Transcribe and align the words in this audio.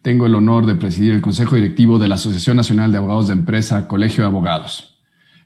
Tengo 0.00 0.24
el 0.24 0.34
honor 0.34 0.64
de 0.64 0.74
presidir 0.74 1.12
el 1.12 1.20
Consejo 1.20 1.56
Directivo 1.56 1.98
de 1.98 2.08
la 2.08 2.14
Asociación 2.14 2.56
Nacional 2.56 2.92
de 2.92 2.96
Abogados 2.96 3.26
de 3.26 3.34
Empresa, 3.34 3.86
Colegio 3.86 4.22
de 4.22 4.28
Abogados. 4.28 5.02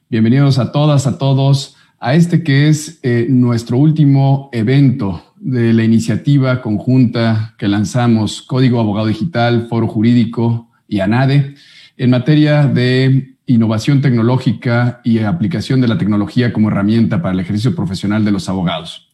Bienvenidos 0.09 0.61
a 0.61 0.71
todas, 0.71 1.09
a 1.09 1.19
todos, 1.19 1.75
a 1.99 2.15
este 2.15 2.45
que 2.45 2.69
es 2.69 3.01
eh, 3.03 3.27
nuestro 3.29 3.79
último 3.79 4.51
evento 4.53 5.35
de 5.35 5.73
la 5.73 5.83
iniciativa 5.83 6.63
conjunta 6.63 7.57
que 7.59 7.67
lanzamos 7.67 8.43
Código 8.43 8.79
Abogado 8.79 9.09
Digital, 9.09 9.67
Foro 9.69 9.89
Jurídico 9.89 10.71
y 10.87 11.01
ANADE 11.01 11.57
en 11.97 12.11
materia 12.11 12.69
de 12.69 13.35
innovación 13.47 14.01
tecnológica 14.01 15.01
y 15.03 15.19
aplicación 15.19 15.81
de 15.81 15.89
la 15.89 15.99
tecnología 15.99 16.53
como 16.53 16.69
herramienta 16.69 17.21
para 17.21 17.35
el 17.35 17.41
ejercicio 17.41 17.75
profesional 17.75 18.25
de 18.25 18.31
los 18.31 18.49
abogados. 18.49 19.12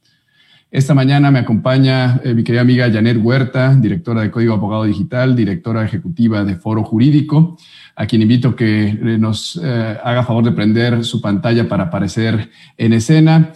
Esta 0.70 0.92
mañana 0.92 1.30
me 1.30 1.38
acompaña 1.38 2.20
eh, 2.22 2.34
mi 2.34 2.44
querida 2.44 2.60
amiga 2.60 2.92
Janet 2.92 3.16
Huerta, 3.22 3.74
directora 3.74 4.20
de 4.20 4.30
Código 4.30 4.52
Abogado 4.52 4.84
Digital, 4.84 5.34
directora 5.34 5.82
ejecutiva 5.82 6.44
de 6.44 6.56
Foro 6.56 6.84
Jurídico, 6.84 7.56
a 7.96 8.04
quien 8.04 8.20
invito 8.20 8.54
que 8.54 8.88
eh, 8.88 8.96
nos 9.18 9.58
eh, 9.64 9.96
haga 10.04 10.24
favor 10.24 10.44
de 10.44 10.52
prender 10.52 11.06
su 11.06 11.22
pantalla 11.22 11.66
para 11.70 11.84
aparecer 11.84 12.50
en 12.76 12.92
escena, 12.92 13.54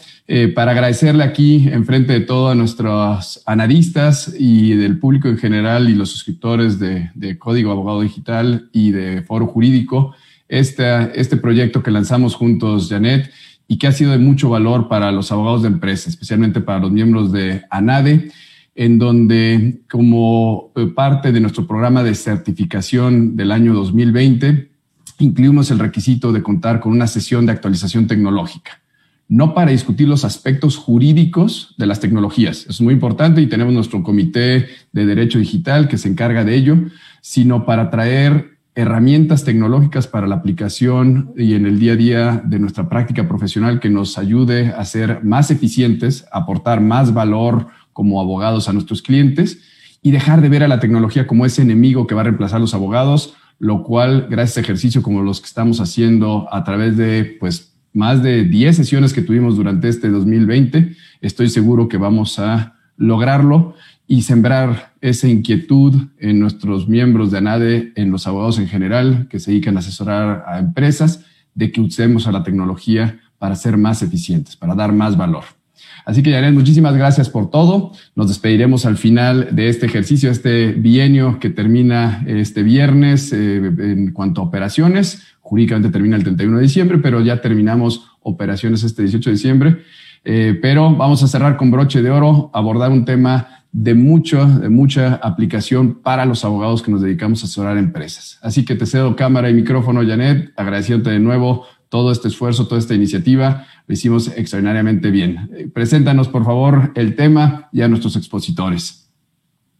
para 0.55 0.71
agradecerle 0.71 1.25
aquí 1.25 1.69
en 1.71 1.85
frente 1.85 2.15
de 2.15 2.21
todos 2.21 2.57
nuestros 2.57 3.43
analistas 3.45 4.35
y 4.39 4.73
del 4.77 4.99
público 4.99 5.29
en 5.29 5.37
general 5.37 5.91
y 5.91 5.95
los 5.95 6.11
suscriptores 6.11 6.79
de, 6.79 7.11
de 7.15 7.39
Código 7.39 7.71
Abogado 7.71 8.01
Digital 8.01 8.71
y 8.73 8.93
de 8.93 9.21
Foro 9.21 9.47
Jurídico, 9.47 10.15
este, 10.49 11.19
este 11.21 11.37
proyecto 11.37 11.83
que 11.83 11.91
lanzamos 11.91 12.35
juntos, 12.35 12.89
Janet, 12.89 13.31
y 13.73 13.79
que 13.79 13.87
ha 13.87 13.93
sido 13.93 14.13
de 14.13 14.19
mucho 14.19 14.51
valor 14.51 14.87
para 14.87 15.11
los 15.13 15.33
abogados 15.33 15.63
de 15.63 15.69
empresa, 15.69 16.11
especialmente 16.11 16.61
para 16.61 16.79
los 16.79 16.93
miembros 16.93 17.33
de 17.33 17.63
ANADE 17.71 18.31
en 18.75 18.99
donde 18.99 19.81
como 19.91 20.73
eh, 20.77 20.89
parte 20.89 21.33
de 21.33 21.41
nuestro 21.41 21.67
programa 21.67 22.03
de 22.03 22.15
certificación 22.15 23.35
del 23.35 23.51
año 23.51 23.73
2020, 23.73 24.71
incluimos 25.21 25.71
el 25.71 25.79
requisito 25.79 26.33
de 26.33 26.43
contar 26.43 26.81
con 26.81 26.93
una 26.93 27.07
sesión 27.07 27.47
de 27.47 27.53
actualización 27.53 28.07
tecnológica, 28.07 28.83
no 29.27 29.55
para 29.55 29.71
discutir 29.71 30.07
los 30.07 30.27
aspectos 30.27 30.77
jurídicos 30.77 31.75
de 31.79 31.87
las 31.87 31.99
tecnologías, 31.99 32.67
es 32.69 32.79
muy 32.83 32.93
importante 32.93 33.41
y 33.41 33.47
tenemos 33.47 33.73
nuestro 33.73 34.03
comité 34.03 34.67
de 34.93 35.07
derecho 35.07 35.39
digital 35.39 35.89
que 35.89 35.97
se 35.97 36.11
encarga 36.11 36.45
de 36.45 36.57
ello, 36.57 36.77
sino 37.23 37.65
para 37.65 37.89
traer 37.89 38.52
herramientas 38.75 39.45
tecnológicas 39.45 40.07
para 40.07 40.27
la 40.27 40.37
aplicación 40.37 41.33
y 41.37 41.55
en 41.55 41.67
el 41.67 41.79
día 41.79 41.93
a 41.93 41.97
día 41.97 42.43
de 42.45 42.59
nuestra 42.59 42.89
práctica 42.89 43.29
profesional 43.29 43.81
que 43.81 43.91
nos 43.91 44.17
ayude 44.17 44.69
a 44.69 44.85
ser 44.85 45.23
más 45.23 45.51
eficientes, 45.51 46.27
aportar 46.33 46.81
más 46.81 47.13
valor 47.13 47.69
como 47.93 48.21
abogados 48.21 48.69
a 48.69 48.73
nuestros 48.73 49.03
clientes 49.03 49.61
y 50.01 50.11
dejar 50.11 50.41
de 50.41 50.49
ver 50.49 50.65
a 50.65 50.69
la 50.69 50.81
tecnología 50.81 51.27
como 51.27 51.45
ese 51.45 51.63
enemigo 51.63 52.07
que 52.07 52.15
va 52.15 52.23
a 52.23 52.25
reemplazar 52.25 52.57
a 52.57 52.61
los 52.61 52.75
abogados, 52.75 53.35
lo 53.59 53.85
cual, 53.85 54.27
gracias 54.31 54.57
a 54.57 54.61
ejercicio 54.61 55.03
como 55.03 55.23
los 55.23 55.41
que 55.41 55.47
estamos 55.47 55.79
haciendo 55.81 56.49
a 56.51 56.65
través 56.65 56.97
de 56.97 57.37
pues, 57.39 57.75
más 57.93 58.23
de 58.23 58.45
10 58.45 58.75
sesiones 58.75 59.13
que 59.13 59.23
tuvimos 59.23 59.57
durante 59.57 59.89
este 59.89 60.09
2020, 60.09 60.97
estoy 61.21 61.51
seguro 61.51 61.89
que 61.89 61.99
vamos 61.99 62.39
a 62.39 62.79
lograrlo 62.97 63.75
y 64.13 64.21
sembrar 64.21 64.93
esa 65.01 65.27
inquietud 65.27 65.95
en 66.19 66.39
nuestros 66.39 66.87
miembros 66.87 67.31
de 67.31 67.39
ANADE, 67.39 67.93
en 67.97 68.11
los 68.11 68.27
abogados 68.27 68.59
en 68.59 68.69
general 68.69 69.27
que 69.31 69.41
se 69.41 69.51
dedican 69.51 69.75
a 69.75 69.81
asesorar 69.81 70.45
a 70.47 70.59
empresas, 70.59 71.25
de 71.55 71.73
que 71.73 71.81
usemos 71.81 72.27
a 72.27 72.33
la 72.33 72.43
tecnología 72.43 73.21
para 73.39 73.57
ser 73.57 73.79
más 73.79 74.03
eficientes, 74.03 74.55
para 74.55 74.75
dar 74.75 74.93
más 74.93 75.17
valor. 75.17 75.45
Así 76.05 76.23
que, 76.23 76.31
Janet, 76.31 76.53
muchísimas 76.53 76.95
gracias 76.95 77.31
por 77.31 77.49
todo. 77.49 77.93
Nos 78.15 78.29
despediremos 78.29 78.85
al 78.85 78.99
final 78.99 79.49
de 79.53 79.71
este 79.71 79.87
ejercicio, 79.87 80.31
este 80.31 80.73
bienio 80.73 81.39
que 81.41 81.49
termina 81.49 82.23
este 82.27 82.63
viernes 82.63 83.33
eh, 83.33 83.57
en 83.65 84.13
cuanto 84.13 84.43
a 84.43 84.45
operaciones. 84.45 85.23
Jurídicamente 85.41 85.89
termina 85.89 86.17
el 86.17 86.23
31 86.23 86.59
de 86.59 86.63
diciembre, 86.65 86.99
pero 86.99 87.23
ya 87.23 87.41
terminamos 87.41 88.11
operaciones 88.21 88.83
este 88.83 89.05
18 89.05 89.31
de 89.31 89.35
diciembre. 89.37 89.79
Eh, 90.23 90.59
pero 90.61 90.95
vamos 90.95 91.23
a 91.23 91.29
cerrar 91.29 91.57
con 91.57 91.71
broche 91.71 92.03
de 92.03 92.11
oro, 92.11 92.51
abordar 92.53 92.93
un 92.93 93.07
tema 93.07 93.62
de 93.73 93.95
mucho, 93.95 94.47
de 94.47 94.69
mucha 94.69 95.15
aplicación 95.17 96.03
para 96.03 96.27
los 96.27 96.45
abogados 96.45 96.83
que 96.83 96.91
nos 96.91 97.01
dedicamos 97.01 97.43
a 97.43 97.47
asesorar 97.47 97.79
empresas. 97.79 98.39
Así 98.43 98.65
que 98.65 98.75
te 98.75 98.87
cedo 98.87 99.17
cámara 99.17 99.49
y 99.49 99.55
micrófono, 99.55 100.07
Janet, 100.07 100.53
agradeciéndote 100.57 101.11
de 101.11 101.21
nuevo 101.21 101.67
todo 101.89 102.13
este 102.13 102.29
esfuerzo, 102.29 102.69
toda 102.69 102.79
esta 102.79 102.95
iniciativa. 102.95 103.67
Lo 103.87 103.95
hicimos 103.95 104.29
extraordinariamente 104.37 105.11
bien. 105.11 105.51
Eh, 105.55 105.69
preséntanos, 105.73 106.29
por 106.29 106.45
favor, 106.45 106.93
el 106.95 107.17
tema 107.17 107.69
y 107.73 107.81
a 107.83 107.89
nuestros 107.89 108.17
expositores. 108.17 109.11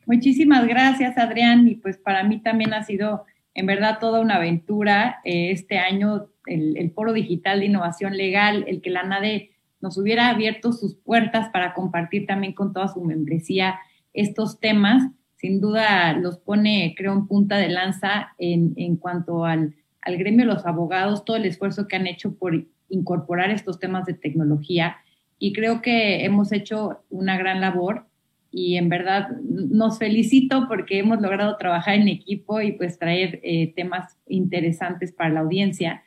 Muchísimas 0.07 0.67
gracias, 0.67 1.17
Adrián. 1.17 1.69
Y 1.69 1.77
pues 1.77 1.97
para 1.99 2.25
mí 2.25 2.41
también 2.41 2.75
ha 2.75 2.83
sido 2.83 3.25
en 3.55 3.67
verdad 3.67 3.99
toda 4.01 4.21
una 4.21 4.37
aventura 4.37 5.21
eh, 5.25 5.51
este 5.53 5.79
año, 5.79 6.29
el, 6.47 6.91
Foro 6.95 7.13
Digital 7.13 7.61
de 7.61 7.67
Innovación 7.67 8.17
Legal, 8.17 8.65
el 8.67 8.81
que 8.81 8.91
la 8.91 9.05
NADE 9.05 9.52
nos 9.83 9.99
hubiera 9.99 10.31
abierto 10.31 10.73
sus 10.73 10.95
puertas 10.95 11.51
para 11.51 11.75
compartir 11.75 12.27
también 12.27 12.55
con 12.55 12.73
toda 12.73 12.89
su 12.89 13.03
membresía 13.03 13.79
estos 14.15 14.61
temas. 14.61 15.11
Sin 15.37 15.61
duda 15.61 16.15
los 16.15 16.39
pone, 16.39 16.95
creo, 16.97 17.13
en 17.13 17.27
punta 17.27 17.59
de 17.59 17.69
lanza 17.69 18.35
en, 18.39 18.73
en 18.77 18.97
cuanto 18.97 19.45
al 19.45 19.75
al 20.03 20.19
gremio 20.19 20.47
de 20.47 20.53
los 20.53 20.67
abogados 20.67 21.25
todo 21.25 21.37
el 21.37 21.47
esfuerzo 21.47 21.89
que 21.89 21.97
han 21.97 22.07
hecho 22.07 22.35
por 22.35 22.67
incorporar 22.89 23.51
estos 23.51 23.79
temas 23.79 24.05
de 24.05 24.15
tecnología 24.15 24.97
y 25.39 25.53
creo 25.53 25.81
que 25.81 26.25
hemos 26.25 26.53
hecho 26.53 27.05
una 27.09 27.39
gran 27.39 27.61
labor 27.61 28.07
y 28.51 28.77
en 28.77 28.91
verdad 28.91 29.29
nos 29.41 29.99
felicito 29.99 30.67
porque 30.69 30.99
hemos 30.99 31.23
logrado 31.23 31.57
trabajar 31.57 31.95
en 31.95 32.09
equipo 32.09 32.61
y 32.61 32.73
pues 32.73 32.99
traer 32.99 33.41
eh, 33.43 33.73
temas 33.75 34.19
interesantes 34.27 35.11
para 35.11 35.31
la 35.31 35.41
audiencia. 35.41 36.03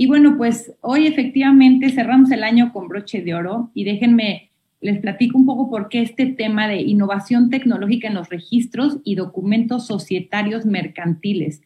Y 0.00 0.06
bueno, 0.06 0.38
pues 0.38 0.72
hoy 0.80 1.06
efectivamente 1.06 1.90
cerramos 1.90 2.30
el 2.30 2.42
año 2.42 2.72
con 2.72 2.88
broche 2.88 3.20
de 3.20 3.34
oro 3.34 3.70
y 3.74 3.84
déjenme, 3.84 4.50
les 4.80 4.98
platico 4.98 5.36
un 5.36 5.44
poco 5.44 5.68
por 5.68 5.90
qué 5.90 6.00
este 6.00 6.24
tema 6.24 6.68
de 6.68 6.80
innovación 6.80 7.50
tecnológica 7.50 8.08
en 8.08 8.14
los 8.14 8.30
registros 8.30 8.96
y 9.04 9.14
documentos 9.14 9.86
societarios 9.86 10.64
mercantiles. 10.64 11.60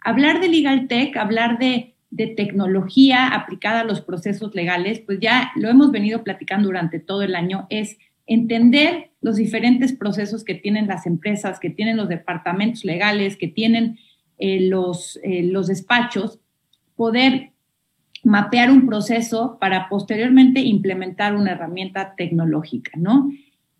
Hablar 0.00 0.40
de 0.40 0.48
legal 0.48 0.88
tech, 0.88 1.16
hablar 1.16 1.60
de, 1.60 1.94
tecnología 2.34 3.28
aplicada 3.28 3.82
a 3.82 3.84
los 3.84 4.00
procesos 4.00 4.52
legales, 4.52 4.98
pues 4.98 5.20
ya 5.20 5.52
lo 5.54 5.68
hemos 5.68 5.92
venido 5.92 6.24
platicando 6.24 6.66
durante 6.66 6.98
todo 6.98 7.22
el 7.22 7.36
año, 7.36 7.68
es 7.70 7.98
entender 8.26 9.12
los 9.20 9.36
diferentes 9.36 9.92
procesos 9.92 10.42
que 10.42 10.54
tienen 10.56 10.88
las 10.88 11.06
empresas, 11.06 11.60
que 11.60 11.70
tienen 11.70 11.96
los 11.96 12.08
departamentos 12.08 12.84
legales, 12.84 13.36
que 13.36 13.46
tienen 13.46 14.00
eh, 14.38 14.58
los, 14.62 15.20
eh, 15.22 15.44
los 15.44 15.68
despachos, 15.68 16.40
poder 16.96 17.52
mapear 18.26 18.72
un 18.72 18.86
proceso 18.86 19.56
para 19.60 19.88
posteriormente 19.88 20.58
implementar 20.60 21.36
una 21.36 21.52
herramienta 21.52 22.14
tecnológica, 22.16 22.90
¿no? 22.96 23.30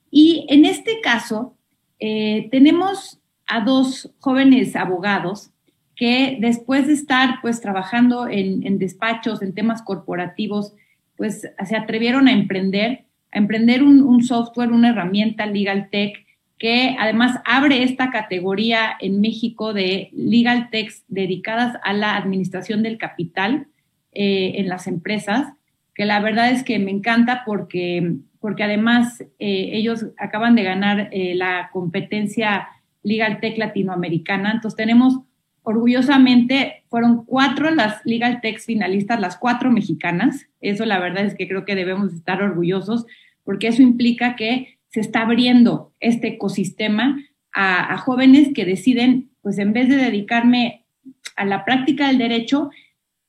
Y 0.08 0.46
en 0.48 0.64
este 0.64 1.00
caso, 1.00 1.56
eh, 1.98 2.48
tenemos 2.52 3.18
a 3.48 3.62
dos 3.62 4.14
jóvenes 4.20 4.76
abogados 4.76 5.50
que 5.96 6.38
después 6.40 6.86
de 6.86 6.92
estar 6.92 7.40
pues 7.42 7.60
trabajando 7.60 8.28
en, 8.28 8.78
despachos, 8.78 9.42
en 9.42 9.52
temas 9.52 9.82
corporativos, 9.82 10.74
pues 11.16 11.40
se 11.40 11.76
atrevieron 11.76 12.28
a 12.28 12.32
emprender, 12.32 13.06
a 13.32 13.38
emprender 13.38 13.82
un, 13.82 14.22
software, 14.22 14.70
una 14.70 14.90
herramienta 14.90 15.46
Legal 15.46 15.88
Tech, 15.90 16.24
que 16.56 16.94
además 17.00 17.40
abre 17.44 17.82
esta 17.82 18.10
categoría 18.10 18.96
en 19.00 19.20
México 19.20 19.72
de 19.72 20.10
Legal 20.12 20.70
Techs 20.70 21.02
dedicadas 21.08 21.76
a 21.82 21.92
la 21.92 22.16
administración 22.16 22.84
del 22.84 22.96
capital 22.96 23.66
eh, 24.18 24.60
en 24.60 24.68
las 24.68 24.86
empresas, 24.86 25.52
que 25.94 26.06
la 26.06 26.20
verdad 26.20 26.50
es 26.50 26.62
que 26.62 26.78
me 26.78 26.90
encanta 26.90 27.42
porque, 27.44 28.14
porque 28.40 28.62
además 28.64 29.20
eh, 29.20 29.70
ellos 29.72 30.06
acaban 30.16 30.54
de 30.54 30.62
ganar 30.62 31.10
eh, 31.12 31.34
la 31.34 31.68
competencia 31.70 32.68
Legal 33.02 33.40
Tech 33.40 33.58
latinoamericana. 33.58 34.52
Entonces 34.52 34.76
tenemos 34.76 35.20
orgullosamente 35.62 36.84
fueron 36.88 37.26
cuatro 37.26 37.70
las 37.70 38.00
Legal 38.06 38.40
Tech 38.40 38.58
finalistas, 38.58 39.20
las 39.20 39.36
cuatro 39.36 39.70
mexicanas. 39.70 40.48
Eso 40.62 40.86
la 40.86 40.98
verdad 40.98 41.26
es 41.26 41.34
que 41.34 41.46
creo 41.46 41.66
que 41.66 41.74
debemos 41.74 42.14
estar 42.14 42.42
orgullosos 42.42 43.04
porque 43.44 43.68
eso 43.68 43.82
implica 43.82 44.34
que 44.34 44.78
se 44.88 45.00
está 45.00 45.22
abriendo 45.22 45.92
este 46.00 46.28
ecosistema 46.28 47.22
a, 47.52 47.98
jóvenes 47.98 48.54
que 48.54 48.64
deciden, 48.64 49.28
pues 49.42 49.58
en 49.58 49.74
vez 49.74 49.88
de 49.88 49.96
dedicarme 49.96 50.86
a 51.36 51.44
la 51.44 51.66
práctica 51.66 52.06
del 52.06 52.18
derecho, 52.18 52.70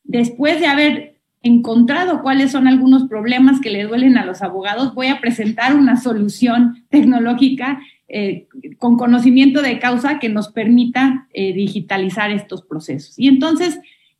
después 0.07 0.59
de 0.59 0.67
haber 0.67 1.17
encontrado 1.43 2.21
cuáles 2.21 2.51
son 2.51 2.67
algunos 2.67 3.07
problemas 3.07 3.61
que 3.61 3.69
le 3.69 3.83
duelen 3.83 4.17
a 4.17 4.25
los 4.25 4.41
abogados, 4.41 4.95
voy 4.95 5.07
a 5.07 5.21
presentar 5.21 5.75
una 5.75 5.95
solución 5.97 6.85
tecnológica 6.89 7.79
eh, 8.07 8.47
con 8.79 8.97
conocimiento 8.97 9.61
de 9.61 9.79
causa 9.79 10.19
que 10.19 10.29
nos 10.29 10.49
permita 10.49 11.27
eh, 11.33 11.53
digitalizar 11.53 12.31
estos 12.31 12.63
procesos. 12.63 13.19
Y 13.19 13.27
entonces, 13.27 13.79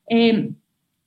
eh, 0.09 0.51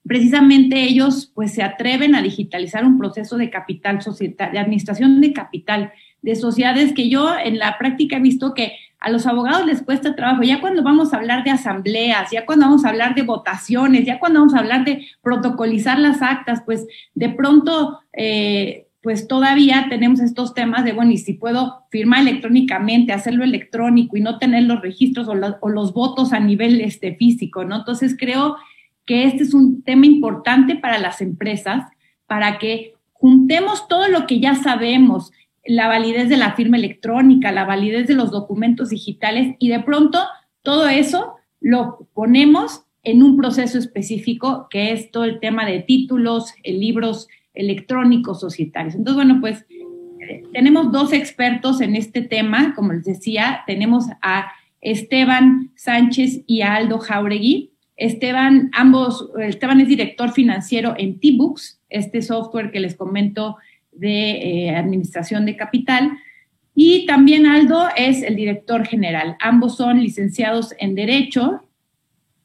precisamente 0.04 0.82
ellos 0.82 1.30
pues 1.34 1.52
se 1.52 1.62
atreven 1.62 2.14
a 2.14 2.22
digitalizar 2.22 2.84
un 2.84 2.98
proceso 2.98 3.36
de 3.36 3.50
capital 3.50 4.02
societario, 4.02 4.54
de 4.54 4.58
administración 4.58 5.20
de 5.20 5.32
capital 5.32 5.92
de 6.22 6.36
sociedades 6.36 6.92
que 6.92 7.08
yo 7.08 7.34
en 7.38 7.58
la 7.58 7.78
práctica 7.78 8.16
he 8.16 8.20
visto 8.20 8.52
que 8.54 8.72
a 9.00 9.10
los 9.10 9.26
abogados 9.26 9.66
les 9.66 9.82
cuesta 9.82 10.14
trabajo. 10.14 10.42
Ya 10.42 10.60
cuando 10.60 10.82
vamos 10.82 11.12
a 11.12 11.16
hablar 11.16 11.42
de 11.42 11.50
asambleas, 11.50 12.30
ya 12.30 12.44
cuando 12.44 12.66
vamos 12.66 12.84
a 12.84 12.90
hablar 12.90 13.14
de 13.14 13.22
votaciones, 13.22 14.04
ya 14.04 14.18
cuando 14.18 14.40
vamos 14.40 14.54
a 14.54 14.58
hablar 14.58 14.84
de 14.84 15.06
protocolizar 15.22 15.98
las 15.98 16.20
actas, 16.20 16.62
pues 16.66 16.86
de 17.14 17.30
pronto, 17.30 18.00
eh, 18.12 18.88
pues 19.02 19.26
todavía 19.26 19.86
tenemos 19.88 20.20
estos 20.20 20.52
temas 20.52 20.84
de, 20.84 20.92
bueno, 20.92 21.12
y 21.12 21.16
si 21.18 21.32
puedo 21.32 21.86
firmar 21.90 22.20
electrónicamente, 22.20 23.14
hacerlo 23.14 23.42
electrónico 23.42 24.18
y 24.18 24.20
no 24.20 24.38
tener 24.38 24.64
los 24.64 24.82
registros 24.82 25.26
o, 25.28 25.34
los 25.34 25.94
votos 25.94 26.34
a 26.34 26.40
nivel 26.40 26.82
este, 26.82 27.16
físico, 27.16 27.64
¿no? 27.64 27.76
Entonces 27.76 28.14
creo 28.18 28.56
que 29.06 29.24
este 29.24 29.44
es 29.44 29.54
un 29.54 29.82
tema 29.82 30.04
importante 30.04 30.76
para 30.76 30.98
las 30.98 31.22
empresas, 31.22 31.84
para 32.26 32.58
que 32.58 32.92
juntemos 33.12 33.88
todo 33.88 34.08
lo 34.08 34.26
que 34.26 34.40
ya 34.40 34.54
sabemos, 34.54 35.32
la 35.64 35.88
validez 35.88 36.28
de 36.28 36.36
la 36.36 36.54
firma 36.54 36.76
electrónica, 36.76 37.52
la 37.52 37.64
validez 37.64 38.08
de 38.08 38.14
los 38.14 38.30
documentos 38.30 38.90
digitales 38.90 39.56
y 39.58 39.68
de 39.68 39.80
pronto 39.80 40.18
todo 40.62 40.88
eso 40.88 41.34
lo 41.60 42.08
ponemos 42.14 42.84
en 43.02 43.22
un 43.22 43.36
proceso 43.36 43.78
específico 43.78 44.66
que 44.70 44.92
es 44.92 45.10
todo 45.10 45.24
el 45.24 45.40
tema 45.40 45.66
de 45.66 45.80
títulos, 45.80 46.52
eh, 46.62 46.72
libros 46.72 47.28
electrónicos 47.54 48.40
societarios. 48.40 48.94
Entonces, 48.94 49.16
bueno, 49.16 49.40
pues 49.40 49.66
eh, 50.20 50.42
tenemos 50.52 50.92
dos 50.92 51.12
expertos 51.12 51.80
en 51.80 51.96
este 51.96 52.22
tema, 52.22 52.74
como 52.74 52.92
les 52.92 53.04
decía, 53.04 53.62
tenemos 53.66 54.06
a 54.22 54.52
Esteban 54.80 55.72
Sánchez 55.76 56.42
y 56.46 56.62
a 56.62 56.74
Aldo 56.74 56.98
Jauregui. 56.98 57.72
Esteban, 57.96 58.70
ambos, 58.72 59.30
Esteban 59.38 59.80
es 59.80 59.88
director 59.88 60.32
financiero 60.32 60.94
en 60.96 61.20
T-Books, 61.20 61.80
este 61.90 62.22
software 62.22 62.70
que 62.70 62.80
les 62.80 62.96
comento 62.96 63.56
de 63.92 64.68
eh, 64.68 64.76
Administración 64.76 65.46
de 65.46 65.56
Capital. 65.56 66.12
Y 66.74 67.06
también 67.06 67.46
Aldo 67.46 67.88
es 67.96 68.22
el 68.22 68.36
director 68.36 68.86
general. 68.86 69.36
Ambos 69.40 69.76
son 69.76 70.02
licenciados 70.02 70.74
en 70.78 70.94
Derecho 70.94 71.68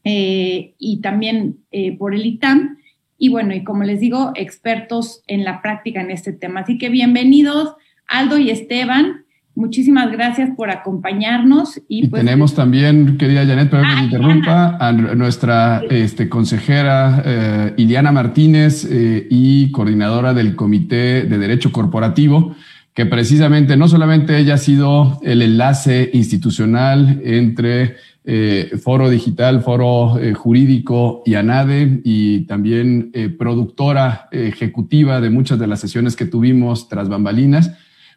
eh, 0.04 0.74
y 0.78 1.02
también 1.02 1.60
eh, 1.72 1.98
por 1.98 2.14
el 2.14 2.26
ITAM. 2.26 2.78
Y 3.18 3.30
bueno, 3.30 3.54
y 3.54 3.64
como 3.64 3.84
les 3.84 4.00
digo, 4.00 4.32
expertos 4.36 5.24
en 5.28 5.44
la 5.44 5.62
práctica 5.62 6.02
en 6.02 6.12
este 6.12 6.34
tema. 6.34 6.62
Así 6.62 6.78
que 6.78 6.90
bienvenidos, 6.90 7.76
Aldo 8.08 8.38
y 8.38 8.50
Esteban. 8.50 9.25
Muchísimas 9.56 10.12
gracias 10.12 10.50
por 10.58 10.70
acompañarnos. 10.70 11.82
Y, 11.88 12.08
pues, 12.08 12.22
tenemos 12.22 12.54
también, 12.54 13.18
querida 13.18 13.46
Janet, 13.46 13.70
perdón 13.70 13.88
que 13.88 13.96
me 13.96 14.02
ah, 14.02 14.04
interrumpa, 14.04 14.78
a 14.82 14.92
nuestra 14.92 15.82
este, 15.90 16.28
consejera 16.28 17.24
eh, 17.26 17.74
Iliana 17.78 18.12
Martínez 18.12 18.86
eh, 18.92 19.26
y 19.30 19.72
coordinadora 19.72 20.34
del 20.34 20.58
Comité 20.58 21.24
de 21.24 21.38
Derecho 21.38 21.72
Corporativo, 21.72 22.54
que 22.94 23.06
precisamente 23.06 23.78
no 23.78 23.88
solamente 23.88 24.38
ella 24.38 24.56
ha 24.56 24.58
sido 24.58 25.22
el 25.24 25.42
enlace 25.42 26.10
institucional 26.12 27.22
entre 27.24 27.96
eh, 28.26 28.78
Foro 28.84 29.10
Digital, 29.10 29.62
Foro 29.62 30.20
Jurídico 30.36 31.24
y 31.26 31.36
ANADE, 31.36 32.02
y 32.04 32.42
también 32.42 33.14
productora 33.40 34.28
ejecutiva 34.32 35.22
de 35.22 35.30
muchas 35.30 35.60
de 35.60 35.68
las 35.68 35.80
sesiones 35.80 36.18
que 36.18 36.26
tuvimos 36.26 36.90
tras 36.90 37.08
bambalinas, 37.08 37.72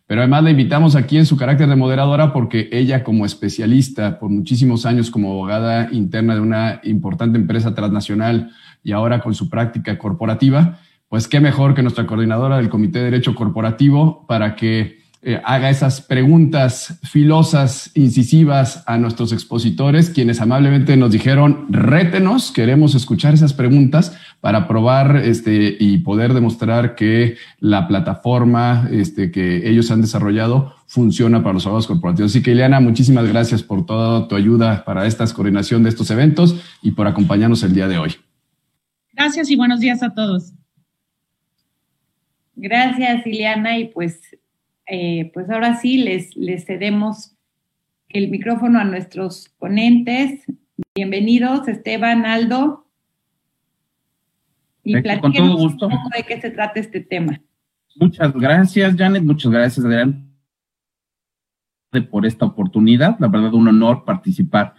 pero 0.08 0.22
además 0.22 0.42
la 0.42 0.50
invitamos 0.50 0.96
aquí 0.96 1.18
en 1.18 1.26
su 1.26 1.36
carácter 1.36 1.68
de 1.68 1.76
moderadora 1.76 2.32
porque 2.32 2.70
ella 2.72 3.04
como 3.04 3.26
especialista 3.26 4.18
por 4.18 4.30
muchísimos 4.30 4.86
años 4.86 5.10
como 5.10 5.32
abogada 5.32 5.90
interna 5.92 6.34
de 6.34 6.40
una 6.40 6.80
importante 6.82 7.38
empresa 7.38 7.74
transnacional 7.74 8.50
y 8.82 8.92
ahora 8.92 9.20
con 9.20 9.34
su 9.34 9.50
práctica 9.50 9.98
corporativa, 9.98 10.78
pues 11.10 11.28
qué 11.28 11.40
mejor 11.40 11.74
que 11.74 11.82
nuestra 11.82 12.06
coordinadora 12.06 12.56
del 12.56 12.70
Comité 12.70 13.00
de 13.00 13.04
Derecho 13.04 13.34
Corporativo 13.34 14.24
para 14.26 14.56
que 14.56 14.98
eh, 15.28 15.42
haga 15.44 15.68
esas 15.68 16.00
preguntas 16.00 16.98
filosas, 17.02 17.90
incisivas 17.94 18.82
a 18.86 18.96
nuestros 18.96 19.30
expositores, 19.30 20.08
quienes 20.08 20.40
amablemente 20.40 20.96
nos 20.96 21.12
dijeron, 21.12 21.66
rétenos, 21.68 22.50
queremos 22.50 22.94
escuchar 22.94 23.34
esas 23.34 23.52
preguntas 23.52 24.16
para 24.40 24.66
probar 24.66 25.16
este, 25.16 25.76
y 25.78 25.98
poder 25.98 26.32
demostrar 26.32 26.94
que 26.94 27.36
la 27.60 27.86
plataforma 27.88 28.88
este, 28.90 29.30
que 29.30 29.68
ellos 29.68 29.90
han 29.90 30.00
desarrollado 30.00 30.74
funciona 30.86 31.42
para 31.42 31.52
los 31.52 31.66
abogados 31.66 31.88
corporativos. 31.88 32.30
Así 32.32 32.42
que, 32.42 32.52
Ileana, 32.52 32.80
muchísimas 32.80 33.28
gracias 33.28 33.62
por 33.62 33.84
toda 33.84 34.28
tu 34.28 34.34
ayuda 34.34 34.82
para 34.86 35.06
esta 35.06 35.26
coordinación 35.34 35.82
de 35.82 35.90
estos 35.90 36.10
eventos 36.10 36.58
y 36.80 36.92
por 36.92 37.06
acompañarnos 37.06 37.62
el 37.64 37.74
día 37.74 37.86
de 37.86 37.98
hoy. 37.98 38.16
Gracias 39.12 39.50
y 39.50 39.56
buenos 39.56 39.80
días 39.80 40.02
a 40.02 40.08
todos. 40.08 40.54
Gracias, 42.56 43.26
Ileana, 43.26 43.76
y 43.76 43.88
pues 43.88 44.22
eh, 44.88 45.30
pues 45.34 45.50
ahora 45.50 45.76
sí 45.76 45.98
les, 45.98 46.34
les 46.36 46.64
cedemos 46.64 47.36
el 48.08 48.30
micrófono 48.30 48.78
a 48.78 48.84
nuestros 48.84 49.50
ponentes. 49.58 50.44
Bienvenidos, 50.94 51.68
Esteban, 51.68 52.24
Aldo. 52.24 52.86
Y 54.82 54.94
con 55.20 55.32
todo 55.32 55.56
gusto. 55.56 55.86
un 55.86 55.92
poco 55.92 56.08
de 56.16 56.22
qué 56.22 56.40
se 56.40 56.50
trata 56.50 56.80
este 56.80 57.00
tema. 57.00 57.40
Muchas 57.96 58.32
gracias, 58.32 58.96
Janet. 58.96 59.22
Muchas 59.22 59.52
gracias, 59.52 59.84
Adrián, 59.84 60.30
por 62.10 62.24
esta 62.24 62.46
oportunidad. 62.46 63.18
La 63.18 63.28
verdad, 63.28 63.52
un 63.52 63.68
honor 63.68 64.04
participar 64.04 64.74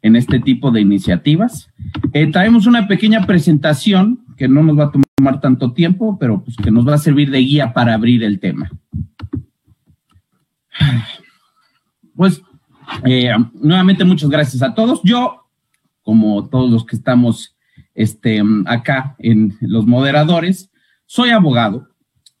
en 0.00 0.16
este 0.16 0.40
tipo 0.40 0.72
de 0.72 0.80
iniciativas. 0.80 1.70
Eh, 2.12 2.30
traemos 2.32 2.66
una 2.66 2.88
pequeña 2.88 3.24
presentación 3.24 4.24
que 4.36 4.48
no 4.48 4.64
nos 4.64 4.76
va 4.76 4.84
a 4.86 4.92
tomar 5.16 5.40
tanto 5.40 5.72
tiempo, 5.72 6.18
pero 6.18 6.42
pues 6.42 6.56
que 6.56 6.72
nos 6.72 6.88
va 6.88 6.94
a 6.94 6.98
servir 6.98 7.30
de 7.30 7.38
guía 7.38 7.72
para 7.72 7.94
abrir 7.94 8.24
el 8.24 8.40
tema. 8.40 8.68
Pues 12.14 12.42
eh, 13.04 13.30
nuevamente 13.54 14.04
muchas 14.04 14.28
gracias 14.28 14.62
a 14.62 14.74
todos. 14.74 15.00
Yo, 15.02 15.46
como 16.02 16.48
todos 16.48 16.70
los 16.70 16.84
que 16.84 16.96
estamos 16.96 17.56
este, 17.94 18.42
acá 18.66 19.16
en 19.18 19.56
los 19.60 19.86
moderadores, 19.86 20.70
soy 21.06 21.30
abogado. 21.30 21.88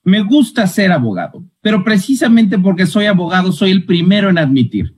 Me 0.04 0.20
gusta 0.22 0.66
ser 0.66 0.90
abogado, 0.90 1.44
pero 1.60 1.84
precisamente 1.84 2.58
porque 2.58 2.86
soy 2.86 3.06
abogado, 3.06 3.52
soy 3.52 3.70
el 3.70 3.84
primero 3.84 4.30
en 4.30 4.38
admitir 4.38 4.96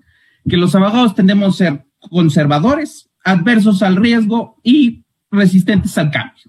que 0.48 0.56
los 0.56 0.74
abogados 0.74 1.14
tendemos 1.14 1.54
a 1.54 1.64
ser 1.64 1.86
conservadores, 1.98 3.10
adversos 3.22 3.82
al 3.82 3.96
riesgo 3.96 4.60
y 4.62 5.04
resistentes 5.30 5.96
al 5.98 6.10
cambio. 6.10 6.44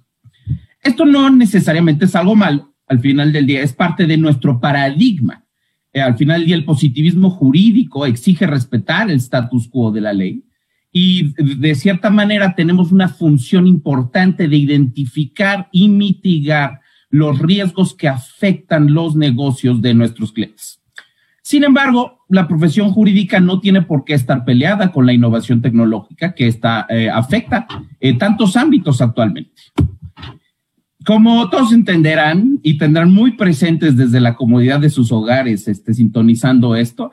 Esto 0.81 1.05
no 1.05 1.29
necesariamente 1.29 2.05
es 2.05 2.15
algo 2.15 2.35
malo, 2.35 2.73
al 2.87 2.99
final 2.99 3.33
del 3.33 3.45
día 3.45 3.61
es 3.61 3.73
parte 3.73 4.05
de 4.05 4.17
nuestro 4.17 4.59
paradigma 4.59 5.44
eh, 5.95 6.01
al 6.01 6.17
final 6.17 6.41
del 6.41 6.47
día 6.47 6.55
el 6.57 6.65
positivismo 6.65 7.29
jurídico 7.29 8.05
exige 8.05 8.45
respetar 8.45 9.09
el 9.09 9.15
status 9.15 9.69
quo 9.69 9.93
de 9.93 10.01
la 10.01 10.11
ley 10.11 10.43
y 10.91 11.33
de 11.57 11.73
cierta 11.73 12.09
manera 12.09 12.53
tenemos 12.53 12.91
una 12.91 13.07
función 13.07 13.65
importante 13.65 14.49
de 14.49 14.57
identificar 14.57 15.69
y 15.71 15.87
mitigar 15.87 16.81
los 17.09 17.39
riesgos 17.39 17.93
que 17.93 18.09
afectan 18.09 18.93
los 18.93 19.15
negocios 19.15 19.81
de 19.81 19.93
nuestros 19.93 20.33
clientes. 20.33 20.81
Sin 21.41 21.63
embargo, 21.63 22.25
la 22.27 22.45
profesión 22.45 22.91
jurídica 22.91 23.39
no 23.39 23.61
tiene 23.61 23.81
por 23.81 24.03
qué 24.03 24.15
estar 24.15 24.43
peleada 24.43 24.91
con 24.91 25.05
la 25.05 25.13
innovación 25.13 25.61
tecnológica 25.61 26.33
que 26.35 26.47
está, 26.47 26.87
eh, 26.89 27.09
afecta 27.09 27.67
en 28.01 28.17
tantos 28.17 28.57
ámbitos 28.57 29.01
actualmente. 29.01 29.61
Como 31.05 31.49
todos 31.49 31.71
entenderán 31.71 32.59
y 32.63 32.79
tendrán 32.79 33.13
muy 33.13 33.33
presentes 33.33 33.95
desde 33.95 34.19
la 34.19 34.35
comodidad 34.35 34.79
de 34.79 34.89
sus 34.89 35.11
hogares, 35.11 35.67
este, 35.67 35.93
sintonizando 35.93 36.75
esto, 36.75 37.11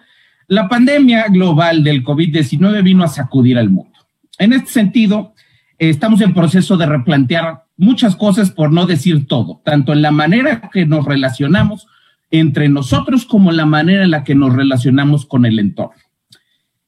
la 0.49 0.69
pandemia 0.69 1.27
global 1.29 1.85
del 1.85 2.03
COVID-19 2.03 2.83
vino 2.83 3.05
a 3.05 3.09
sacudir 3.09 3.59
al 3.59 3.69
mundo. 3.69 3.93
En 4.39 4.55
este 4.55 4.71
sentido, 4.71 5.35
estamos 5.79 6.23
en 6.23 6.33
proceso 6.33 6.79
de 6.79 6.87
replantear 6.87 7.65
muchas 7.77 8.17
cosas, 8.17 8.51
por 8.51 8.73
no 8.73 8.87
decir 8.87 9.27
todo, 9.27 9.61
tanto 9.63 9.93
en 9.93 10.01
la 10.01 10.11
manera 10.11 10.71
que 10.73 10.87
nos 10.87 11.05
relacionamos 11.05 11.87
entre 12.31 12.71
nosotros 12.71 13.27
como 13.27 13.51
en 13.51 13.59
la 13.59 13.67
manera 13.67 14.05
en 14.05 14.11
la 14.11 14.25
que 14.25 14.35
nos 14.35 14.55
relacionamos 14.55 15.27
con 15.27 15.45
el 15.45 15.59
entorno. 15.59 16.01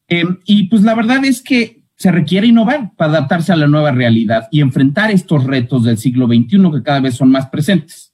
Eh, 0.09 0.25
y 0.47 0.69
pues 0.69 0.83
la 0.83 0.95
verdad 0.95 1.23
es 1.25 1.43
que 1.43 1.84
se 2.05 2.13
requiere 2.13 2.49
innovar 2.49 2.95
para 2.97 3.13
adaptarse 3.13 3.51
a 3.51 3.57
la 3.57 3.67
nueva 3.67 3.91
realidad 3.91 4.47
y 4.51 4.61
enfrentar 4.61 5.11
estos 5.11 5.45
retos 5.45 5.85
del 5.85 5.97
siglo 5.97 6.27
XXI 6.27 6.71
que 6.71 6.83
cada 6.83 7.01
vez 7.01 7.15
son 7.15 7.31
más 7.31 7.49
presentes. 7.49 8.13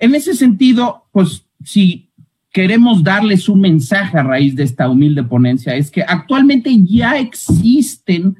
En 0.00 0.16
ese 0.16 0.34
sentido, 0.34 1.06
pues 1.12 1.46
si 1.62 2.10
queremos 2.50 3.04
darles 3.04 3.48
un 3.48 3.60
mensaje 3.60 4.18
a 4.18 4.24
raíz 4.24 4.56
de 4.56 4.64
esta 4.64 4.88
humilde 4.88 5.22
ponencia, 5.22 5.76
es 5.76 5.88
que 5.88 6.02
actualmente 6.02 6.76
ya 6.84 7.16
existen 7.16 8.36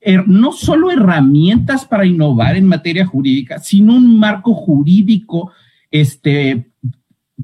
eh, 0.00 0.18
no 0.26 0.50
solo 0.50 0.90
herramientas 0.90 1.84
para 1.84 2.04
innovar 2.04 2.56
en 2.56 2.66
materia 2.66 3.06
jurídica, 3.06 3.60
sino 3.60 3.94
un 3.94 4.18
marco 4.18 4.52
jurídico 4.52 5.52
este, 5.92 6.72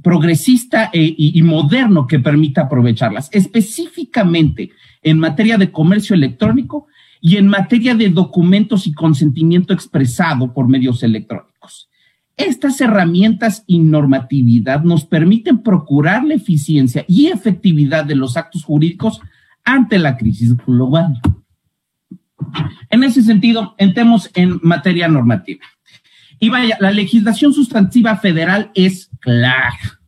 progresista 0.02 0.90
e, 0.92 1.14
y 1.16 1.40
moderno 1.42 2.08
que 2.08 2.18
permita 2.18 2.62
aprovecharlas. 2.62 3.28
Específicamente, 3.30 4.72
en 5.04 5.20
materia 5.20 5.56
de 5.56 5.70
comercio 5.70 6.16
electrónico 6.16 6.88
y 7.26 7.38
en 7.38 7.48
materia 7.48 7.96
de 7.96 8.08
documentos 8.08 8.86
y 8.86 8.92
consentimiento 8.92 9.74
expresado 9.74 10.54
por 10.54 10.68
medios 10.68 11.02
electrónicos. 11.02 11.90
Estas 12.36 12.80
herramientas 12.80 13.64
y 13.66 13.80
normatividad 13.80 14.84
nos 14.84 15.04
permiten 15.04 15.58
procurar 15.58 16.22
la 16.22 16.34
eficiencia 16.34 17.04
y 17.08 17.26
efectividad 17.26 18.04
de 18.04 18.14
los 18.14 18.36
actos 18.36 18.62
jurídicos 18.62 19.20
ante 19.64 19.98
la 19.98 20.16
crisis 20.16 20.56
global. 20.56 21.20
En 22.90 23.02
ese 23.02 23.22
sentido, 23.22 23.74
entremos 23.76 24.30
en 24.34 24.60
materia 24.62 25.08
normativa. 25.08 25.66
Y 26.38 26.48
vaya, 26.48 26.76
la 26.78 26.92
legislación 26.92 27.52
sustantiva 27.52 28.18
federal 28.18 28.70
es 28.76 29.10
clara. 29.18 30.00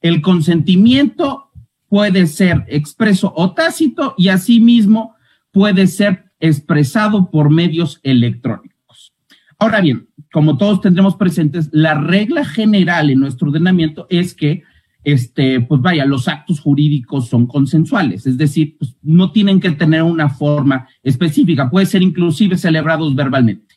El 0.00 0.22
consentimiento 0.22 1.50
puede 1.88 2.28
ser 2.28 2.64
expreso 2.68 3.32
o 3.34 3.54
tácito 3.54 4.14
y 4.16 4.28
asimismo 4.28 5.16
puede 5.50 5.88
ser 5.88 6.29
expresado 6.40 7.30
por 7.30 7.50
medios 7.50 8.00
electrónicos. 8.02 9.12
Ahora 9.58 9.80
bien, 9.80 10.08
como 10.32 10.56
todos 10.56 10.80
tendremos 10.80 11.16
presentes, 11.16 11.68
la 11.72 11.94
regla 11.94 12.44
general 12.44 13.10
en 13.10 13.20
nuestro 13.20 13.48
ordenamiento 13.48 14.06
es 14.08 14.34
que, 14.34 14.62
este, 15.04 15.60
pues 15.60 15.80
vaya, 15.82 16.04
los 16.06 16.28
actos 16.28 16.60
jurídicos 16.60 17.28
son 17.28 17.46
consensuales, 17.46 18.26
es 18.26 18.38
decir, 18.38 18.76
pues 18.78 18.96
no 19.02 19.32
tienen 19.32 19.60
que 19.60 19.70
tener 19.70 20.02
una 20.02 20.28
forma 20.30 20.88
específica, 21.02 21.70
puede 21.70 21.86
ser 21.86 22.02
inclusive 22.02 22.56
celebrados 22.56 23.14
verbalmente. 23.14 23.69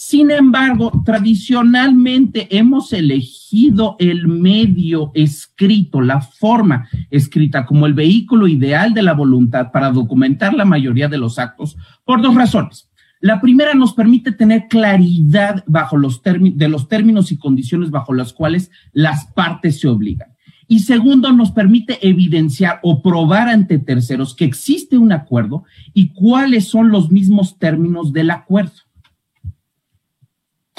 Sin 0.00 0.30
embargo, 0.30 0.92
tradicionalmente 1.04 2.56
hemos 2.56 2.92
elegido 2.92 3.96
el 3.98 4.28
medio 4.28 5.10
escrito, 5.12 6.00
la 6.00 6.20
forma 6.20 6.88
escrita 7.10 7.66
como 7.66 7.84
el 7.84 7.94
vehículo 7.94 8.46
ideal 8.46 8.94
de 8.94 9.02
la 9.02 9.12
voluntad 9.12 9.72
para 9.72 9.90
documentar 9.90 10.54
la 10.54 10.64
mayoría 10.64 11.08
de 11.08 11.18
los 11.18 11.40
actos 11.40 11.76
por 12.04 12.22
dos 12.22 12.36
razones. 12.36 12.88
La 13.18 13.40
primera 13.40 13.74
nos 13.74 13.92
permite 13.92 14.30
tener 14.30 14.68
claridad 14.68 15.64
bajo 15.66 15.96
los 15.96 16.22
de 16.22 16.68
los 16.68 16.86
términos 16.86 17.32
y 17.32 17.36
condiciones 17.36 17.90
bajo 17.90 18.14
las 18.14 18.32
cuales 18.32 18.70
las 18.92 19.26
partes 19.32 19.80
se 19.80 19.88
obligan. 19.88 20.28
Y 20.68 20.78
segundo, 20.78 21.32
nos 21.32 21.50
permite 21.50 21.98
evidenciar 22.08 22.78
o 22.84 23.02
probar 23.02 23.48
ante 23.48 23.80
terceros 23.80 24.36
que 24.36 24.44
existe 24.44 24.96
un 24.96 25.10
acuerdo 25.10 25.64
y 25.92 26.10
cuáles 26.10 26.68
son 26.68 26.90
los 26.92 27.10
mismos 27.10 27.58
términos 27.58 28.12
del 28.12 28.30
acuerdo. 28.30 28.87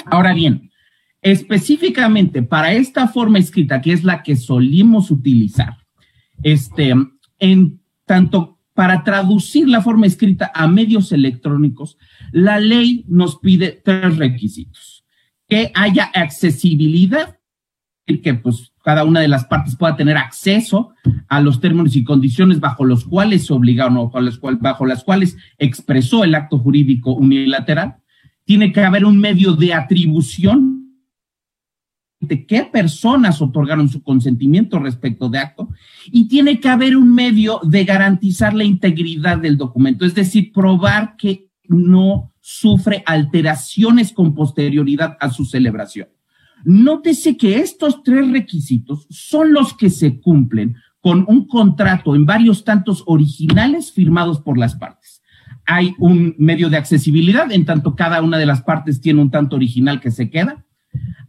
Ahora 0.06 0.34
bien, 0.34 0.70
específicamente 1.22 2.42
para 2.42 2.72
esta 2.72 3.08
forma 3.08 3.38
escrita, 3.38 3.80
que 3.80 3.92
es 3.92 4.04
la 4.04 4.22
que 4.22 4.36
solimos 4.36 5.10
utilizar, 5.10 5.76
este, 6.42 6.94
en 7.38 7.80
tanto 8.06 8.58
para 8.74 9.04
traducir 9.04 9.68
la 9.68 9.82
forma 9.82 10.06
escrita 10.06 10.50
a 10.54 10.66
medios 10.66 11.12
electrónicos, 11.12 11.98
la 12.32 12.58
ley 12.58 13.04
nos 13.08 13.38
pide 13.38 13.80
tres 13.84 14.16
requisitos. 14.16 15.04
Que 15.46 15.70
haya 15.74 16.10
accesibilidad, 16.14 17.36
que 18.06 18.34
pues 18.34 18.72
cada 18.82 19.04
una 19.04 19.20
de 19.20 19.28
las 19.28 19.44
partes 19.44 19.76
pueda 19.76 19.96
tener 19.96 20.16
acceso 20.16 20.94
a 21.28 21.40
los 21.40 21.60
términos 21.60 21.94
y 21.94 22.04
condiciones 22.04 22.58
bajo 22.58 22.84
los 22.84 23.04
cuales 23.04 23.46
se 23.46 23.52
obligaron 23.52 23.96
o 23.98 24.10
bajo 24.60 24.86
las 24.86 25.04
cuales 25.04 25.36
expresó 25.58 26.24
el 26.24 26.34
acto 26.34 26.58
jurídico 26.58 27.12
unilateral 27.12 27.96
tiene 28.44 28.72
que 28.72 28.82
haber 28.82 29.04
un 29.04 29.18
medio 29.18 29.54
de 29.54 29.74
atribución 29.74 30.80
de 32.20 32.44
qué 32.46 32.64
personas 32.64 33.40
otorgaron 33.40 33.88
su 33.88 34.02
consentimiento 34.02 34.78
respecto 34.78 35.30
de 35.30 35.38
acto 35.38 35.70
y 36.06 36.28
tiene 36.28 36.60
que 36.60 36.68
haber 36.68 36.96
un 36.96 37.14
medio 37.14 37.60
de 37.62 37.84
garantizar 37.84 38.52
la 38.52 38.64
integridad 38.64 39.38
del 39.38 39.56
documento, 39.56 40.04
es 40.04 40.14
decir, 40.14 40.52
probar 40.52 41.16
que 41.16 41.48
no 41.66 42.32
sufre 42.40 43.02
alteraciones 43.06 44.12
con 44.12 44.34
posterioridad 44.34 45.16
a 45.18 45.30
su 45.30 45.44
celebración. 45.44 46.08
Nótese 46.64 47.38
que 47.38 47.58
estos 47.58 48.02
tres 48.02 48.30
requisitos 48.30 49.06
son 49.08 49.54
los 49.54 49.72
que 49.72 49.88
se 49.88 50.20
cumplen 50.20 50.76
con 51.00 51.24
un 51.26 51.46
contrato 51.46 52.14
en 52.14 52.26
varios 52.26 52.64
tantos 52.64 53.02
originales 53.06 53.92
firmados 53.92 54.40
por 54.40 54.58
las 54.58 54.74
partes 54.74 55.19
hay 55.66 55.94
un 55.98 56.34
medio 56.38 56.68
de 56.68 56.76
accesibilidad, 56.76 57.50
en 57.52 57.64
tanto 57.64 57.94
cada 57.94 58.22
una 58.22 58.38
de 58.38 58.46
las 58.46 58.62
partes 58.62 59.00
tiene 59.00 59.20
un 59.20 59.30
tanto 59.30 59.56
original 59.56 60.00
que 60.00 60.10
se 60.10 60.30
queda. 60.30 60.64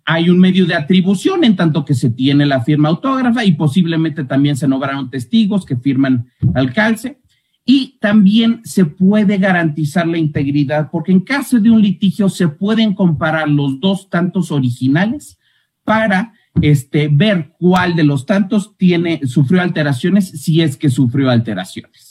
Hay 0.06 0.30
un 0.30 0.40
medio 0.40 0.66
de 0.66 0.74
atribución, 0.74 1.44
en 1.44 1.56
tanto 1.56 1.86
que 1.86 1.94
se 1.94 2.10
tiene 2.10 2.46
la 2.46 2.62
firma 2.62 2.90
autógrafa 2.90 3.46
y 3.46 3.54
posiblemente 3.54 4.24
también 4.24 4.56
se 4.56 4.68
nombraron 4.68 5.10
testigos 5.10 5.66
que 5.66 5.78
firman 5.78 6.28
al 6.56 6.74
calce. 6.74 7.20
Y 7.64 8.00
también 8.02 8.62
se 8.64 8.86
puede 8.86 9.38
garantizar 9.38 10.08
la 10.08 10.18
integridad, 10.18 10.90
porque 10.92 11.12
en 11.12 11.20
caso 11.20 11.60
de 11.60 11.70
un 11.70 11.82
litigio 11.82 12.28
se 12.28 12.48
pueden 12.48 12.96
comparar 12.96 13.48
los 13.48 13.80
dos 13.80 14.10
tantos 14.10 14.52
originales 14.52 15.38
para 15.84 16.34
este, 16.60 17.08
ver 17.08 17.54
cuál 17.60 17.96
de 17.96 18.04
los 18.04 18.26
tantos 18.26 18.76
tiene, 18.78 19.22
sufrió 19.26 19.62
alteraciones, 19.62 20.30
si 20.30 20.62
es 20.62 20.76
que 20.76 20.90
sufrió 20.90 21.30
alteraciones. 21.30 22.11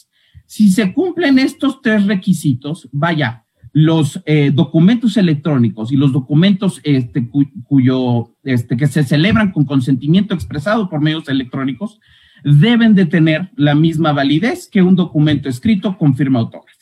Si 0.50 0.68
se 0.72 0.92
cumplen 0.92 1.38
estos 1.38 1.80
tres 1.80 2.06
requisitos, 2.06 2.88
vaya, 2.90 3.44
los 3.72 4.20
eh, 4.26 4.50
documentos 4.52 5.16
electrónicos 5.16 5.92
y 5.92 5.96
los 5.96 6.12
documentos 6.12 6.80
este, 6.82 7.30
cuyo, 7.62 8.34
este, 8.42 8.76
que 8.76 8.88
se 8.88 9.04
celebran 9.04 9.52
con 9.52 9.64
consentimiento 9.64 10.34
expresado 10.34 10.90
por 10.90 11.02
medios 11.02 11.28
electrónicos 11.28 12.00
deben 12.42 12.96
de 12.96 13.06
tener 13.06 13.52
la 13.54 13.76
misma 13.76 14.12
validez 14.12 14.68
que 14.68 14.82
un 14.82 14.96
documento 14.96 15.48
escrito 15.48 15.96
con 15.96 16.16
firma 16.16 16.40
autógrafa. 16.40 16.80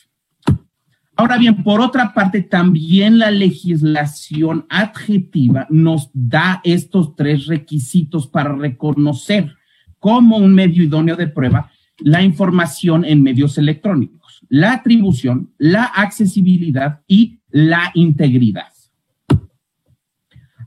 Ahora 1.15 1.37
bien, 1.37 1.63
por 1.63 1.83
otra 1.83 2.15
parte, 2.15 2.41
también 2.41 3.19
la 3.19 3.31
legislación 3.31 4.65
adjetiva 4.71 5.67
nos 5.69 6.09
da 6.15 6.63
estos 6.65 7.15
tres 7.17 7.45
requisitos 7.45 8.29
para 8.29 8.55
reconocer 8.55 9.55
como 9.99 10.39
un 10.39 10.55
medio 10.55 10.83
idóneo 10.83 11.17
de 11.17 11.29
prueba 11.29 11.71
la 11.99 12.23
información 12.23 13.05
en 13.05 13.23
medios 13.23 13.59
electrónicos, 13.59 14.45
la 14.49 14.73
atribución, 14.73 15.53
la 15.59 15.85
accesibilidad 15.85 17.01
y 17.07 17.41
la 17.51 17.91
integridad. 17.95 18.69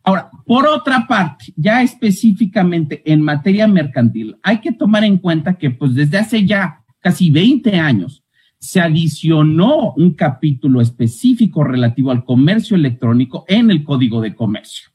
Ahora, 0.03 0.29
por 0.45 0.67
otra 0.67 1.05
parte, 1.07 1.53
ya 1.55 1.83
específicamente 1.83 3.01
en 3.05 3.21
materia 3.21 3.67
mercantil, 3.67 4.35
hay 4.41 4.59
que 4.59 4.71
tomar 4.71 5.03
en 5.03 5.17
cuenta 5.17 5.53
que 5.53 5.69
pues 5.69 5.93
desde 5.93 6.17
hace 6.17 6.45
ya 6.45 6.83
casi 6.99 7.29
20 7.29 7.75
años 7.79 8.23
se 8.57 8.79
adicionó 8.79 9.93
un 9.93 10.13
capítulo 10.13 10.81
específico 10.81 11.63
relativo 11.63 12.11
al 12.11 12.23
comercio 12.23 12.75
electrónico 12.75 13.45
en 13.47 13.71
el 13.71 13.83
Código 13.83 14.21
de 14.21 14.35
Comercio. 14.35 14.89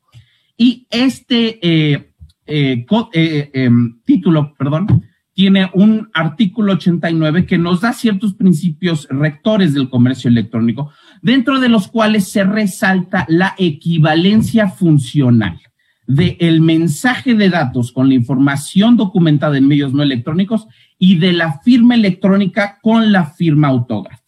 Y 0.57 0.87
este 0.91 1.59
eh, 1.61 2.13
eh, 2.47 2.87
eh, 3.13 3.51
em, 3.53 4.01
título, 4.05 4.55
perdón, 4.55 5.05
tiene 5.37 5.71
un 5.75 6.09
artículo 6.15 6.73
89 6.73 7.45
que 7.45 7.59
nos 7.59 7.83
da 7.83 7.93
ciertos 7.93 8.33
principios 8.33 9.07
rectores 9.11 9.75
del 9.75 9.91
comercio 9.91 10.31
electrónico, 10.31 10.91
dentro 11.21 11.61
de 11.61 11.69
los 11.69 11.89
cuales 11.89 12.27
se 12.29 12.43
resalta 12.43 13.27
la 13.29 13.55
equivalencia 13.59 14.71
funcional 14.71 15.61
del 16.07 16.39
el 16.41 16.63
mensaje 16.63 17.35
de 17.35 17.51
datos 17.51 17.93
con 17.93 18.09
la 18.09 18.15
información 18.15 18.97
documentada 18.97 19.59
en 19.59 19.69
medios 19.69 19.93
no 19.93 20.03
electrónicos 20.03 20.69
y 20.99 21.19
de 21.19 21.35
la 21.35 21.61
firma 21.61 21.95
electrónica 21.95 22.79
con 22.81 23.13
la 23.13 23.27
firma 23.27 23.69
autógrafa. 23.69 24.23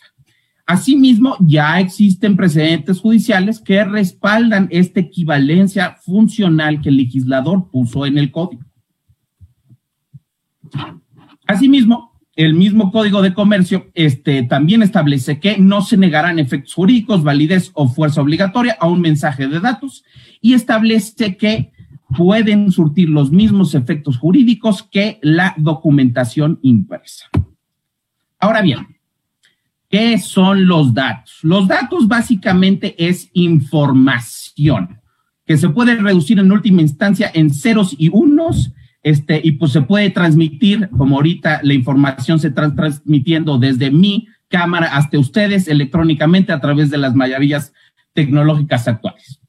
Asimismo, 0.67 1.39
ya 1.41 1.81
existen 1.81 2.37
precedentes 2.37 3.01
judiciales 3.01 3.61
que 3.61 3.83
respaldan 3.83 4.69
esta 4.71 5.01
equivalencia 5.01 5.97
funcional 6.03 6.83
que 6.83 6.91
el 6.91 6.99
legislador 6.99 7.71
puso 7.71 8.05
en 8.05 8.19
el 8.19 8.31
código. 8.31 8.68
Asimismo, 11.47 12.21
el 12.37 12.55
mismo 12.55 12.93
Código 12.93 13.21
de 13.21 13.35
Comercio 13.35 13.91
este, 13.95 14.45
también 14.45 14.83
establece 14.83 15.41
que 15.41 15.59
no 15.59 15.83
se 15.83 15.97
negarán 15.97 16.39
efectos 16.39 16.75
jurídicos, 16.75 17.25
validez 17.25 17.73
o 17.75 17.89
fuerza 17.89 18.21
obligatoria 18.21 18.77
a 18.79 18.87
un 18.87 19.01
mensaje 19.01 19.49
de 19.49 19.59
datos 19.59 20.05
y 20.41 20.55
establece 20.55 21.37
que 21.37 21.73
pueden 22.17 22.71
surtir 22.71 23.09
los 23.09 23.33
mismos 23.33 23.75
efectos 23.75 24.19
jurídicos 24.19 24.83
que 24.83 25.19
la 25.21 25.55
documentación 25.57 26.61
impresa. 26.63 27.27
Ahora 28.39 28.63
bien, 28.63 28.87
¿qué 29.89 30.19
son 30.19 30.67
los 30.67 30.95
datos? 30.95 31.41
Los 31.43 31.67
datos 31.67 32.07
básicamente 32.07 32.95
es 33.05 33.31
información 33.33 35.01
que 35.45 35.57
se 35.57 35.71
puede 35.71 35.97
reducir 35.97 36.39
en 36.39 36.53
última 36.53 36.83
instancia 36.83 37.31
en 37.35 37.51
ceros 37.51 37.97
y 37.99 38.11
unos 38.13 38.73
este, 39.03 39.41
y 39.43 39.53
pues 39.53 39.73
se 39.73 39.83
puede 39.83 40.11
transmitir, 40.11 40.89
como 40.97 41.17
ahorita 41.17 41.61
la 41.63 41.75
información 41.75 42.39
se 42.39 42.49
está 42.49 42.75
transmitiendo 42.75 43.59
desde 43.59 43.91
mi 43.91 44.29
cámara 44.49 44.97
hasta 44.97 45.19
ustedes 45.19 45.69
electrónicamente 45.69 46.53
a 46.53 46.61
través 46.61 46.91
de 46.91 46.99
las 46.99 47.15
maravillas 47.15 47.73
tecnológicas 48.13 48.89
actuales. 48.89 49.41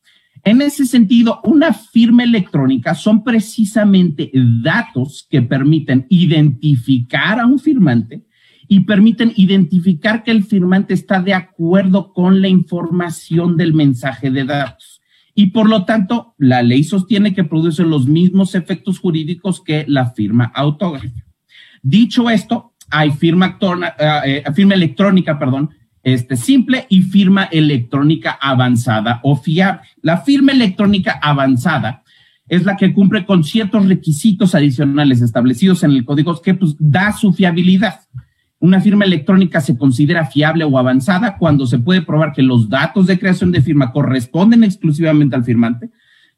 En 0.43 0.61
ese 0.61 0.85
sentido, 0.85 1.41
una 1.43 1.73
firma 1.73 2.23
electrónica 2.23 2.95
son 2.95 3.23
precisamente 3.23 4.31
datos 4.33 5.27
que 5.29 5.41
permiten 5.41 6.05
identificar 6.09 7.39
a 7.39 7.45
un 7.45 7.59
firmante 7.59 8.23
y 8.67 8.81
permiten 8.81 9.33
identificar 9.35 10.23
que 10.23 10.31
el 10.31 10.43
firmante 10.43 10.93
está 10.93 11.21
de 11.21 11.33
acuerdo 11.33 12.13
con 12.13 12.41
la 12.41 12.47
información 12.47 13.57
del 13.57 13.73
mensaje 13.73 14.29
de 14.29 14.45
datos 14.45 14.88
y 15.39 15.51
por 15.51 15.69
lo 15.69 15.85
tanto 15.85 16.35
la 16.37 16.61
ley 16.61 16.83
sostiene 16.83 17.33
que 17.33 17.45
produce 17.45 17.83
los 17.83 18.07
mismos 18.07 18.55
efectos 18.55 18.99
jurídicos 18.99 19.63
que 19.63 19.85
la 19.87 20.07
firma 20.07 20.51
autógrafa. 20.53 21.23
Dicho 21.81 22.29
esto, 22.29 22.73
hay 22.89 23.11
firma, 23.11 23.57
eh, 24.25 24.43
firma 24.53 24.73
electrónica, 24.73 25.39
perdón, 25.39 25.69
este, 26.03 26.35
simple 26.35 26.87
y 26.89 27.03
firma 27.03 27.45
electrónica 27.45 28.37
avanzada 28.41 29.21
o 29.23 29.37
fiable. 29.37 29.87
La 30.01 30.17
firma 30.17 30.51
electrónica 30.51 31.17
avanzada 31.21 32.03
es 32.49 32.65
la 32.65 32.75
que 32.75 32.91
cumple 32.91 33.25
con 33.25 33.45
ciertos 33.45 33.87
requisitos 33.87 34.55
adicionales 34.55 35.21
establecidos 35.21 35.83
en 35.83 35.91
el 35.91 36.03
código 36.03 36.41
que 36.41 36.53
pues, 36.53 36.75
da 36.79 37.13
su 37.13 37.31
fiabilidad. 37.31 38.01
Una 38.61 38.81
firma 38.81 39.05
electrónica 39.05 39.61
se 39.61 39.77
considera 39.77 40.25
fiable 40.25 40.65
o 40.65 40.77
avanzada 40.77 41.37
cuando 41.37 41.65
se 41.65 41.79
puede 41.79 42.01
probar 42.01 42.33
que 42.33 42.43
los 42.43 42.67
datos 42.67 43.07
de 43.07 43.17
creación 43.17 43.51
de 43.51 43.61
firma 43.61 43.93
corresponden 43.93 44.65
exclusivamente 44.65 45.35
al 45.35 45.45
firmante, 45.45 45.89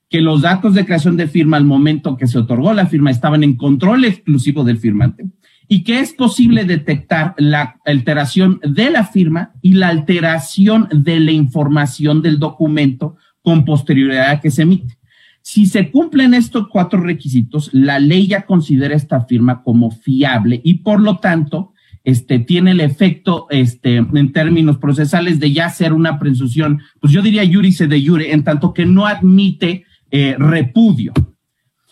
que 0.08 0.22
los 0.22 0.42
datos 0.42 0.76
de 0.76 0.86
creación 0.86 1.18
de 1.18 1.28
firma 1.28 1.58
al 1.58 1.66
momento 1.66 2.18
que 2.18 2.28
se 2.28 2.38
otorgó 2.38 2.74
la 2.74 2.86
firma 2.86 3.10
estaban 3.10 3.44
en 3.44 3.56
control 3.56 4.06
exclusivo 4.06 4.64
del 4.64 4.78
firmante 4.78 5.26
y 5.68 5.84
que 5.84 6.00
es 6.00 6.14
posible 6.14 6.66
detectar 6.66 7.34
la 7.38 7.80
alteración 7.86 8.60
de 8.62 8.92
la 8.92 9.06
firma 9.06 9.54
y 9.62 9.76
la 9.76 9.88
alteración 9.88 10.90
de 10.92 11.20
la 11.22 11.32
información 11.32 12.22
del 12.22 12.40
documento 12.40 13.16
con 13.42 13.64
posterioridad 13.66 14.32
a 14.32 14.40
que 14.42 14.52
se 14.52 14.64
emite. 14.64 14.98
Si 15.42 15.66
se 15.66 15.90
cumplen 15.90 16.34
estos 16.34 16.68
cuatro 16.68 17.00
requisitos, 17.00 17.70
la 17.74 18.00
ley 18.00 18.28
ya 18.28 18.46
considera 18.46 18.94
esta 18.96 19.22
firma 19.22 19.64
como 19.64 19.90
fiable 19.92 20.62
y 20.64 20.76
por 20.76 21.00
lo 21.00 21.18
tanto 21.18 21.72
este, 22.04 22.40
tiene 22.40 22.72
el 22.72 22.82
efecto 22.82 23.48
este, 23.50 23.98
en 23.98 24.32
términos 24.32 24.78
procesales 24.78 25.40
de 25.40 25.52
ya 25.52 25.70
ser 25.70 25.94
una 25.94 26.18
presunción, 26.20 26.82
pues 27.00 27.14
yo 27.14 27.22
diría 27.22 27.48
jurice 27.52 27.88
de 27.88 28.06
jure, 28.06 28.34
en 28.34 28.44
tanto 28.44 28.74
que 28.74 28.86
no 28.86 29.06
admite 29.06 29.86
eh, 30.10 30.36
repudio. 30.38 31.14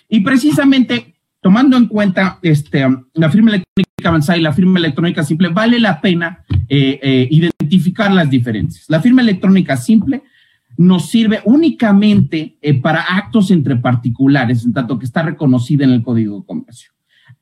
Y 0.08 0.22
precisamente 0.22 1.16
tomando 1.42 1.78
en 1.78 1.86
cuenta 1.86 2.40
este, 2.42 2.86
la 3.14 3.30
firma 3.30 3.52
electrónica 3.52 4.10
avanzada 4.10 4.38
y 4.38 4.42
la 4.42 4.52
firma 4.52 4.80
electrónica 4.80 5.24
simple, 5.24 5.50
vale 5.50 5.80
la 5.80 6.02
pena 6.02 6.44
eh, 6.68 7.00
eh, 7.02 7.28
identificar 7.32 8.12
las 8.12 8.30
diferencias. 8.30 8.86
La 8.90 9.00
firma 9.00 9.22
electrónica 9.22 9.78
simple 9.78 10.24
nos 10.76 11.10
sirve 11.10 11.42
únicamente 11.46 12.58
para 12.82 13.02
actos 13.02 13.52
entre 13.52 13.76
particulares, 13.76 14.64
en 14.66 14.74
tanto 14.74 14.98
que 14.98 15.06
está 15.06 15.22
reconocida 15.22 15.84
en 15.84 15.92
el 15.92 16.04
Código 16.04 16.40
de 16.40 16.46
Comercio. 16.46 16.92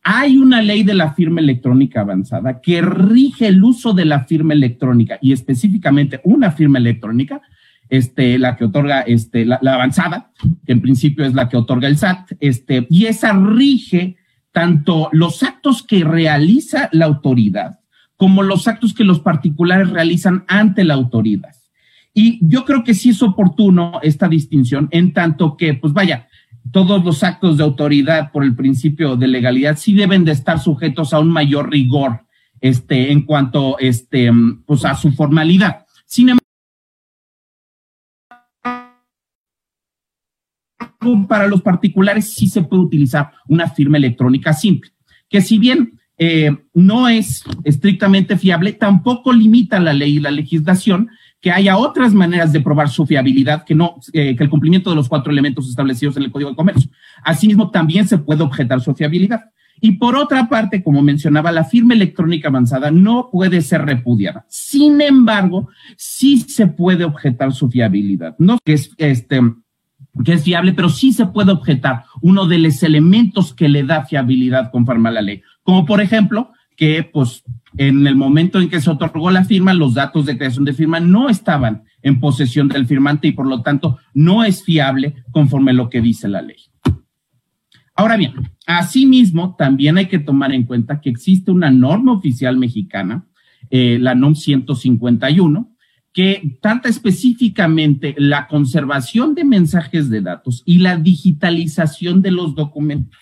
Hay 0.09 0.37
una 0.37 0.61
ley 0.61 0.83
de 0.83 0.93
la 0.93 1.11
firma 1.11 1.41
electrónica 1.41 1.99
avanzada 1.99 2.61
que 2.61 2.81
rige 2.81 3.47
el 3.47 3.61
uso 3.61 3.91
de 3.91 4.05
la 4.05 4.23
firma 4.23 4.53
electrónica 4.53 5.19
y 5.21 5.33
específicamente 5.33 6.21
una 6.23 6.51
firma 6.51 6.77
electrónica, 6.77 7.41
este, 7.89 8.39
la 8.39 8.55
que 8.55 8.63
otorga 8.63 9.01
este, 9.01 9.45
la, 9.45 9.59
avanzada, 9.61 10.31
que 10.65 10.71
en 10.71 10.79
principio 10.79 11.25
es 11.25 11.33
la 11.33 11.49
que 11.49 11.57
otorga 11.57 11.89
el 11.89 11.97
SAT, 11.97 12.31
este, 12.39 12.87
y 12.89 13.07
esa 13.07 13.33
rige 13.33 14.15
tanto 14.53 15.09
los 15.11 15.43
actos 15.43 15.83
que 15.83 16.05
realiza 16.05 16.87
la 16.93 17.03
autoridad 17.03 17.81
como 18.15 18.43
los 18.43 18.69
actos 18.69 18.93
que 18.93 19.03
los 19.03 19.19
particulares 19.19 19.89
realizan 19.89 20.45
ante 20.47 20.85
la 20.85 20.93
autoridad. 20.93 21.53
Y 22.13 22.39
yo 22.47 22.63
creo 22.63 22.85
que 22.85 22.93
sí 22.93 23.09
es 23.09 23.21
oportuno 23.21 23.99
esta 24.01 24.29
distinción 24.29 24.87
en 24.91 25.11
tanto 25.11 25.57
que, 25.57 25.73
pues 25.73 25.91
vaya, 25.91 26.29
todos 26.71 27.03
los 27.03 27.23
actos 27.23 27.57
de 27.57 27.63
autoridad 27.63 28.31
por 28.31 28.43
el 28.43 28.55
principio 28.55 29.15
de 29.15 29.27
legalidad 29.27 29.77
sí 29.77 29.93
deben 29.93 30.25
de 30.25 30.31
estar 30.31 30.59
sujetos 30.59 31.13
a 31.13 31.19
un 31.19 31.29
mayor 31.29 31.69
rigor 31.69 32.25
este, 32.61 33.11
en 33.11 33.23
cuanto 33.23 33.77
este, 33.79 34.31
pues 34.65 34.85
a 34.85 34.95
su 34.95 35.11
formalidad. 35.11 35.85
Sin 36.05 36.29
embargo, 36.29 36.43
para 41.27 41.47
los 41.47 41.61
particulares 41.61 42.33
sí 42.33 42.47
se 42.47 42.63
puede 42.63 42.83
utilizar 42.83 43.31
una 43.47 43.69
firma 43.69 43.97
electrónica 43.97 44.53
simple, 44.53 44.91
que 45.29 45.41
si 45.41 45.59
bien 45.59 45.99
eh, 46.17 46.55
no 46.73 47.07
es 47.07 47.43
estrictamente 47.63 48.37
fiable, 48.37 48.73
tampoco 48.73 49.31
limita 49.31 49.79
la 49.79 49.93
ley 49.93 50.17
y 50.17 50.19
la 50.19 50.31
legislación 50.31 51.09
que 51.39 51.51
haya 51.51 51.77
otras 51.77 52.13
maneras 52.13 52.51
de 52.51 52.61
probar 52.61 52.89
su 52.89 53.05
fiabilidad 53.05 53.63
que 53.63 53.75
no 53.75 53.97
eh, 54.13 54.35
que 54.35 54.43
el 54.43 54.49
cumplimiento 54.49 54.89
de 54.89 54.95
los 54.95 55.07
cuatro 55.07 55.31
elementos 55.31 55.69
establecidos 55.69 56.17
en 56.17 56.23
el 56.23 56.31
Código 56.31 56.49
de 56.49 56.55
Comercio. 56.55 56.89
Asimismo, 57.23 57.69
también 57.69 58.07
se 58.07 58.17
puede 58.17 58.43
objetar 58.43 58.81
su 58.81 58.95
fiabilidad. 58.95 59.51
Y 59.79 59.93
por 59.93 60.15
otra 60.15 60.49
parte, 60.49 60.81
como 60.83 61.03
mencionaba, 61.03 61.51
la 61.51 61.63
firma 61.63 61.93
electrónica 61.93 62.47
avanzada 62.47 62.89
no 62.89 63.29
puede 63.31 63.61
ser 63.61 63.83
repudiada. 63.85 64.45
Sin 64.49 65.01
embargo, 65.01 65.69
sí 65.95 66.39
se 66.39 66.65
puede 66.65 67.03
objetar 67.03 67.53
su 67.53 67.69
fiabilidad. 67.69 68.35
No 68.39 68.57
que 68.63 68.73
es 68.73 68.89
este 68.97 69.39
que 70.23 70.33
es 70.33 70.43
fiable, 70.43 70.73
pero 70.73 70.89
sí 70.89 71.13
se 71.13 71.27
puede 71.27 71.51
objetar 71.51 72.03
uno 72.21 72.47
de 72.47 72.59
los 72.59 72.81
elementos 72.83 73.53
que 73.53 73.69
le 73.69 73.83
da 73.83 74.05
fiabilidad 74.05 74.71
conforme 74.71 75.09
a 75.09 75.13
la 75.13 75.21
ley, 75.21 75.41
como 75.63 75.85
por 75.85 76.01
ejemplo 76.01 76.51
que 76.75 77.09
pues 77.11 77.43
en 77.77 78.05
el 78.05 78.15
momento 78.15 78.59
en 78.59 78.69
que 78.69 78.79
se 78.79 78.89
otorgó 78.89 79.31
la 79.31 79.43
firma, 79.43 79.73
los 79.73 79.95
datos 79.95 80.25
de 80.25 80.37
creación 80.37 80.63
de 80.63 80.73
firma 80.73 80.99
no 80.99 81.27
estaban 81.27 81.83
en 82.01 82.19
posesión 82.19 82.67
del 82.67 82.85
firmante 82.85 83.27
y 83.27 83.31
por 83.31 83.47
lo 83.47 83.61
tanto 83.61 83.97
no 84.13 84.43
es 84.43 84.63
fiable 84.63 85.15
conforme 85.31 85.71
a 85.71 85.73
lo 85.73 85.89
que 85.89 86.01
dice 86.01 86.27
la 86.27 86.41
ley. 86.41 86.57
Ahora 87.95 88.15
bien, 88.15 88.33
asimismo, 88.67 89.55
también 89.57 89.97
hay 89.97 90.05
que 90.05 90.19
tomar 90.19 90.53
en 90.53 90.65
cuenta 90.65 91.01
que 91.01 91.09
existe 91.09 91.51
una 91.51 91.71
norma 91.71 92.13
oficial 92.13 92.55
mexicana, 92.55 93.25
eh, 93.71 93.97
la 93.99 94.13
NOM 94.13 94.35
151, 94.35 95.75
que 96.17 96.57
trata 96.63 96.89
específicamente 96.89 98.15
la 98.17 98.47
conservación 98.47 99.35
de 99.35 99.43
mensajes 99.43 100.09
de 100.09 100.21
datos 100.21 100.63
y 100.65 100.79
la 100.79 100.97
digitalización 100.97 102.23
de 102.23 102.31
los 102.31 102.55
documentos. 102.55 103.19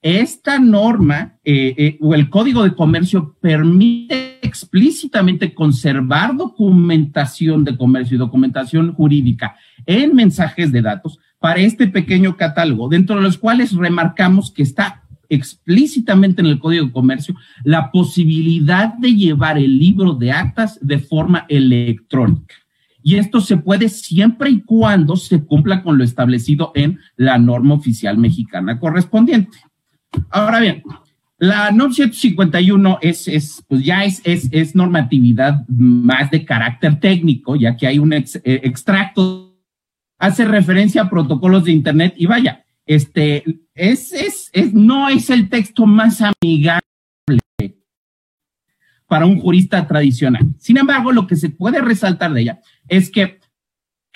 Esta 0.00 0.58
norma 0.58 1.36
eh, 1.44 1.74
eh, 1.76 1.98
o 2.00 2.14
el 2.14 2.30
Código 2.30 2.62
de 2.62 2.74
Comercio 2.74 3.36
permite 3.42 4.38
explícitamente 4.40 5.52
conservar 5.52 6.34
documentación 6.34 7.62
de 7.62 7.76
comercio 7.76 8.14
y 8.14 8.18
documentación 8.18 8.94
jurídica 8.94 9.56
en 9.84 10.14
mensajes 10.14 10.72
de 10.72 10.80
datos 10.80 11.18
para 11.38 11.60
este 11.60 11.88
pequeño 11.88 12.38
catálogo, 12.38 12.88
dentro 12.88 13.16
de 13.16 13.22
los 13.22 13.36
cuales 13.36 13.74
remarcamos 13.74 14.50
que 14.50 14.62
está 14.62 15.02
explícitamente 15.28 16.40
en 16.40 16.46
el 16.46 16.58
Código 16.58 16.86
de 16.86 16.92
Comercio 16.92 17.34
la 17.64 17.90
posibilidad 17.90 18.94
de 18.94 19.14
llevar 19.14 19.58
el 19.58 19.78
libro 19.78 20.14
de 20.14 20.32
actas 20.32 20.78
de 20.80 20.98
forma 20.98 21.46
electrónica. 21.48 22.54
Y 23.02 23.16
esto 23.16 23.40
se 23.40 23.56
puede 23.56 23.88
siempre 23.88 24.50
y 24.50 24.60
cuando 24.60 25.16
se 25.16 25.44
cumpla 25.44 25.82
con 25.82 25.98
lo 25.98 26.04
establecido 26.04 26.72
en 26.74 26.98
la 27.16 27.38
norma 27.38 27.74
oficial 27.74 28.18
mexicana 28.18 28.78
correspondiente. 28.78 29.58
Ahora 30.30 30.60
bien, 30.60 30.82
la 31.38 31.70
NOM 31.70 31.92
151 31.92 32.98
es, 33.00 33.28
es 33.28 33.64
pues 33.68 33.84
ya 33.84 34.04
es, 34.04 34.20
es, 34.24 34.48
es, 34.50 34.74
normatividad 34.74 35.66
más 35.68 36.30
de 36.30 36.44
carácter 36.44 36.98
técnico, 36.98 37.54
ya 37.54 37.76
que 37.76 37.86
hay 37.86 38.00
un 38.00 38.12
eh, 38.12 38.24
extracto, 38.44 39.56
hace 40.18 40.44
referencia 40.44 41.02
a 41.02 41.10
protocolos 41.10 41.64
de 41.64 41.72
Internet 41.72 42.14
y 42.16 42.26
vaya, 42.26 42.64
este, 42.86 43.44
no 44.72 45.08
es 45.08 45.30
el 45.30 45.48
texto 45.48 45.86
más 45.86 46.20
amigable 46.20 46.82
para 49.06 49.24
un 49.26 49.38
jurista 49.38 49.86
tradicional. 49.86 50.46
Sin 50.58 50.76
embargo, 50.76 51.12
lo 51.12 51.26
que 51.26 51.36
se 51.36 51.48
puede 51.48 51.80
resaltar 51.80 52.32
de 52.32 52.42
ella 52.42 52.60
es 52.88 53.10
que 53.10 53.40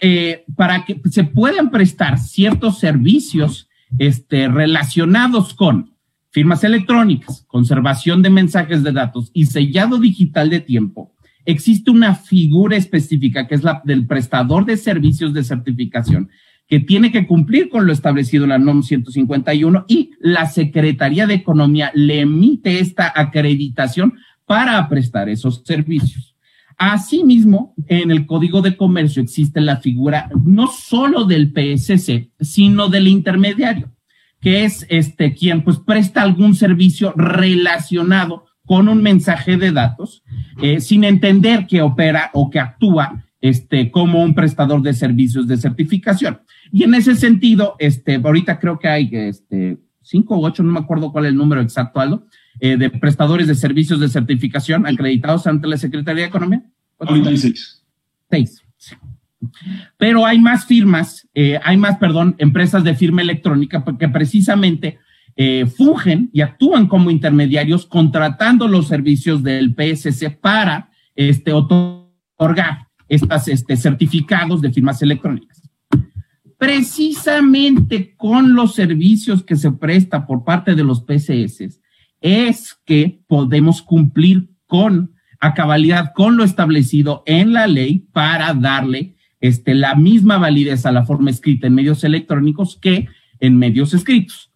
eh, 0.01 0.44
para 0.57 0.85
que 0.85 1.01
se 1.11 1.25
puedan 1.25 1.70
prestar 1.70 2.18
ciertos 2.18 2.79
servicios 2.79 3.68
este, 3.98 4.48
relacionados 4.48 5.55
con 5.55 5.94
firmas 6.31 6.64
electrónicas, 6.64 7.44
conservación 7.46 8.22
de 8.22 8.31
mensajes 8.31 8.83
de 8.83 8.92
datos 8.92 9.31
y 9.33 9.46
sellado 9.46 9.98
digital 9.98 10.51
de 10.51 10.61
tiempo, 10.61 11.14
existe 11.44 11.90
una 11.90 12.14
figura 12.14 12.77
específica 12.77 13.46
que 13.46 13.55
es 13.55 13.62
la 13.62 13.81
del 13.85 14.07
prestador 14.07 14.64
de 14.64 14.77
servicios 14.77 15.33
de 15.33 15.44
certificación 15.44 16.31
que 16.72 16.80
tiene 16.80 17.12
que 17.12 17.26
cumplir 17.26 17.68
con 17.68 17.87
lo 17.87 17.92
establecido 17.92 18.44
en 18.44 18.48
la 18.48 18.58
NOM 18.58 18.82
151 18.82 19.85
y 19.88 20.12
la 20.20 20.46
Secretaría 20.46 21.26
de 21.26 21.35
Economía 21.35 21.90
le 21.92 22.20
emite 22.20 22.78
esta 22.78 23.12
acreditación 23.14 24.14
para 24.46 24.88
prestar 24.88 25.28
esos 25.28 25.64
servicios. 25.66 26.35
Asimismo, 26.78 27.74
en 27.88 28.11
el 28.11 28.24
Código 28.24 28.62
de 28.62 28.78
Comercio 28.78 29.22
existe 29.22 29.61
la 29.61 29.80
figura 29.80 30.30
no 30.46 30.66
solo 30.66 31.26
del 31.26 31.52
PSC, 31.52 32.30
sino 32.40 32.88
del 32.88 33.06
intermediario, 33.06 33.92
que 34.40 34.64
es 34.64 34.87
este 34.88 35.35
quien 35.35 35.64
pues 35.64 35.78
presta 35.78 36.22
algún 36.22 36.54
servicio 36.54 37.12
relacionado 37.14 38.46
con 38.64 38.88
un 38.88 39.02
mensaje 39.02 39.58
de 39.58 39.72
datos, 39.72 40.22
eh, 40.62 40.80
sin 40.80 41.04
entender 41.04 41.66
que 41.66 41.82
opera 41.82 42.30
o 42.32 42.48
que 42.48 42.61
actúa 42.61 43.26
este, 43.42 43.90
como 43.90 44.22
un 44.22 44.35
prestador 44.35 44.81
de 44.83 44.94
servicios 44.94 45.48
de 45.48 45.57
certificación. 45.57 46.40
Y 46.70 46.85
en 46.85 46.94
ese 46.94 47.16
sentido, 47.16 47.74
este, 47.81 48.14
ahorita 48.14 48.59
creo 48.59 48.78
que 48.78 48.88
hay 48.88 49.11
este, 49.12 49.78
cinco 50.00 50.37
o 50.37 50.46
ocho, 50.46 50.62
no 50.62 50.72
me 50.72 50.78
acuerdo 50.78 51.11
cuál 51.12 51.26
es 51.26 51.33
el 51.33 51.37
número 51.37 51.61
exacto, 51.61 52.00
Aldo, 52.00 52.26
eh, 52.61 52.76
de 52.76 52.88
prestadores 52.88 53.48
de 53.48 53.57
servicios 53.57 53.98
de 53.98 54.09
certificación 54.09 54.87
acreditados 54.87 55.46
ante 55.48 55.66
la 55.66 55.76
Secretaría 55.76 56.22
de 56.22 56.28
Economía. 56.28 56.62
46. 56.98 57.85
Seis. 58.31 58.62
Pero 59.98 60.24
hay 60.24 60.38
más 60.38 60.64
firmas, 60.64 61.28
eh, 61.35 61.59
hay 61.64 61.76
más, 61.76 61.98
perdón, 61.98 62.37
empresas 62.38 62.85
de 62.85 62.94
firma 62.94 63.22
electrónica 63.22 63.85
porque 63.85 64.09
precisamente 64.09 65.00
eh, 65.35 65.66
fungen 65.66 66.31
y 66.33 66.42
actúan 66.42 66.87
como 66.87 67.11
intermediarios 67.11 67.87
contratando 67.87 68.68
los 68.68 68.87
servicios 68.87 69.42
del 69.42 69.74
PSC 69.74 70.31
para 70.31 70.90
este, 71.16 71.52
otorgar 71.52 72.91
estos 73.12 73.48
este, 73.48 73.77
certificados 73.77 74.62
de 74.62 74.72
firmas 74.72 75.03
electrónicas. 75.03 75.62
Precisamente 76.57 78.14
con 78.16 78.55
los 78.55 78.75
servicios 78.75 79.42
que 79.42 79.57
se 79.57 79.70
presta 79.72 80.27
por 80.27 80.44
parte 80.44 80.75
de 80.75 80.83
los 80.83 81.05
PSS 81.05 81.81
es 82.22 82.79
que 82.87 83.20
podemos 83.27 83.83
cumplir 83.83 84.48
con 84.66 85.12
a 85.40 85.53
cabalidad 85.53 86.12
con 86.14 86.37
lo 86.37 86.44
establecido 86.44 87.22
en 87.27 87.53
la 87.53 87.66
ley 87.66 88.07
para 88.12 88.55
darle 88.55 89.16
este, 89.40 89.75
la 89.75 89.94
misma 89.94 90.38
validez 90.38 90.87
a 90.87 90.92
la 90.92 91.05
forma 91.05 91.31
escrita 91.31 91.66
en 91.66 91.75
medios 91.75 92.05
electrónicos 92.05 92.79
que 92.81 93.09
en 93.40 93.59
medios 93.59 93.92
escritos. 93.92 94.53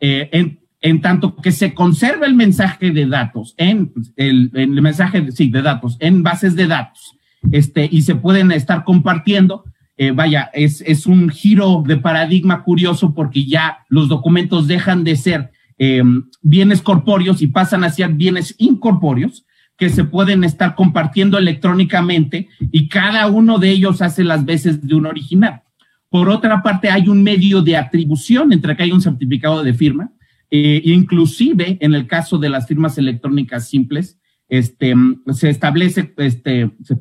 Eh, 0.00 0.30
en, 0.32 0.60
en, 0.80 1.00
tanto 1.02 1.36
que 1.36 1.50
se 1.50 1.74
conserva 1.74 2.24
el 2.24 2.34
mensaje 2.34 2.92
de 2.92 3.06
datos 3.06 3.54
en 3.58 3.92
el, 4.16 4.50
el 4.54 4.80
mensaje 4.80 5.30
sí, 5.32 5.50
de 5.50 5.60
datos 5.60 5.96
en 5.98 6.22
bases 6.22 6.54
de 6.54 6.68
datos 6.68 7.17
este, 7.52 7.88
y 7.90 8.02
se 8.02 8.14
pueden 8.14 8.52
estar 8.52 8.84
compartiendo. 8.84 9.64
Eh, 9.96 10.12
vaya, 10.12 10.50
es, 10.52 10.80
es 10.82 11.06
un 11.06 11.28
giro 11.28 11.82
de 11.86 11.96
paradigma 11.96 12.62
curioso 12.62 13.14
porque 13.14 13.44
ya 13.44 13.78
los 13.88 14.08
documentos 14.08 14.68
dejan 14.68 15.02
de 15.02 15.16
ser 15.16 15.50
eh, 15.78 16.02
bienes 16.42 16.82
corpóreos 16.82 17.42
y 17.42 17.48
pasan 17.48 17.84
a 17.84 17.90
ser 17.90 18.10
bienes 18.10 18.54
incorpóreos 18.58 19.44
que 19.76 19.88
se 19.90 20.04
pueden 20.04 20.42
estar 20.42 20.74
compartiendo 20.74 21.38
electrónicamente 21.38 22.48
y 22.72 22.88
cada 22.88 23.28
uno 23.28 23.58
de 23.58 23.70
ellos 23.70 24.02
hace 24.02 24.24
las 24.24 24.44
veces 24.44 24.86
de 24.86 24.94
un 24.96 25.06
original. 25.06 25.62
Por 26.10 26.28
otra 26.28 26.62
parte, 26.62 26.90
hay 26.90 27.08
un 27.08 27.22
medio 27.22 27.62
de 27.62 27.76
atribución 27.76 28.52
entre 28.52 28.76
que 28.76 28.82
hay 28.82 28.92
un 28.92 29.00
certificado 29.00 29.62
de 29.62 29.74
firma, 29.74 30.10
eh, 30.50 30.82
inclusive 30.84 31.78
en 31.80 31.94
el 31.94 32.06
caso 32.06 32.38
de 32.38 32.48
las 32.48 32.66
firmas 32.66 32.98
electrónicas 32.98 33.68
simples, 33.68 34.18
este, 34.48 34.94
se 35.32 35.50
establece, 35.50 36.12
este, 36.16 36.70
se 36.82 36.96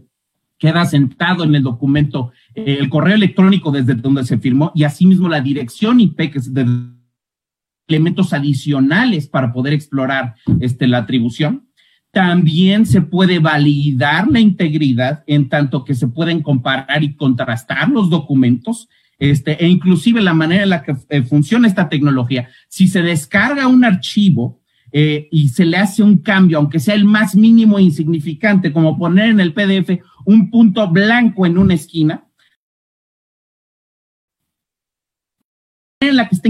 queda 0.57 0.85
sentado 0.85 1.43
en 1.43 1.55
el 1.55 1.63
documento 1.63 2.31
eh, 2.55 2.77
el 2.79 2.89
correo 2.89 3.15
electrónico 3.15 3.71
desde 3.71 3.95
donde 3.95 4.25
se 4.25 4.37
firmó 4.37 4.71
y 4.75 4.83
asimismo 4.83 5.29
la 5.29 5.41
dirección 5.41 5.99
IP, 5.99 6.31
que 6.31 6.39
de 6.39 6.65
elementos 7.87 8.33
adicionales 8.33 9.27
para 9.27 9.53
poder 9.53 9.73
explorar 9.73 10.35
este, 10.59 10.87
la 10.87 10.99
atribución 10.99 11.67
también 12.11 12.85
se 12.85 13.01
puede 13.01 13.39
validar 13.39 14.27
la 14.27 14.39
integridad 14.39 15.23
en 15.27 15.49
tanto 15.49 15.83
que 15.83 15.93
se 15.93 16.07
pueden 16.07 16.41
comparar 16.41 17.03
y 17.03 17.15
contrastar 17.15 17.89
los 17.89 18.09
documentos, 18.09 18.89
este, 19.19 19.63
e 19.63 19.67
inclusive 19.67 20.21
la 20.21 20.33
manera 20.33 20.63
en 20.63 20.69
la 20.69 20.83
que 20.83 20.95
eh, 21.09 21.21
funciona 21.21 21.67
esta 21.67 21.89
tecnología. 21.89 22.49
Si 22.69 22.87
se 22.87 23.01
descarga 23.03 23.67
un 23.67 23.85
archivo 23.85 24.61
eh, 24.91 25.27
y 25.31 25.49
se 25.49 25.65
le 25.65 25.77
hace 25.77 26.03
un 26.03 26.17
cambio, 26.19 26.57
aunque 26.57 26.79
sea 26.79 26.95
el 26.95 27.05
más 27.05 27.35
mínimo 27.35 27.77
e 27.77 27.83
insignificante, 27.83 28.71
como 28.71 28.97
poner 28.97 29.29
en 29.29 29.39
el 29.39 29.53
PDF 29.53 29.99
un 30.25 30.49
punto 30.49 30.87
blanco 30.89 31.45
en 31.45 31.57
una 31.57 31.73
esquina, 31.73 32.27
en 35.99 36.15
la 36.15 36.29
que 36.29 36.35
está 36.35 36.49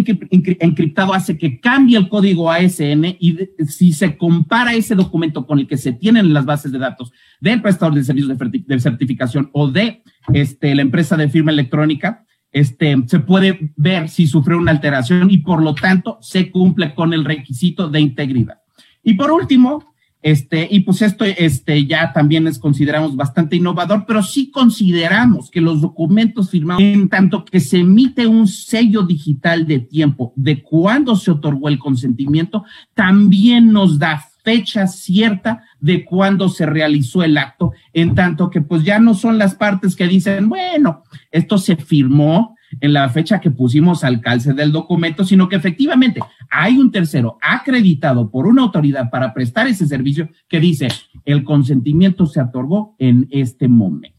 encriptado 0.60 1.14
hace 1.14 1.38
que 1.38 1.60
cambie 1.60 1.98
el 1.98 2.10
código 2.10 2.52
ASN 2.52 3.06
y 3.20 3.38
si 3.66 3.94
se 3.94 4.18
compara 4.18 4.74
ese 4.74 4.94
documento 4.94 5.46
con 5.46 5.60
el 5.60 5.68
que 5.68 5.78
se 5.78 5.94
tienen 5.94 6.34
las 6.34 6.46
bases 6.46 6.72
de 6.72 6.80
datos 6.80 7.14
del 7.40 7.62
prestador 7.62 7.96
de 7.96 8.04
servicios 8.04 8.38
de, 8.38 8.80
certificación 8.80 9.50
o 9.54 9.70
de 9.70 10.04
este, 10.34 10.76
la 10.76 10.82
empresa 10.82 11.16
de 11.16 11.30
firma 11.30 11.52
electrónica, 11.52 12.26
este, 12.52 12.96
se 13.08 13.20
puede 13.20 13.72
ver 13.76 14.10
si 14.10 14.28
sufrió 14.28 14.58
una 14.58 14.72
alteración 14.72 15.30
y 15.30 15.40
por 15.40 15.62
lo 15.62 15.76
tanto 15.76 16.18
se 16.22 16.52
cumple 16.52 16.96
con 16.96 17.14
el 17.14 17.26
requisito 17.26 17.90
de 17.90 18.00
integridad. 18.00 18.62
Y 19.04 19.14
por 19.14 19.32
último, 19.32 19.94
este, 20.22 20.68
y 20.70 20.82
pues 20.82 21.02
esto 21.02 21.24
este, 21.24 21.86
ya 21.86 22.12
también 22.12 22.48
es 22.48 22.60
consideramos 22.60 23.16
bastante 23.16 23.56
innovador, 23.56 24.06
pero 24.08 24.24
sí 24.24 24.50
consideramos 24.52 25.52
que 25.52 25.62
los 25.62 25.80
documentos 25.80 26.50
firmados, 26.50 26.82
en 26.84 27.08
tanto 27.08 27.46
que 27.46 27.60
se 27.60 27.80
emite 27.80 28.28
un 28.28 28.48
sello 28.48 29.04
digital 29.04 29.68
de 29.68 29.80
tiempo 29.80 30.34
de 30.36 30.62
cuándo 30.64 31.16
se 31.16 31.32
otorgó 31.32 31.70
el 31.70 31.80
consentimiento, 31.80 32.66
también 32.94 33.72
nos 33.72 34.00
da 34.00 34.26
fecha 34.48 34.88
cierta 34.88 35.62
de 35.82 36.06
cuándo 36.06 36.48
se 36.48 36.66
realizó 36.66 37.22
el 37.22 37.38
acto, 37.38 37.74
en 37.92 38.16
tanto 38.16 38.50
que 38.50 38.62
pues 38.62 38.86
ya 38.86 38.98
no 38.98 39.14
son 39.14 39.38
las 39.38 39.56
partes 39.56 39.94
que 39.94 40.08
dicen, 40.08 40.48
bueno, 40.48 41.04
esto 41.32 41.58
se 41.58 41.76
firmó 41.76 42.56
en 42.80 42.94
la 42.94 43.10
fecha 43.10 43.42
que 43.42 43.52
pusimos 43.52 44.06
al 44.06 44.22
calce 44.22 44.54
del 44.54 44.72
documento, 44.72 45.26
sino 45.26 45.50
que 45.50 45.58
efectivamente 45.58 46.22
hay 46.50 46.78
un 46.78 46.94
tercero 46.94 47.38
acreditado 47.42 48.32
por 48.32 48.48
una 48.48 48.62
autoridad 48.62 49.10
para 49.10 49.34
prestar 49.34 49.68
ese 49.68 49.86
servicio 49.86 50.30
que 50.48 50.62
dice 50.62 50.88
el 51.26 51.44
consentimiento 51.44 52.26
se 52.26 52.40
otorgó 52.40 52.96
en 53.00 53.28
este 53.32 53.68
momento. 53.68 54.16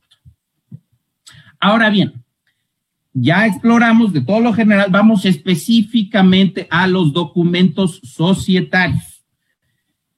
Ahora 1.58 1.88
bien, 1.88 2.22
ya 3.14 3.46
exploramos 3.46 4.12
de 4.12 4.20
todo 4.20 4.40
lo 4.40 4.52
general, 4.52 4.90
vamos 4.90 5.24
específicamente 5.24 6.68
a 6.70 6.86
los 6.86 7.14
documentos 7.14 8.02
societarios, 8.04 9.17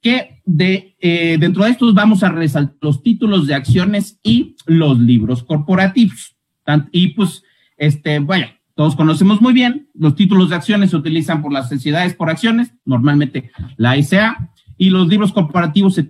que 0.00 0.42
de, 0.44 0.96
eh, 1.00 1.36
dentro 1.38 1.64
de 1.64 1.70
estos 1.70 1.94
vamos 1.94 2.22
a 2.22 2.30
resaltar 2.30 2.76
los 2.80 3.02
títulos 3.02 3.46
de 3.46 3.54
acciones 3.54 4.18
y 4.22 4.56
los 4.66 4.98
libros 4.98 5.42
corporativos. 5.42 6.36
Y 6.92 7.08
pues 7.08 7.42
este, 7.76 8.18
vaya, 8.20 8.60
todos 8.74 8.96
conocemos 8.96 9.40
muy 9.40 9.52
bien, 9.52 9.88
los 9.94 10.14
títulos 10.14 10.50
de 10.50 10.56
acciones 10.56 10.90
se 10.90 10.96
utilizan 10.96 11.42
por 11.42 11.52
las 11.52 11.68
sociedades 11.68 12.14
por 12.14 12.30
acciones, 12.30 12.72
normalmente 12.84 13.50
la 13.76 14.00
SA, 14.02 14.50
y 14.80 14.88
los 14.88 15.08
libros 15.08 15.32
corporativos, 15.32 16.00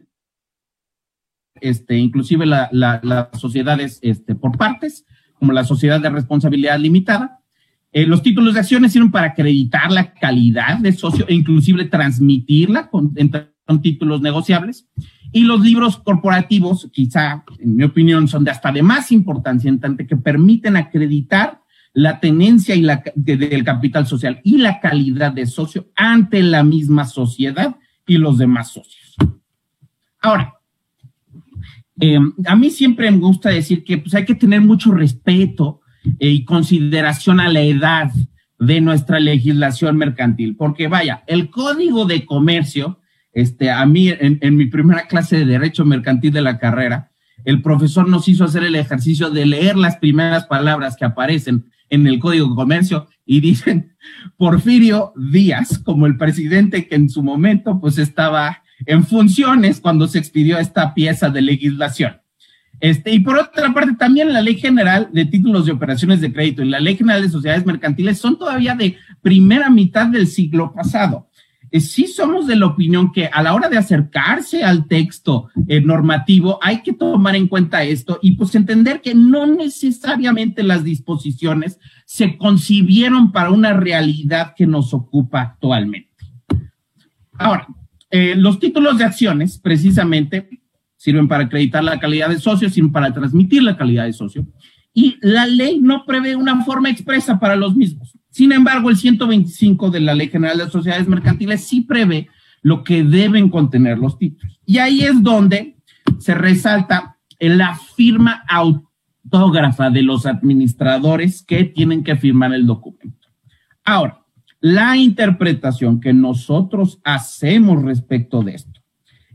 este, 1.61 1.99
inclusive 1.99 2.47
las 2.47 3.29
sociedades 3.37 3.99
este, 4.03 4.37
por 4.37 4.57
partes, 4.57 5.05
como 5.35 5.53
la 5.53 5.65
sociedad 5.65 6.01
de 6.01 6.11
responsabilidad 6.11 6.79
limitada. 6.79 7.41
Eh, 7.91 8.07
los 8.07 8.23
títulos 8.23 8.55
de 8.55 8.61
acciones 8.61 8.93
sirven 8.93 9.11
para 9.11 9.29
acreditar 9.29 9.91
la 9.91 10.15
calidad 10.15 10.79
de 10.79 10.93
socio 10.93 11.27
e 11.27 11.35
inclusive 11.35 11.87
transmitirla 11.87 12.89
con, 12.89 13.13
con 13.71 13.83
títulos 13.83 14.21
negociables. 14.21 14.89
Y 15.31 15.45
los 15.45 15.61
libros 15.61 15.97
corporativos, 15.99 16.89
quizá, 16.93 17.45
en 17.61 17.77
mi 17.77 17.85
opinión, 17.85 18.27
son 18.27 18.43
de 18.43 18.51
hasta 18.51 18.73
de 18.73 18.83
más 18.83 19.13
importancia 19.13 19.69
en 19.69 19.79
tanto 19.79 20.05
que 20.09 20.17
permiten 20.17 20.77
acreditar 20.77 21.61
la 21.93 22.19
tenencia 22.19 22.75
y 22.75 22.83
la, 22.83 23.01
del 23.15 23.63
capital 23.63 24.09
social 24.09 24.41
y 24.43 24.59
la 24.59 24.81
calidad 24.81 25.31
de 25.33 25.47
socio 25.47 25.87
ante 25.95 26.43
la 26.43 26.65
misma 26.65 27.05
sociedad 27.05 27.77
y 28.09 28.19
los 28.19 28.39
demás 28.39 28.73
socios. 28.73 29.15
Ahora, 30.21 30.55
em, 32.01 32.33
a 32.45 32.57
mí 32.57 32.71
siempre 32.71 33.09
me 33.09 33.19
gusta 33.19 33.51
decir 33.51 33.85
que 33.85 33.99
pues, 33.99 34.15
hay 34.15 34.25
que 34.25 34.35
tener 34.35 34.63
mucho 34.63 34.91
respeto 34.93 35.81
eh, 36.19 36.29
y 36.29 36.45
consideración 36.45 37.39
a 37.39 37.49
la 37.49 37.61
edad 37.61 38.11
de 38.59 38.81
nuestra 38.81 39.21
legislación 39.21 39.97
mercantil, 39.97 40.57
porque 40.57 40.89
vaya, 40.89 41.23
el 41.29 41.51
código 41.51 42.05
de 42.05 42.27
comercio, 42.27 43.00
este, 43.33 43.71
a 43.71 43.85
mí 43.87 44.09
en, 44.09 44.57
mi 44.57 44.67
primera 44.67 45.07
clase 45.07 45.39
de 45.39 45.45
derecho 45.45 45.85
mercantil 45.85 46.33
de 46.33 46.43
la 46.43 46.59
carrera, 46.59 47.11
el 47.45 47.63
profesor 47.63 48.09
nos 48.09 48.29
hizo 48.29 48.45
hacer 48.45 48.65
el 48.65 48.75
ejercicio 48.75 49.31
de 49.31 49.47
leer 49.47 49.77
las 49.77 49.97
primeras 49.97 50.47
palabras 50.47 50.97
que 50.97 51.05
aparecen 51.05 51.71
en 51.89 52.07
el 52.07 52.19
Código 52.19 52.49
de 52.49 52.55
Comercio 52.55 53.09
y 53.25 53.41
dicen 53.41 53.97
Porfirio 54.37 55.13
Díaz 55.17 55.79
como 55.79 56.07
el 56.07 56.17
presidente 56.17 56.87
que 56.87 56.97
en 56.97 57.09
su 57.09 57.23
momento 57.23 57.81
pues 57.81 57.99
estaba 57.99 58.63
en 58.87 59.05
funciones 59.05 59.81
cuando 59.81 60.07
se 60.09 60.19
expidió 60.19 60.59
esta 60.59 60.95
pieza 60.95 61.31
de 61.31 61.43
legislación. 61.43 62.21
Este, 62.81 63.13
y 63.13 63.21
por 63.21 63.37
otra 63.37 63.73
parte, 63.75 63.95
también 63.95 64.33
la 64.33 64.41
Ley 64.41 64.57
General 64.57 65.11
de 65.13 65.27
Títulos 65.27 65.67
de 65.67 65.73
Operaciones 65.73 66.23
de 66.23 66.33
Crédito 66.33 66.63
y 66.63 66.69
la 66.71 66.81
Ley 66.81 66.97
General 66.97 67.21
de 67.21 67.29
Sociedades 67.29 67.67
Mercantiles 67.67 68.19
son 68.19 68.39
todavía 68.39 68.75
de 68.75 68.97
primera 69.21 69.69
mitad 69.69 70.07
del 70.07 70.27
siglo 70.27 70.73
pasado. 70.73 71.29
Eh, 71.73 71.81
sí 71.81 72.07
somos 72.07 72.47
de 72.47 72.57
la 72.57 72.67
opinión 72.67 73.13
que 73.13 73.27
a 73.27 73.43
la 73.43 73.55
hora 73.55 73.69
de 73.69 73.79
acercarse 73.79 74.65
al 74.65 74.87
texto 74.87 75.49
eh, 75.69 75.81
normativo 75.81 76.59
hay 76.63 76.83
que 76.83 76.93
tomar 76.93 77.37
en 77.37 77.47
cuenta 77.47 77.85
esto 77.85 78.19
y 78.23 78.33
pues 78.33 78.55
entender 78.55 79.01
que 79.01 79.15
no 79.15 79.47
necesariamente 79.47 80.63
las 80.63 80.83
disposiciones 80.83 81.79
se 82.07 82.37
concibieron 82.37 83.31
para 83.31 83.51
una 83.51 83.73
realidad 83.73 84.55
que 84.57 84.67
nos 84.67 84.93
ocupa 84.93 85.43
actualmente. 85.43 86.11
Ahora, 87.39 87.67
eh, 88.11 88.35
los 88.37 88.59
títulos 88.59 88.99
de 88.99 89.05
acciones 89.05 89.59
precisamente 89.59 90.61
sirven 90.97 91.29
para 91.29 91.45
acreditar 91.45 91.85
la 91.85 92.01
calidad 92.01 92.29
de 92.29 92.41
socio, 92.41 92.69
sirven 92.69 92.93
para 92.93 93.15
transmitir 93.15 93.63
la 93.63 93.77
calidad 93.77 94.05
de 94.05 94.13
socio 94.13 94.47
y 94.93 95.17
la 95.21 95.47
ley 95.47 95.79
no 95.81 96.05
prevé 96.05 96.37
una 96.37 96.65
forma 96.65 96.91
expresa 96.91 97.39
para 97.39 97.57
los 97.57 97.77
mismos. 97.77 98.13
Sin 98.31 98.53
embargo, 98.53 98.91
el 98.91 98.97
125 98.97 99.91
de 99.91 100.01
la 100.01 100.15
Ley 100.15 100.29
General 100.29 100.59
de 100.59 100.71
Sociedades 100.71 101.09
Mercantiles 101.09 101.65
sí 101.65 101.83
prevé 101.83 102.29
lo 102.63 102.85
que 102.85 103.03
deben 103.03 103.49
contener 103.49 103.99
los 103.99 104.19
títulos. 104.19 104.61
Y 104.65 104.79
ahí 104.79 105.03
es 105.03 105.23
donde 105.23 105.77
se 106.19 106.35
resalta 106.35 107.19
la 107.39 107.75
firma 107.97 108.45
autógrafa 108.49 109.91
de 109.91 110.03
los 110.03 110.27
administradores 110.27 111.43
que 111.43 111.65
tienen 111.65 112.05
que 112.05 112.17
firmar 112.17 112.53
el 112.53 112.67
documento. 112.67 113.29
Ahora, 113.85 114.21
La 114.63 114.95
interpretación 114.95 116.01
que 116.01 116.13
nosotros 116.13 117.01
hacemos 117.03 117.83
respecto 117.83 118.43
de 118.43 118.57
esto 118.57 118.81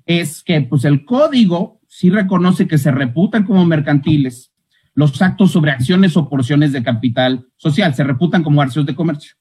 es 0.06 0.44
que 0.44 0.62
pues 0.62 0.86
el 0.86 1.04
código 1.04 1.82
sí 1.88 2.12
reconoce 2.12 2.68
que 2.68 2.78
se 2.78 2.92
reputan 2.92 3.44
como 3.44 3.66
mercantiles 3.66 4.54
los 4.96 5.22
actos 5.22 5.52
sobre 5.52 5.72
acciones 5.72 6.18
o 6.18 6.28
porciones 6.30 6.72
de 6.72 6.82
capital 6.82 7.46
social, 7.58 7.94
se 7.94 8.04
reputan 8.04 8.44
como 8.44 8.62
arcios 8.62 8.86
de 8.86 8.96
comercio. 8.96 9.36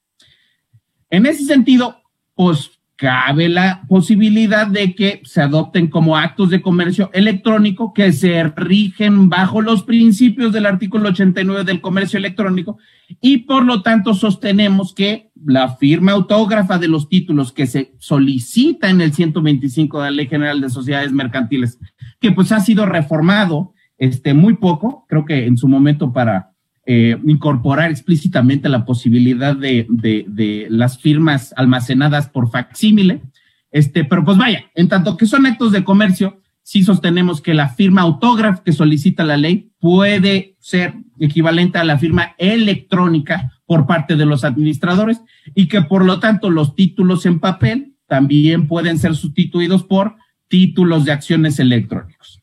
En 1.09 1.27
ese 1.27 1.45
sentido, 1.45 2.03
pues 2.35 2.73
cabe 2.97 3.49
la 3.49 3.83
posibilidad 3.89 4.67
de 4.67 4.95
que 4.95 5.21
se 5.25 5.41
adopten 5.41 5.89
como 5.89 6.17
actos 6.17 6.51
de 6.51 6.63
comercio 6.63 7.11
electrónico 7.13 7.93
que 7.93 8.13
se 8.13 8.43
rigen 8.45 9.29
bajo 9.29 9.61
los 9.61 9.83
principios 9.83 10.53
del 10.53 10.67
artículo 10.67 11.09
89 11.09 11.65
del 11.65 11.81
comercio 11.81 12.19
electrónico 12.19 12.79
y 13.21 13.39
por 13.39 13.65
lo 13.65 13.83
tanto 13.83 14.15
sostenemos 14.15 14.95
que 14.95 15.31
la 15.45 15.77
firma 15.77 16.13
autógrafa 16.13 16.79
de 16.79 16.89
los 16.89 17.09
títulos 17.09 17.53
que 17.53 17.67
se 17.67 17.95
solicita 17.99 18.89
en 18.89 19.01
el 19.01 19.13
125 19.13 19.99
de 20.01 20.05
la 20.05 20.17
Ley 20.17 20.29
General 20.29 20.61
de 20.61 20.71
Sociedades 20.71 21.13
Mercantiles, 21.13 21.79
que 22.21 22.31
pues 22.31 22.53
ha 22.53 22.61
sido 22.61 22.87
reformado 22.87 23.74
este 23.99 24.35
muy 24.35 24.55
poco, 24.55 25.05
creo 25.09 25.25
que 25.25 25.47
en 25.47 25.57
su 25.57 25.69
momento 25.69 26.13
para 26.13 26.55
eh, 26.87 27.17
incorporar 27.25 27.91
explícitamente 27.91 28.69
la 28.69 28.85
posibilidad 28.85 29.57
de, 29.57 29.87
de, 29.89 30.67
las 30.69 30.99
firmas 30.99 31.55
almacenadas 31.57 32.29
por 32.29 32.51
facsímile. 32.51 33.23
Este, 33.71 34.05
pero 34.05 34.25
pues 34.25 34.37
vaya, 34.37 34.67
en 34.75 34.89
tanto 34.89 35.17
que 35.17 35.27
son 35.27 35.47
actos 35.47 35.73
de 35.73 35.83
comercio, 35.83 36.43
sí 36.63 36.83
sostenemos 36.83 37.41
que 37.41 37.55
la 37.55 37.71
firma 37.71 38.03
autógrafo 38.03 38.63
que 38.63 38.73
solicita 38.73 39.25
la 39.25 39.37
ley 39.37 39.71
puede 39.81 40.57
ser 40.61 40.95
equivalente 41.19 41.79
a 41.79 41.85
la 41.85 41.99
firma 41.99 42.35
electrónica 42.37 43.53
por 43.67 43.87
parte 43.87 44.17
de 44.17 44.27
los 44.27 44.45
administradores 44.45 45.23
y 45.55 45.69
que 45.69 45.83
por 45.83 46.05
lo 46.05 46.21
tanto 46.21 46.51
los 46.51 46.75
títulos 46.75 47.25
en 47.25 47.41
papel 47.41 47.95
también 48.07 48.69
pueden 48.69 48.99
ser 48.99 49.15
sustituidos 49.15 49.85
por 49.85 50.17
títulos 50.49 51.05
de 51.05 51.13
acciones 51.13 51.59
electrónicos. 51.59 52.43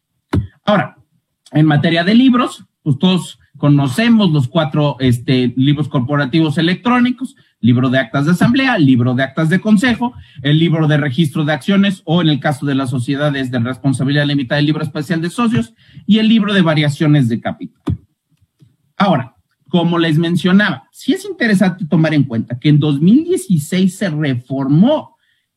Ahora, 0.65 0.97
en 1.51 1.65
materia 1.65 2.03
de 2.03 2.15
libros, 2.15 2.65
pues 2.83 2.97
todos 2.97 3.39
Conocemos 3.61 4.31
los 4.31 4.47
cuatro 4.47 4.95
este, 4.99 5.53
libros 5.55 5.87
corporativos 5.87 6.57
electrónicos, 6.57 7.35
libro 7.59 7.91
de 7.91 7.99
actas 7.99 8.25
de 8.25 8.31
asamblea, 8.31 8.75
libro 8.79 9.13
de 9.13 9.21
actas 9.21 9.49
de 9.49 9.61
consejo, 9.61 10.13
el 10.41 10.57
libro 10.57 10.87
de 10.87 10.97
registro 10.97 11.45
de 11.45 11.53
acciones 11.53 12.01
o 12.05 12.23
en 12.23 12.29
el 12.29 12.39
caso 12.39 12.65
de 12.65 12.73
las 12.73 12.89
sociedades 12.89 13.51
de 13.51 13.59
responsabilidad 13.59 14.25
limitada, 14.25 14.57
el 14.57 14.65
libro 14.65 14.81
especial 14.81 15.21
de 15.21 15.29
socios 15.29 15.75
y 16.07 16.17
el 16.17 16.27
libro 16.27 16.55
de 16.55 16.63
variaciones 16.63 17.29
de 17.29 17.39
capital. 17.39 17.83
Ahora, 18.97 19.35
como 19.67 19.99
les 19.99 20.17
mencionaba, 20.17 20.87
sí 20.91 21.13
es 21.13 21.23
interesante 21.25 21.85
tomar 21.85 22.15
en 22.15 22.23
cuenta 22.23 22.57
que 22.57 22.69
en 22.69 22.79
2016 22.79 23.95
se 23.95 24.09
reformó 24.09 25.10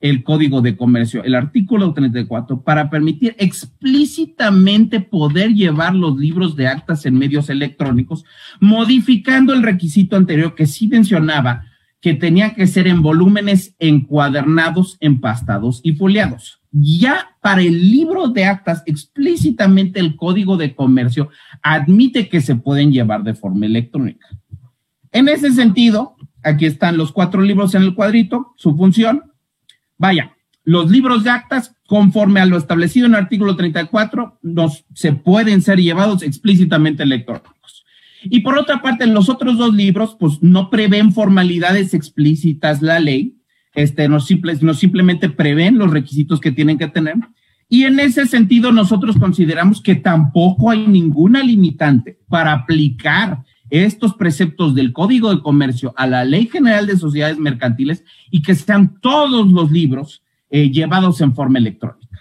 el 0.04 0.22
Código 0.22 0.60
de 0.60 0.76
Comercio, 0.76 1.24
el 1.24 1.34
artículo 1.34 1.94
34, 1.94 2.60
para 2.60 2.90
permitir 2.90 3.34
explícitamente 3.38 5.00
poder 5.00 5.54
llevar 5.54 5.94
los 5.94 6.18
libros 6.18 6.56
de 6.56 6.68
actas 6.68 7.06
en 7.06 7.16
medios 7.16 7.48
electrónicos, 7.48 8.26
modificando 8.60 9.54
el 9.54 9.62
requisito 9.62 10.16
anterior 10.16 10.54
que 10.54 10.66
sí 10.66 10.88
mencionaba 10.88 11.64
que 12.02 12.12
tenía 12.12 12.54
que 12.54 12.66
ser 12.66 12.86
en 12.86 13.00
volúmenes 13.00 13.76
encuadernados, 13.78 14.98
empastados 15.00 15.80
y 15.82 15.94
foliados. 15.94 16.60
Ya 16.70 17.38
para 17.40 17.62
el 17.62 17.90
libro 17.90 18.28
de 18.28 18.44
actas, 18.44 18.82
explícitamente 18.84 20.00
el 20.00 20.16
Código 20.16 20.58
de 20.58 20.74
Comercio 20.74 21.30
admite 21.62 22.28
que 22.28 22.42
se 22.42 22.56
pueden 22.56 22.92
llevar 22.92 23.22
de 23.22 23.32
forma 23.32 23.64
electrónica. 23.64 24.28
En 25.12 25.30
ese 25.30 25.50
sentido, 25.52 26.16
aquí 26.42 26.66
están 26.66 26.98
los 26.98 27.10
cuatro 27.10 27.40
libros 27.40 27.74
en 27.74 27.84
el 27.84 27.94
cuadrito, 27.94 28.52
su 28.58 28.76
función, 28.76 29.30
Vaya, 29.98 30.34
los 30.64 30.90
libros 30.90 31.24
de 31.24 31.30
actas, 31.30 31.74
conforme 31.86 32.40
a 32.40 32.46
lo 32.46 32.56
establecido 32.56 33.06
en 33.06 33.12
el 33.12 33.20
artículo 33.20 33.54
34, 33.54 34.38
nos, 34.42 34.84
se 34.94 35.12
pueden 35.12 35.60
ser 35.62 35.78
llevados 35.78 36.22
explícitamente 36.22 37.02
electrónicos. 37.02 37.84
Y 38.22 38.40
por 38.40 38.58
otra 38.58 38.80
parte, 38.80 39.06
los 39.06 39.28
otros 39.28 39.58
dos 39.58 39.74
libros, 39.74 40.16
pues 40.18 40.42
no 40.42 40.70
prevén 40.70 41.12
formalidades 41.12 41.92
explícitas 41.92 42.80
la 42.80 42.98
ley, 42.98 43.36
este, 43.74 44.08
no, 44.08 44.18
no 44.60 44.74
simplemente 44.74 45.28
prevén 45.28 45.78
los 45.78 45.90
requisitos 45.90 46.40
que 46.40 46.52
tienen 46.52 46.78
que 46.78 46.88
tener. 46.88 47.16
Y 47.68 47.84
en 47.84 48.00
ese 48.00 48.26
sentido, 48.26 48.72
nosotros 48.72 49.16
consideramos 49.16 49.82
que 49.82 49.96
tampoco 49.96 50.70
hay 50.70 50.86
ninguna 50.86 51.42
limitante 51.42 52.18
para 52.28 52.52
aplicar 52.52 53.42
estos 53.82 54.14
preceptos 54.14 54.72
del 54.76 54.92
Código 54.92 55.34
de 55.34 55.42
Comercio 55.42 55.92
a 55.96 56.06
la 56.06 56.24
Ley 56.24 56.46
General 56.46 56.86
de 56.86 56.96
Sociedades 56.96 57.38
Mercantiles 57.38 58.04
y 58.30 58.40
que 58.40 58.54
sean 58.54 59.00
todos 59.00 59.50
los 59.50 59.72
libros 59.72 60.22
eh, 60.48 60.70
llevados 60.70 61.20
en 61.20 61.34
forma 61.34 61.58
electrónica. 61.58 62.20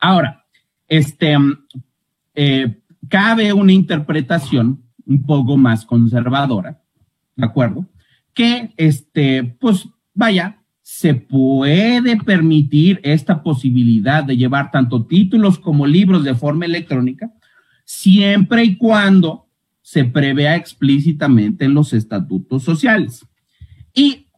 Ahora, 0.00 0.46
este, 0.88 1.36
eh, 2.34 2.80
cabe 3.08 3.52
una 3.52 3.72
interpretación 3.72 4.82
un 5.04 5.22
poco 5.26 5.58
más 5.58 5.84
conservadora, 5.84 6.80
¿de 7.36 7.44
acuerdo? 7.44 7.86
Que, 8.32 8.72
este, 8.78 9.44
pues, 9.60 9.86
vaya, 10.14 10.62
se 10.80 11.14
puede 11.14 12.16
permitir 12.16 12.98
esta 13.02 13.42
posibilidad 13.42 14.24
de 14.24 14.38
llevar 14.38 14.70
tanto 14.70 15.04
títulos 15.04 15.58
como 15.58 15.86
libros 15.86 16.24
de 16.24 16.34
forma 16.34 16.64
electrónica, 16.64 17.30
siempre 17.84 18.64
y 18.64 18.76
cuando 18.76 19.43
se 19.84 20.06
prevea 20.06 20.56
explícitamente 20.56 21.66
en 21.66 21.74
los 21.74 21.92
estatutos 21.92 22.62
sociales. 22.62 23.26
Y 23.92 24.28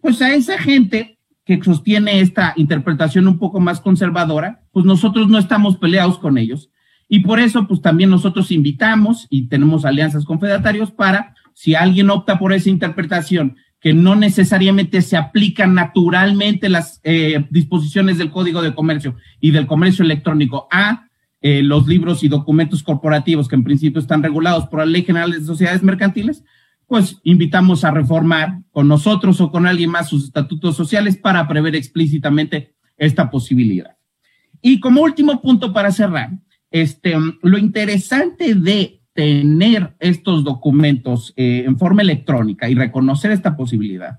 pues 0.00 0.22
a 0.22 0.34
esa 0.34 0.58
gente 0.58 1.18
que 1.44 1.62
sostiene 1.62 2.20
esta 2.20 2.54
interpretación 2.56 3.28
un 3.28 3.38
poco 3.38 3.60
más 3.60 3.80
conservadora, 3.80 4.62
pues 4.72 4.86
nosotros 4.86 5.28
no 5.28 5.38
estamos 5.38 5.76
peleados 5.76 6.18
con 6.18 6.38
ellos. 6.38 6.70
Y 7.10 7.20
por 7.20 7.40
eso, 7.40 7.68
pues 7.68 7.82
también 7.82 8.08
nosotros 8.08 8.50
invitamos 8.50 9.26
y 9.28 9.48
tenemos 9.48 9.84
alianzas 9.84 10.24
con 10.24 10.40
fedatarios 10.40 10.90
para, 10.90 11.34
si 11.52 11.74
alguien 11.74 12.08
opta 12.08 12.38
por 12.38 12.54
esa 12.54 12.70
interpretación, 12.70 13.56
que 13.80 13.92
no 13.92 14.16
necesariamente 14.16 15.02
se 15.02 15.18
aplican 15.18 15.74
naturalmente 15.74 16.70
las 16.70 17.00
eh, 17.04 17.46
disposiciones 17.50 18.16
del 18.16 18.30
Código 18.30 18.62
de 18.62 18.74
Comercio 18.74 19.16
y 19.40 19.50
del 19.50 19.66
comercio 19.66 20.06
electrónico 20.06 20.68
a 20.72 21.05
eh, 21.48 21.62
los 21.62 21.86
libros 21.86 22.24
y 22.24 22.28
documentos 22.28 22.82
corporativos 22.82 23.46
que 23.46 23.54
en 23.54 23.62
principio 23.62 24.00
están 24.00 24.20
regulados 24.20 24.66
por 24.66 24.80
la 24.80 24.86
Ley 24.86 25.04
General 25.04 25.30
de 25.30 25.40
Sociedades 25.44 25.80
Mercantiles, 25.80 26.42
pues 26.88 27.20
invitamos 27.22 27.84
a 27.84 27.92
reformar 27.92 28.62
con 28.72 28.88
nosotros 28.88 29.40
o 29.40 29.52
con 29.52 29.64
alguien 29.64 29.90
más 29.90 30.08
sus 30.08 30.24
estatutos 30.24 30.74
sociales 30.74 31.16
para 31.16 31.46
prever 31.46 31.76
explícitamente 31.76 32.74
esta 32.96 33.30
posibilidad. 33.30 33.96
Y 34.60 34.80
como 34.80 35.02
último 35.02 35.40
punto 35.40 35.72
para 35.72 35.92
cerrar, 35.92 36.30
este, 36.72 37.14
lo 37.42 37.58
interesante 37.58 38.56
de 38.56 39.00
tener 39.12 39.94
estos 40.00 40.42
documentos 40.42 41.32
eh, 41.36 41.62
en 41.64 41.78
forma 41.78 42.02
electrónica 42.02 42.68
y 42.68 42.74
reconocer 42.74 43.30
esta 43.30 43.56
posibilidad 43.56 44.18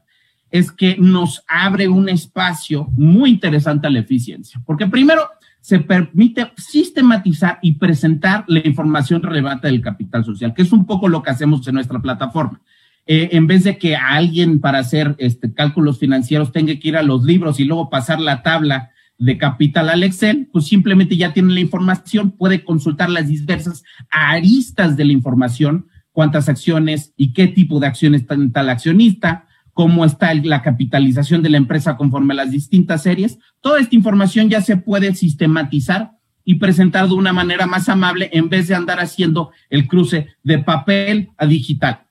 es 0.49 0.71
que 0.71 0.95
nos 0.97 1.43
abre 1.45 1.89
un 1.89 2.07
espacio 2.07 2.87
muy 2.95 3.31
interesante 3.31 3.85
a 3.85 3.89
la 3.89 3.99
eficiencia. 3.99 4.61
Porque 4.65 4.87
primero, 4.87 5.27
se 5.67 5.79
permite 5.79 6.49
sistematizar 6.55 7.59
y 7.61 7.73
presentar 7.73 8.45
la 8.47 8.65
información 8.65 9.21
relevante 9.21 9.67
del 9.67 9.81
capital 9.81 10.23
social, 10.23 10.53
que 10.53 10.61
es 10.61 10.71
un 10.71 10.85
poco 10.85 11.09
lo 11.09 11.21
que 11.21 11.29
hacemos 11.29 11.67
en 11.67 11.73
nuestra 11.73 12.01
plataforma. 12.01 12.61
Eh, 13.05 13.31
en 13.33 13.47
vez 13.47 13.65
de 13.65 13.77
que 13.77 13.97
alguien 13.97 14.61
para 14.61 14.79
hacer 14.79 15.13
este, 15.17 15.53
cálculos 15.53 15.99
financieros 15.99 16.53
tenga 16.53 16.73
que 16.79 16.87
ir 16.87 16.95
a 16.95 17.03
los 17.03 17.25
libros 17.25 17.59
y 17.59 17.65
luego 17.65 17.89
pasar 17.89 18.21
la 18.21 18.43
tabla 18.43 18.91
de 19.17 19.37
capital 19.37 19.89
al 19.89 20.03
Excel, 20.03 20.47
pues 20.53 20.67
simplemente 20.67 21.17
ya 21.17 21.33
tiene 21.33 21.53
la 21.53 21.59
información, 21.59 22.31
puede 22.31 22.63
consultar 22.63 23.09
las 23.09 23.27
diversas 23.27 23.83
aristas 24.09 24.95
de 24.95 25.03
la 25.03 25.11
información, 25.11 25.87
cuántas 26.13 26.47
acciones 26.47 27.13
y 27.17 27.33
qué 27.33 27.47
tipo 27.47 27.81
de 27.81 27.87
acciones 27.87 28.21
está 28.21 28.37
tal 28.53 28.69
accionista, 28.69 29.46
cómo 29.77 30.05
está 30.05 30.33
la 30.33 30.63
capitalización 30.63 31.43
de 31.43 31.51
la 31.51 31.57
empresa 31.57 31.97
conforme 31.97 32.33
a 32.33 32.37
las 32.37 32.49
distintas 32.49 33.03
series. 33.03 33.37
Toda 33.61 33.79
esta 33.79 33.95
información 33.95 34.49
ya 34.49 34.59
se 34.59 34.75
puede 34.75 35.13
sistematizar 35.13 36.13
y 36.43 36.55
presentar 36.55 37.07
de 37.07 37.13
una 37.13 37.31
manera 37.31 37.67
más 37.67 37.87
amable 37.87 38.31
en 38.33 38.49
vez 38.49 38.67
de 38.67 38.73
andar 38.73 38.99
haciendo 38.99 39.51
el 39.69 39.87
cruce 39.87 40.29
de 40.41 40.57
papel 40.57 41.29
a 41.37 41.45
digital. 41.45 42.07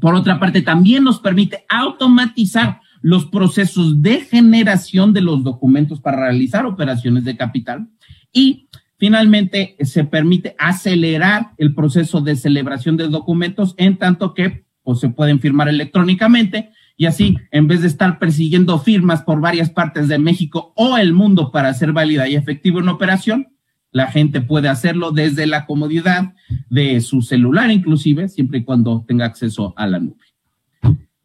Por 0.00 0.16
otra 0.16 0.40
parte, 0.40 0.62
también 0.62 1.04
nos 1.04 1.20
permite 1.20 1.64
automatizar 1.68 2.80
los 3.02 3.26
procesos 3.26 4.02
de 4.02 4.22
generación 4.22 5.12
de 5.12 5.20
los 5.20 5.44
documentos 5.44 6.00
para 6.00 6.16
realizar 6.16 6.66
operaciones 6.66 7.22
de 7.22 7.36
capital 7.36 7.86
y 8.32 8.68
finalmente 8.98 9.76
se 9.78 10.02
permite 10.02 10.56
acelerar 10.58 11.52
el 11.56 11.72
proceso 11.72 12.20
de 12.20 12.34
celebración 12.34 12.96
de 12.96 13.06
documentos 13.06 13.76
en 13.76 13.96
tanto 13.96 14.34
que 14.34 14.66
pues, 14.82 14.98
se 14.98 15.08
pueden 15.08 15.38
firmar 15.38 15.68
electrónicamente 15.68 16.72
y 16.96 17.06
así, 17.06 17.36
en 17.50 17.66
vez 17.66 17.82
de 17.82 17.88
estar 17.88 18.18
persiguiendo 18.18 18.78
firmas 18.78 19.22
por 19.22 19.40
varias 19.40 19.70
partes 19.70 20.08
de 20.08 20.18
México 20.18 20.72
o 20.76 20.96
el 20.96 21.12
mundo 21.12 21.50
para 21.50 21.68
hacer 21.68 21.92
válida 21.92 22.28
y 22.28 22.36
efectiva 22.36 22.80
una 22.80 22.92
operación, 22.92 23.48
la 23.92 24.08
gente 24.08 24.40
puede 24.40 24.68
hacerlo 24.68 25.12
desde 25.12 25.46
la 25.46 25.66
comodidad 25.66 26.34
de 26.70 27.00
su 27.00 27.22
celular, 27.22 27.70
inclusive, 27.70 28.28
siempre 28.28 28.58
y 28.58 28.64
cuando 28.64 29.04
tenga 29.06 29.26
acceso 29.26 29.74
a 29.76 29.86
la 29.86 29.98
nube. 29.98 30.24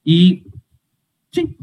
Y 0.04 0.46
Sí. 1.32 1.58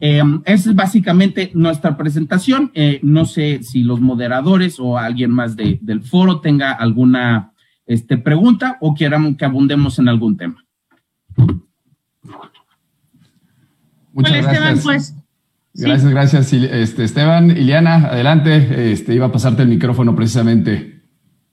Eh, 0.00 0.22
esa 0.46 0.70
es 0.70 0.74
básicamente 0.74 1.50
nuestra 1.54 1.96
presentación. 1.96 2.70
Eh, 2.74 2.98
no 3.02 3.24
sé 3.26 3.62
si 3.62 3.82
los 3.82 4.00
moderadores 4.00 4.80
o 4.80 4.96
alguien 4.96 5.30
más 5.30 5.54
del 5.56 6.02
foro 6.02 6.40
tenga 6.40 6.72
alguna 6.72 7.52
este, 7.86 8.16
pregunta 8.16 8.78
o 8.80 8.94
quieran 8.94 9.36
que 9.36 9.44
abundemos 9.44 9.98
en 9.98 10.08
algún 10.08 10.36
tema. 10.36 10.64
Muchas 14.16 14.32
gracias. 14.32 14.52
Esteban, 14.54 14.78
pues. 14.82 15.14
Gracias, 15.74 16.10
gracias, 16.10 16.52
este, 16.52 17.04
Esteban. 17.04 17.50
Iliana, 17.50 18.06
adelante. 18.06 18.92
Este, 18.92 19.14
iba 19.14 19.26
a 19.26 19.32
pasarte 19.32 19.62
el 19.62 19.68
micrófono 19.68 20.16
precisamente. 20.16 20.95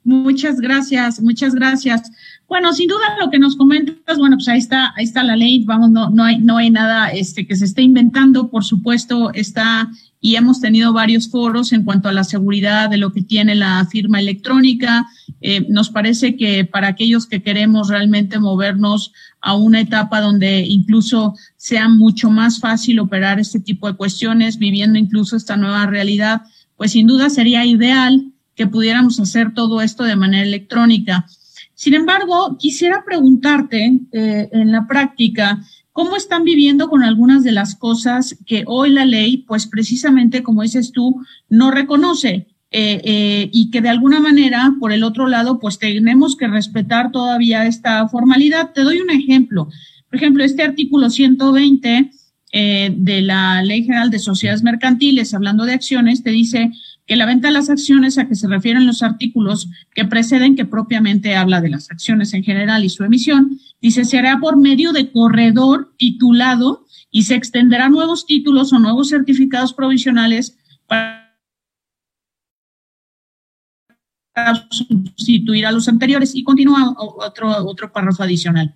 Muchas 0.04 0.60
gracias, 0.60 1.22
muchas 1.22 1.56
gracias. 1.56 2.12
Bueno, 2.50 2.74
sin 2.74 2.88
duda 2.88 3.18
lo 3.22 3.32
que 3.32 3.40
nos 3.40 3.56
comentas, 3.56 4.18
bueno, 4.18 4.36
pues 4.36 4.50
ahí 4.50 4.60
está, 4.60 4.94
ahí 4.98 5.06
está 5.06 5.24
la 5.24 5.38
ley, 5.38 5.64
vamos, 5.64 5.92
no, 5.92 6.10
no 6.10 6.26
hay, 6.26 6.40
no 6.40 6.58
hay 6.58 6.70
nada 6.70 7.10
este, 7.10 7.48
que 7.48 7.56
se 7.56 7.66
esté 7.66 7.84
inventando, 7.84 8.50
por 8.50 8.66
supuesto, 8.66 9.32
está, 9.34 9.90
y 10.20 10.36
hemos 10.36 10.60
tenido 10.60 10.92
varios 10.92 11.30
foros 11.30 11.72
en 11.72 11.84
cuanto 11.84 12.10
a 12.10 12.14
la 12.14 12.26
seguridad 12.26 12.90
de 12.90 12.98
lo 12.98 13.14
que 13.14 13.22
tiene 13.22 13.56
la 13.56 13.86
firma 13.90 14.20
electrónica. 14.20 15.08
Eh, 15.40 15.66
nos 15.70 15.90
parece 15.90 16.36
que 16.36 16.66
para 16.66 16.90
aquellos 16.90 17.26
que 17.26 17.42
queremos 17.42 17.88
realmente 17.88 18.40
movernos 18.40 19.14
a 19.40 19.56
una 19.56 19.80
etapa 19.80 20.20
donde 20.20 20.62
incluso 20.62 21.34
sea 21.56 21.88
mucho 21.88 22.30
más 22.30 22.60
fácil 22.60 23.00
operar 23.00 23.40
este 23.40 23.62
tipo 23.62 23.88
de 23.88 23.96
cuestiones, 23.96 24.58
viviendo 24.58 25.00
incluso 25.00 25.38
esta 25.38 25.56
nueva 25.56 25.86
realidad, 25.86 26.42
pues 26.76 26.92
sin 26.92 27.08
duda 27.08 27.30
sería 27.30 27.66
ideal 27.66 28.33
que 28.56 28.68
pudiéramos 28.68 29.20
hacer 29.20 29.54
todo 29.54 29.82
esto 29.82 30.04
de 30.04 30.16
manera 30.16 30.44
electrónica. 30.44 31.26
Sin 31.76 31.96
embargo, 31.96 32.58
quisiera 32.58 33.04
preguntarte 33.06 34.00
eh, 34.12 34.50
en 34.52 34.72
la 34.72 34.88
práctica, 34.88 35.62
¿cómo 35.92 36.16
están 36.16 36.44
viviendo 36.44 36.88
con 36.88 37.04
algunas 37.04 37.44
de 37.44 37.52
las 37.52 37.76
cosas 37.76 38.38
que 38.46 38.64
hoy 38.68 38.92
la 38.92 39.06
ley, 39.06 39.38
pues 39.48 39.68
precisamente 39.68 40.44
como 40.44 40.62
dices 40.62 40.92
tú, 40.92 41.22
no 41.50 41.72
reconoce? 41.72 42.48
Eh, 42.76 43.02
eh, 43.04 43.50
y 43.52 43.70
que 43.70 43.82
de 43.82 43.90
alguna 43.90 44.20
manera, 44.20 44.74
por 44.80 44.92
el 44.94 45.04
otro 45.04 45.28
lado, 45.28 45.60
pues 45.60 45.78
tenemos 45.78 46.36
que 46.36 46.48
respetar 46.48 47.12
todavía 47.12 47.68
esta 47.68 48.08
formalidad. 48.08 48.72
Te 48.74 48.82
doy 48.82 49.00
un 49.00 49.12
ejemplo. 49.12 49.68
Por 50.10 50.16
ejemplo, 50.16 50.44
este 50.44 50.64
artículo 50.64 51.10
120 51.10 52.12
de 52.54 53.22
la 53.22 53.64
Ley 53.64 53.84
General 53.84 54.12
de 54.12 54.20
Sociedades 54.20 54.62
Mercantiles, 54.62 55.34
hablando 55.34 55.66
de 55.66 55.74
acciones, 55.74 56.22
te 56.22 56.30
dice 56.30 56.72
que 57.06 57.16
la 57.16 57.26
venta 57.26 57.48
de 57.48 57.54
las 57.54 57.70
acciones 57.70 58.18
a 58.18 58.28
que 58.28 58.36
se 58.36 58.48
refieren 58.48 58.88
los 58.88 59.04
artículos 59.04 59.70
que 59.94 60.06
preceden, 60.06 60.56
que 60.56 60.66
propiamente 60.66 61.36
habla 61.36 61.60
de 61.62 61.70
las 61.70 61.92
acciones 61.92 62.34
en 62.34 62.44
general 62.44 62.84
y 62.84 62.90
su 62.90 63.04
emisión, 63.04 63.60
dice, 63.82 64.06
se 64.06 64.20
hará 64.20 64.40
por 64.40 64.58
medio 64.58 64.94
de 64.94 65.12
corredor 65.12 65.94
titulado 65.98 66.86
y 67.12 67.24
se 67.24 67.36
extenderá 67.36 67.90
nuevos 67.90 68.26
títulos 68.26 68.72
o 68.74 68.80
nuevos 68.80 69.10
certificados 69.10 69.74
provisionales 69.74 70.58
para 70.88 71.24
sustituir 74.70 75.66
a 75.66 75.72
los 75.72 75.88
anteriores. 75.88 76.34
Y 76.36 76.44
continúa 76.44 76.96
otro, 76.98 77.50
otro 77.66 77.92
párrafo 77.92 78.24
adicional. 78.24 78.74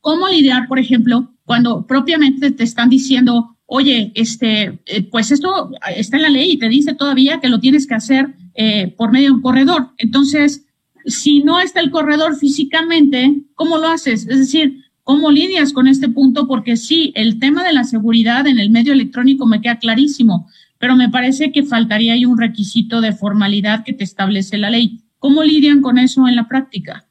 ¿Cómo 0.00 0.28
lidiar, 0.28 0.68
por 0.68 0.78
ejemplo, 0.78 1.34
cuando 1.44 1.86
propiamente 1.86 2.52
te 2.52 2.64
están 2.64 2.88
diciendo 2.88 3.56
oye, 3.72 4.10
este, 4.16 4.80
eh, 4.86 5.02
pues 5.12 5.30
esto 5.30 5.70
está 5.94 6.16
en 6.16 6.24
la 6.24 6.28
ley 6.28 6.52
y 6.52 6.58
te 6.58 6.68
dice 6.68 6.92
todavía 6.94 7.38
que 7.38 7.48
lo 7.48 7.60
tienes 7.60 7.86
que 7.86 7.94
hacer 7.94 8.34
eh, 8.54 8.92
por 8.96 9.12
medio 9.12 9.28
de 9.28 9.34
un 9.34 9.42
corredor. 9.42 9.90
Entonces, 9.98 10.66
si 11.06 11.44
no 11.44 11.60
está 11.60 11.78
el 11.78 11.92
corredor 11.92 12.36
físicamente, 12.36 13.42
¿cómo 13.54 13.78
lo 13.78 13.86
haces? 13.86 14.26
Es 14.26 14.38
decir, 14.40 14.84
¿cómo 15.04 15.30
lidias 15.30 15.72
con 15.72 15.86
este 15.86 16.08
punto? 16.08 16.48
Porque 16.48 16.76
sí, 16.76 17.12
el 17.14 17.38
tema 17.38 17.62
de 17.62 17.72
la 17.72 17.84
seguridad 17.84 18.48
en 18.48 18.58
el 18.58 18.70
medio 18.70 18.92
electrónico 18.92 19.46
me 19.46 19.60
queda 19.60 19.78
clarísimo, 19.78 20.48
pero 20.78 20.96
me 20.96 21.08
parece 21.08 21.52
que 21.52 21.62
faltaría 21.62 22.14
ahí 22.14 22.26
un 22.26 22.38
requisito 22.38 23.00
de 23.00 23.12
formalidad 23.12 23.84
que 23.84 23.92
te 23.92 24.02
establece 24.02 24.58
la 24.58 24.70
ley. 24.70 24.98
¿Cómo 25.20 25.44
lidian 25.44 25.80
con 25.80 25.96
eso 25.96 26.26
en 26.26 26.34
la 26.34 26.48
práctica? 26.48 27.06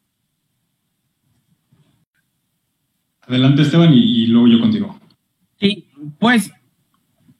Adelante, 3.21 3.61
Esteban, 3.61 3.93
y, 3.93 4.23
y 4.23 4.27
luego 4.27 4.49
yo 4.49 4.59
contigo. 4.59 4.98
Pues 6.19 6.51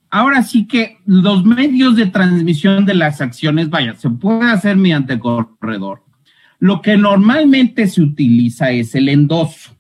ahora 0.10 0.44
sí 0.44 0.68
que 0.68 0.98
los 1.06 1.46
medios 1.46 1.96
de 1.96 2.08
transmisión 2.08 2.86
de 2.86 2.96
las 2.96 3.22
acciones, 3.22 3.70
vaya, 3.70 3.96
se 3.96 4.10
puede 4.10 4.50
hacer 4.50 4.78
mediante 4.78 5.20
corredor. 5.20 6.04
Lo 6.60 6.82
que 6.82 6.98
normalmente 6.98 7.88
se 7.88 8.02
utiliza 8.02 8.72
es 8.72 8.96
el 8.96 9.10
endoso. 9.10 9.76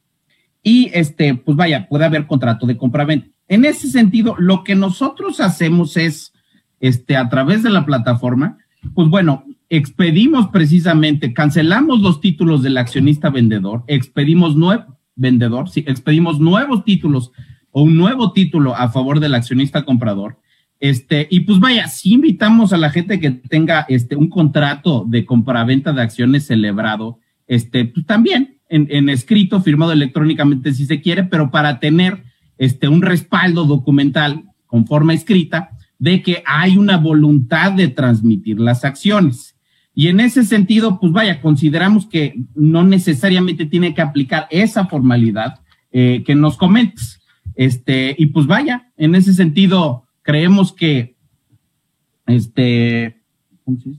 Y 0.61 0.91
este, 0.93 1.35
pues 1.35 1.57
vaya, 1.57 1.87
puede 1.87 2.05
haber 2.05 2.27
contrato 2.27 2.65
de 2.65 2.77
compraventa. 2.77 3.27
En 3.47 3.65
ese 3.65 3.89
sentido, 3.89 4.35
lo 4.37 4.63
que 4.63 4.75
nosotros 4.75 5.39
hacemos 5.39 5.97
es, 5.97 6.33
este, 6.79 7.17
a 7.17 7.29
través 7.29 7.63
de 7.63 7.69
la 7.69 7.85
plataforma, 7.85 8.57
pues 8.93 9.09
bueno, 9.09 9.43
expedimos 9.69 10.47
precisamente, 10.49 11.33
cancelamos 11.33 12.01
los 12.01 12.21
títulos 12.21 12.61
del 12.63 12.77
accionista 12.77 13.29
vendedor, 13.29 13.83
expedimos 13.87 14.55
nuevo 14.55 14.99
vendedor, 15.15 15.69
sí, 15.69 15.83
expedimos 15.87 16.39
nuevos 16.39 16.85
títulos 16.85 17.31
un 17.81 17.97
nuevo 17.97 18.31
título 18.31 18.75
a 18.75 18.89
favor 18.89 19.19
del 19.19 19.35
accionista 19.35 19.83
comprador. 19.83 20.39
Este, 20.79 21.27
y 21.29 21.41
pues 21.41 21.59
vaya, 21.59 21.87
si 21.87 22.13
invitamos 22.13 22.71
a 22.71 22.77
la 22.77 22.89
gente 22.89 23.19
que 23.19 23.31
tenga 23.31 23.85
este, 23.89 24.15
un 24.15 24.29
contrato 24.29 25.05
de 25.07 25.25
compraventa 25.25 25.91
de 25.91 26.01
acciones 26.01 26.47
celebrado, 26.47 27.19
este, 27.47 27.85
pues 27.85 28.05
también 28.05 28.59
en, 28.69 29.09
escrito, 29.09 29.61
firmado 29.61 29.91
electrónicamente 29.91 30.73
si 30.73 30.85
se 30.85 31.01
quiere, 31.01 31.23
pero 31.23 31.49
para 31.49 31.79
tener 31.79 32.23
este, 32.57 32.87
un 32.87 33.01
respaldo 33.01 33.65
documental 33.65 34.43
con 34.67 34.85
forma 34.85 35.13
escrita 35.13 35.71
de 35.97 36.21
que 36.21 36.43
hay 36.45 36.77
una 36.77 36.97
voluntad 36.97 37.71
de 37.71 37.87
transmitir 37.87 38.59
las 38.59 38.85
acciones. 38.85 39.57
Y 39.93 40.07
en 40.07 40.19
ese 40.19 40.43
sentido, 40.45 40.99
pues 40.99 41.11
vaya, 41.11 41.41
consideramos 41.41 42.05
que 42.05 42.35
no 42.55 42.83
necesariamente 42.83 43.65
tiene 43.65 43.93
que 43.93 44.01
aplicar 44.01 44.47
esa 44.49 44.85
formalidad 44.85 45.59
eh, 45.91 46.23
que 46.25 46.35
nos 46.35 46.55
comentes. 46.55 47.18
Este, 47.59 48.15
y 48.17 48.27
pues 48.27 48.47
vaya, 48.47 48.89
en 48.95 49.15
ese 49.15 49.33
sentido, 49.33 50.05
creemos 50.21 50.71
que, 50.71 51.17
este, 52.25 53.17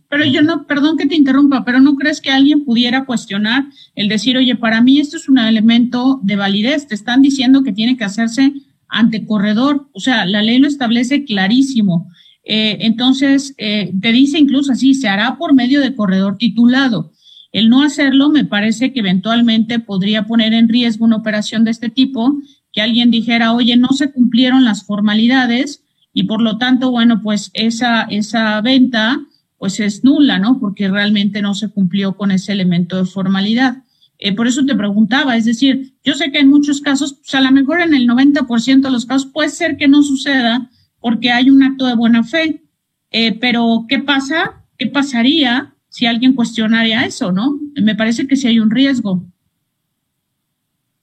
pero 0.09 0.25
yo 0.25 0.41
no, 0.41 0.67
perdón 0.67 0.97
que 0.97 1.05
te 1.05 1.15
interrumpa, 1.15 1.63
pero 1.63 1.79
no 1.79 1.95
crees 1.97 2.23
que 2.23 2.31
alguien 2.31 2.65
pudiera 2.65 3.05
cuestionar 3.05 3.65
el 3.95 4.09
decir, 4.09 4.39
oye, 4.39 4.57
para 4.57 4.81
mí 4.81 4.99
esto 4.99 5.19
es 5.19 5.29
un 5.29 5.37
elemento 5.37 6.21
de 6.23 6.37
validez, 6.37 6.87
te 6.87 6.95
están 6.95 7.21
diciendo 7.21 7.63
que 7.63 7.75
tiene 7.75 7.99
que 7.99 8.05
hacerse 8.05 8.51
ante 8.89 9.27
corredor, 9.27 9.91
o 9.93 10.01
sea, 10.01 10.25
la 10.25 10.41
ley 10.41 10.59
lo 10.59 10.67
establece 10.67 11.25
clarísimo. 11.25 12.11
Eh, 12.45 12.79
entonces, 12.81 13.55
eh, 13.59 13.93
te 14.01 14.11
dice 14.11 14.39
incluso 14.39 14.73
así, 14.73 14.95
se 14.95 15.09
hará 15.09 15.37
por 15.37 15.53
medio 15.53 15.83
de 15.83 15.95
corredor 15.95 16.39
titulado. 16.39 17.13
El 17.53 17.69
no 17.69 17.83
hacerlo 17.83 18.31
me 18.31 18.47
parece 18.47 18.95
que 18.95 19.01
eventualmente 19.01 19.81
podría 19.81 20.25
poner 20.25 20.55
en 20.55 20.71
riesgo 20.71 21.05
una 21.05 21.17
operación 21.17 21.65
de 21.65 21.73
este 21.73 21.91
tipo 21.91 22.39
que 22.73 22.81
alguien 22.81 23.11
dijera, 23.11 23.53
oye, 23.53 23.77
no 23.77 23.89
se 23.89 24.13
cumplieron 24.13 24.65
las 24.65 24.85
formalidades 24.85 25.85
y 26.13 26.25
por 26.25 26.41
lo 26.41 26.59
tanto, 26.59 26.91
bueno, 26.91 27.21
pues 27.23 27.51
esa, 27.55 28.03
esa 28.03 28.61
venta 28.61 29.21
pues 29.59 29.79
es 29.79 30.05
nula, 30.05 30.39
¿no? 30.39 30.59
Porque 30.59 30.89
realmente 30.89 31.43
no 31.43 31.55
se 31.55 31.69
cumplió 31.69 32.17
con 32.17 32.31
ese 32.31 32.53
elemento 32.53 32.97
de 32.97 33.05
formalidad. 33.05 33.85
Eh, 34.19 34.35
por 34.35 34.47
eso 34.47 34.65
te 34.65 34.75
preguntaba, 34.75 35.37
es 35.37 35.45
decir, 35.45 35.95
yo 36.03 36.15
sé 36.15 36.33
que 36.33 36.39
en 36.39 36.49
muchos 36.49 36.81
casos, 36.81 37.15
pues 37.15 37.35
a 37.35 37.43
lo 37.43 37.51
mejor 37.53 37.81
en 37.81 37.95
el 37.95 38.09
90% 38.09 38.81
de 38.81 38.91
los 38.91 39.05
casos 39.05 39.31
puede 39.31 39.51
ser 39.51 39.77
que 39.77 39.87
no 39.87 40.03
suceda 40.03 40.71
porque 40.99 41.31
hay 41.31 41.51
un 41.51 41.63
acto 41.63 41.87
de 41.87 41.95
buena 41.95 42.25
fe, 42.25 42.63
eh, 43.11 43.39
pero 43.39 43.85
¿qué 43.87 43.99
pasa? 43.99 44.65
¿Qué 44.79 44.87
pasaría 44.87 45.75
si 45.91 46.07
alguien 46.07 46.35
cuestionaría 46.35 47.05
eso, 47.05 47.31
no? 47.31 47.59
Me 47.75 47.95
parece 47.95 48.27
que 48.27 48.37
sí 48.37 48.47
hay 48.47 48.61
un 48.61 48.71
riesgo 48.71 49.27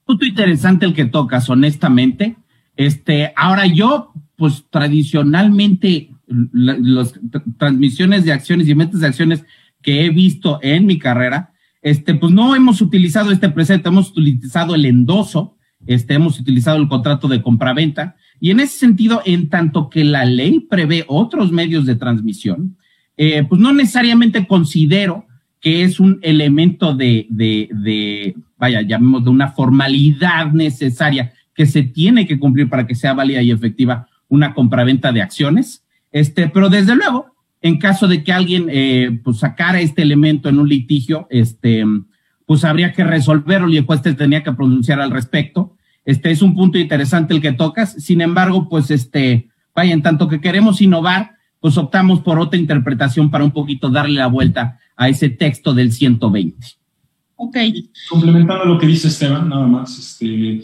punto 0.07 0.25
interesante 0.25 0.85
el 0.85 0.93
que 0.93 1.05
tocas, 1.05 1.49
honestamente. 1.49 2.37
Este, 2.75 3.33
ahora 3.35 3.67
yo, 3.67 4.13
pues 4.35 4.65
tradicionalmente, 4.69 6.09
las 6.27 7.13
transmisiones 7.57 8.25
de 8.25 8.31
acciones 8.31 8.67
y 8.67 8.75
metas 8.75 9.01
de 9.01 9.07
acciones 9.07 9.45
que 9.81 10.05
he 10.05 10.09
visto 10.09 10.59
en 10.63 10.85
mi 10.85 10.97
carrera, 10.97 11.51
este, 11.81 12.15
pues 12.15 12.33
no 12.33 12.55
hemos 12.55 12.81
utilizado 12.81 13.31
este 13.31 13.49
presente, 13.49 13.89
hemos 13.89 14.09
utilizado 14.11 14.73
el 14.73 14.85
endoso, 14.85 15.55
este, 15.85 16.15
hemos 16.15 16.39
utilizado 16.39 16.77
el 16.77 16.87
contrato 16.87 17.27
de 17.27 17.41
compraventa, 17.41 18.15
y 18.39 18.51
en 18.51 18.59
ese 18.59 18.77
sentido, 18.77 19.21
en 19.25 19.49
tanto 19.49 19.89
que 19.89 20.03
la 20.03 20.25
ley 20.25 20.59
prevé 20.59 21.05
otros 21.07 21.51
medios 21.51 21.85
de 21.85 21.95
transmisión, 21.95 22.77
eh, 23.15 23.43
pues 23.47 23.59
no 23.59 23.73
necesariamente 23.73 24.45
considero 24.47 25.25
que 25.59 25.83
es 25.83 25.99
un 25.99 26.19
elemento 26.21 26.95
de, 26.95 27.25
de, 27.29 27.69
de, 27.71 28.35
vaya, 28.57 28.81
llamemos 28.81 29.23
de 29.23 29.29
una 29.29 29.51
formalidad 29.51 30.51
necesaria 30.51 31.33
que 31.53 31.65
se 31.65 31.83
tiene 31.83 32.27
que 32.27 32.39
cumplir 32.39 32.69
para 32.69 32.85
que 32.85 32.95
sea 32.95 33.13
válida 33.13 33.41
y 33.41 33.51
efectiva 33.51 34.07
una 34.27 34.53
compraventa 34.53 35.11
de 35.11 35.21
acciones. 35.21 35.83
Este, 36.11 36.47
pero 36.49 36.69
desde 36.69 36.95
luego, 36.95 37.33
en 37.61 37.79
caso 37.79 38.07
de 38.07 38.23
que 38.23 38.31
alguien 38.31 38.67
eh, 38.69 39.19
pues 39.23 39.39
sacara 39.39 39.81
este 39.81 40.01
elemento 40.01 40.49
en 40.49 40.59
un 40.59 40.69
litigio, 40.69 41.27
este, 41.29 41.83
pues 42.45 42.63
habría 42.63 42.93
que 42.93 43.03
resolverlo 43.03 43.69
y 43.69 43.77
el 43.77 43.85
juez 43.85 44.01
tenía 44.01 44.43
que 44.43 44.53
pronunciar 44.53 45.01
al 45.01 45.11
respecto. 45.11 45.75
este 46.05 46.31
es 46.31 46.41
un 46.41 46.55
punto 46.55 46.77
interesante 46.77 47.33
el 47.33 47.41
que 47.41 47.51
tocas. 47.51 47.93
Sin 47.93 48.21
embargo, 48.21 48.69
pues 48.69 48.91
este, 48.91 49.49
vaya, 49.75 49.93
en 49.93 50.01
tanto 50.01 50.27
que 50.27 50.39
queremos 50.39 50.81
innovar, 50.81 51.37
pues 51.59 51.77
optamos 51.77 52.21
por 52.21 52.39
otra 52.39 52.59
interpretación 52.59 53.31
para 53.31 53.43
un 53.43 53.51
poquito 53.51 53.89
darle 53.89 54.19
la 54.19 54.27
vuelta 54.27 54.79
a 54.95 55.09
ese 55.09 55.29
texto 55.29 55.73
del 55.73 55.91
120. 55.91 56.76
Ok. 57.37 57.57
Complementando 58.09 58.65
lo 58.65 58.77
que 58.77 58.87
dice 58.87 59.07
Esteban, 59.07 59.47
nada 59.47 59.67
más, 59.67 59.97
este, 59.97 60.63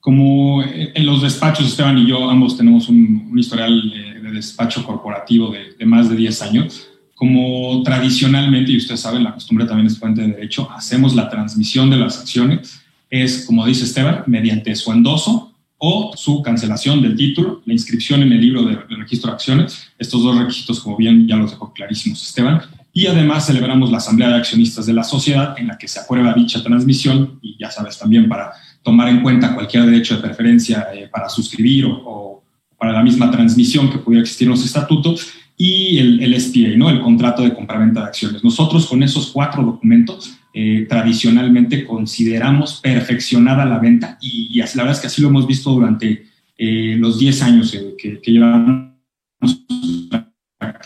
como 0.00 0.62
en 0.62 1.06
los 1.06 1.22
despachos, 1.22 1.66
Esteban 1.66 1.98
y 1.98 2.06
yo 2.06 2.28
ambos 2.28 2.56
tenemos 2.56 2.88
un, 2.88 3.32
historial 3.36 3.90
de, 4.22 4.32
despacho 4.32 4.84
corporativo 4.84 5.50
de, 5.50 5.86
más 5.86 6.10
de 6.10 6.16
10 6.16 6.42
años, 6.42 6.88
como 7.14 7.82
tradicionalmente, 7.82 8.72
y 8.72 8.76
ustedes 8.76 9.00
saben, 9.00 9.24
la 9.24 9.34
costumbre 9.34 9.64
también 9.64 9.86
es 9.86 9.98
fuente 9.98 10.20
de 10.20 10.28
derecho, 10.28 10.70
hacemos 10.70 11.14
la 11.14 11.28
transmisión 11.28 11.88
de 11.88 11.96
las 11.96 12.18
acciones, 12.20 12.80
es, 13.10 13.46
como 13.46 13.64
dice 13.64 13.84
Esteban, 13.84 14.24
mediante 14.26 14.74
su 14.76 14.92
endoso 14.92 15.54
o 15.78 16.12
su 16.16 16.42
cancelación 16.42 17.00
del 17.00 17.16
título, 17.16 17.62
la 17.64 17.72
inscripción 17.72 18.22
en 18.22 18.32
el 18.32 18.40
libro 18.40 18.64
de, 18.64 18.76
registro 18.96 19.30
de 19.30 19.34
acciones, 19.34 19.88
estos 19.98 20.22
dos 20.22 20.36
requisitos, 20.36 20.80
como 20.80 20.96
bien 20.96 21.26
ya 21.26 21.36
los 21.36 21.52
dejó 21.52 21.72
clarísimos 21.72 22.22
Esteban, 22.22 22.62
y 22.92 23.06
además 23.06 23.46
celebramos 23.46 23.90
la 23.90 23.98
asamblea 23.98 24.28
de 24.30 24.36
accionistas 24.36 24.86
de 24.86 24.92
la 24.92 25.04
sociedad 25.04 25.54
en 25.58 25.68
la 25.68 25.78
que 25.78 25.88
se 25.88 26.00
aprueba 26.00 26.34
dicha 26.34 26.62
transmisión 26.62 27.38
y 27.42 27.56
ya 27.58 27.70
sabes 27.70 27.98
también 27.98 28.28
para 28.28 28.52
tomar 28.82 29.08
en 29.08 29.22
cuenta 29.22 29.54
cualquier 29.54 29.86
derecho 29.86 30.16
de 30.16 30.22
preferencia 30.22 30.88
eh, 30.94 31.08
para 31.12 31.28
suscribir 31.28 31.86
o, 31.86 32.42
para 32.78 32.92
la 32.92 33.02
misma 33.02 33.30
transmisión 33.30 33.90
que 33.90 33.98
pudiera 33.98 34.22
existir 34.22 34.46
en 34.46 34.52
los 34.52 34.64
estatutos 34.64 35.28
y 35.56 35.98
el, 35.98 36.40
SPA, 36.40 36.76
¿no? 36.76 36.88
el 36.88 37.00
contrato 37.00 37.42
de 37.42 37.52
compraventa 37.52 38.00
de 38.00 38.06
acciones. 38.06 38.44
Nosotros 38.44 38.86
con 38.86 39.02
esos 39.02 39.32
cuatro 39.32 39.64
documentos 39.64 40.32
eh, 40.54 40.86
tradicionalmente 40.88 41.84
consideramos 41.84 42.80
perfeccionada 42.80 43.64
la 43.64 43.78
venta 43.78 44.18
y, 44.20 44.48
y, 44.52 44.58
la 44.58 44.84
verdad 44.84 44.92
es 44.92 45.00
que 45.00 45.06
así 45.08 45.20
lo 45.20 45.28
hemos 45.28 45.46
visto 45.46 45.70
durante 45.70 46.28
eh, 46.60 46.96
los 46.98 47.20
10 47.20 47.42
años 47.42 47.70
que, 47.96 48.18
que, 48.20 48.32
llevamos 48.32 48.87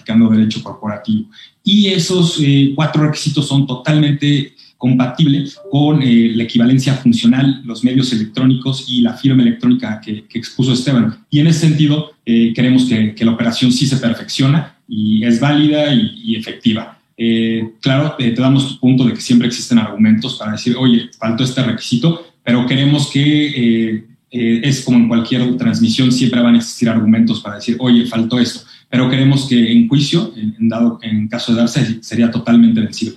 practicando 0.02 0.28
derecho 0.28 0.62
corporativo. 0.62 1.26
Y 1.64 1.88
esos 1.88 2.40
cuatro 2.74 3.04
requisitos 3.04 3.46
son 3.46 3.66
totalmente 3.66 4.54
compatible 4.82 5.44
con 5.70 6.02
eh, 6.02 6.32
la 6.34 6.42
equivalencia 6.42 6.94
funcional, 6.94 7.62
los 7.64 7.84
medios 7.84 8.12
electrónicos 8.12 8.86
y 8.88 9.00
la 9.00 9.12
firma 9.12 9.40
electrónica 9.40 10.00
que, 10.00 10.24
expuso 10.34 10.72
Esteban. 10.72 11.24
Y 11.30 11.38
en 11.38 11.46
ese 11.46 11.68
sentido, 11.68 12.10
eh, 12.26 12.52
queremos 12.52 12.86
que, 12.86 13.14
la 13.24 13.30
operación 13.30 13.70
sí 13.70 13.86
se 13.86 13.98
perfecciona 13.98 14.74
y 14.88 15.24
es 15.24 15.38
válida 15.38 15.94
y, 15.94 16.34
efectiva. 16.34 16.98
Eh, 17.16 17.74
claro, 17.80 18.16
te 18.18 18.32
damos 18.32 18.70
tu 18.70 18.80
punto 18.80 19.04
de 19.04 19.14
que 19.14 19.20
siempre 19.20 19.46
existen 19.46 19.78
argumentos 19.78 20.34
para 20.34 20.50
decir, 20.50 20.74
oye, 20.76 21.10
faltó 21.16 21.44
este 21.44 21.62
requisito, 21.62 22.34
pero 22.42 22.66
queremos 22.66 23.08
que 23.08 24.04
es 24.32 24.82
como 24.82 24.98
en 24.98 25.08
cualquier 25.08 25.56
transmisión, 25.58 26.10
siempre 26.10 26.40
van 26.40 26.54
a 26.54 26.58
existir 26.58 26.88
argumentos 26.88 27.40
para 27.40 27.56
decir, 27.56 27.76
oye, 27.78 28.06
faltó 28.06 28.38
esto, 28.38 28.60
pero 28.88 29.08
queremos 29.10 29.46
que 29.46 29.72
en 29.72 29.88
juicio, 29.88 30.32
en, 30.36 30.68
dado, 30.68 30.98
en 31.02 31.28
caso 31.28 31.52
de 31.52 31.58
darse, 31.58 32.02
sería 32.02 32.30
totalmente 32.30 32.80
vencido. 32.80 33.16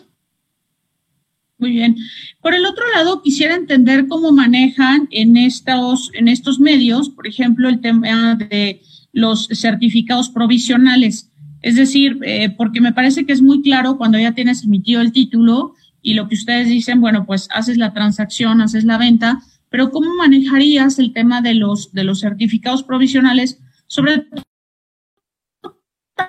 Muy 1.57 1.71
bien. 1.71 1.95
Por 2.41 2.53
el 2.53 2.65
otro 2.65 2.83
lado, 2.93 3.21
quisiera 3.21 3.55
entender 3.55 4.07
cómo 4.07 4.33
manejan 4.33 5.07
en 5.09 5.37
estos, 5.37 6.11
en 6.13 6.27
estos 6.27 6.59
medios, 6.59 7.09
por 7.09 7.27
ejemplo, 7.27 7.69
el 7.69 7.79
tema 7.79 8.35
de 8.35 8.81
los 9.13 9.47
certificados 9.53 10.29
provisionales. 10.29 11.31
Es 11.61 11.75
decir, 11.75 12.19
eh, 12.23 12.49
porque 12.55 12.81
me 12.81 12.93
parece 12.93 13.25
que 13.25 13.31
es 13.31 13.41
muy 13.41 13.61
claro 13.61 13.97
cuando 13.97 14.19
ya 14.19 14.33
tienes 14.33 14.65
emitido 14.65 15.01
el 15.01 15.13
título 15.13 15.73
y 16.01 16.13
lo 16.13 16.27
que 16.27 16.35
ustedes 16.35 16.67
dicen, 16.67 17.01
bueno, 17.01 17.25
pues 17.25 17.47
haces 17.51 17.77
la 17.77 17.93
transacción, 17.93 18.61
haces 18.61 18.83
la 18.83 18.97
venta, 18.97 19.41
pero 19.69 19.91
¿cómo 19.91 20.15
manejarías 20.15 20.99
el 20.99 21.13
tema 21.13 21.41
de 21.41 21.55
los, 21.55 21.91
de 21.93 22.03
los 22.03 22.21
certificados 22.21 22.83
provisionales? 22.83 23.59
Sobre 23.87 24.19
todo 24.19 24.43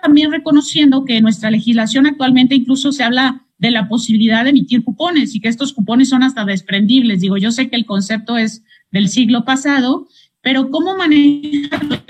también 0.03 0.33
reconociendo 0.33 1.05
que 1.05 1.21
nuestra 1.21 1.51
legislación 1.51 2.07
actualmente 2.07 2.55
incluso 2.55 2.93
se 2.93 3.05
habla 3.05 3.47
de 3.59 3.71
la 3.71 3.89
posibilidad 3.89 4.45
de 4.45 4.51
emitir 4.51 4.85
cupones 4.85 5.35
y 5.35 5.41
que 5.41 5.49
estos 5.49 5.73
cupones 5.73 6.09
son 6.09 6.23
hasta 6.23 6.45
desprendibles. 6.45 7.21
Digo, 7.21 7.37
yo 7.37 7.51
sé 7.51 7.71
que 7.71 7.77
el 7.77 7.87
concepto 7.87 8.37
es 8.37 8.63
del 8.91 9.09
siglo 9.09 9.45
pasado, 9.45 10.09
pero 10.43 10.71
¿cómo 10.71 10.97
manejan 10.97 12.03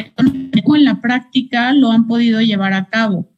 en 0.75 0.85
la 0.85 1.01
práctica 1.01 1.73
lo 1.73 1.91
han 1.91 2.07
podido 2.07 2.41
llevar 2.41 2.73
a 2.73 2.87
cabo? 2.87 3.31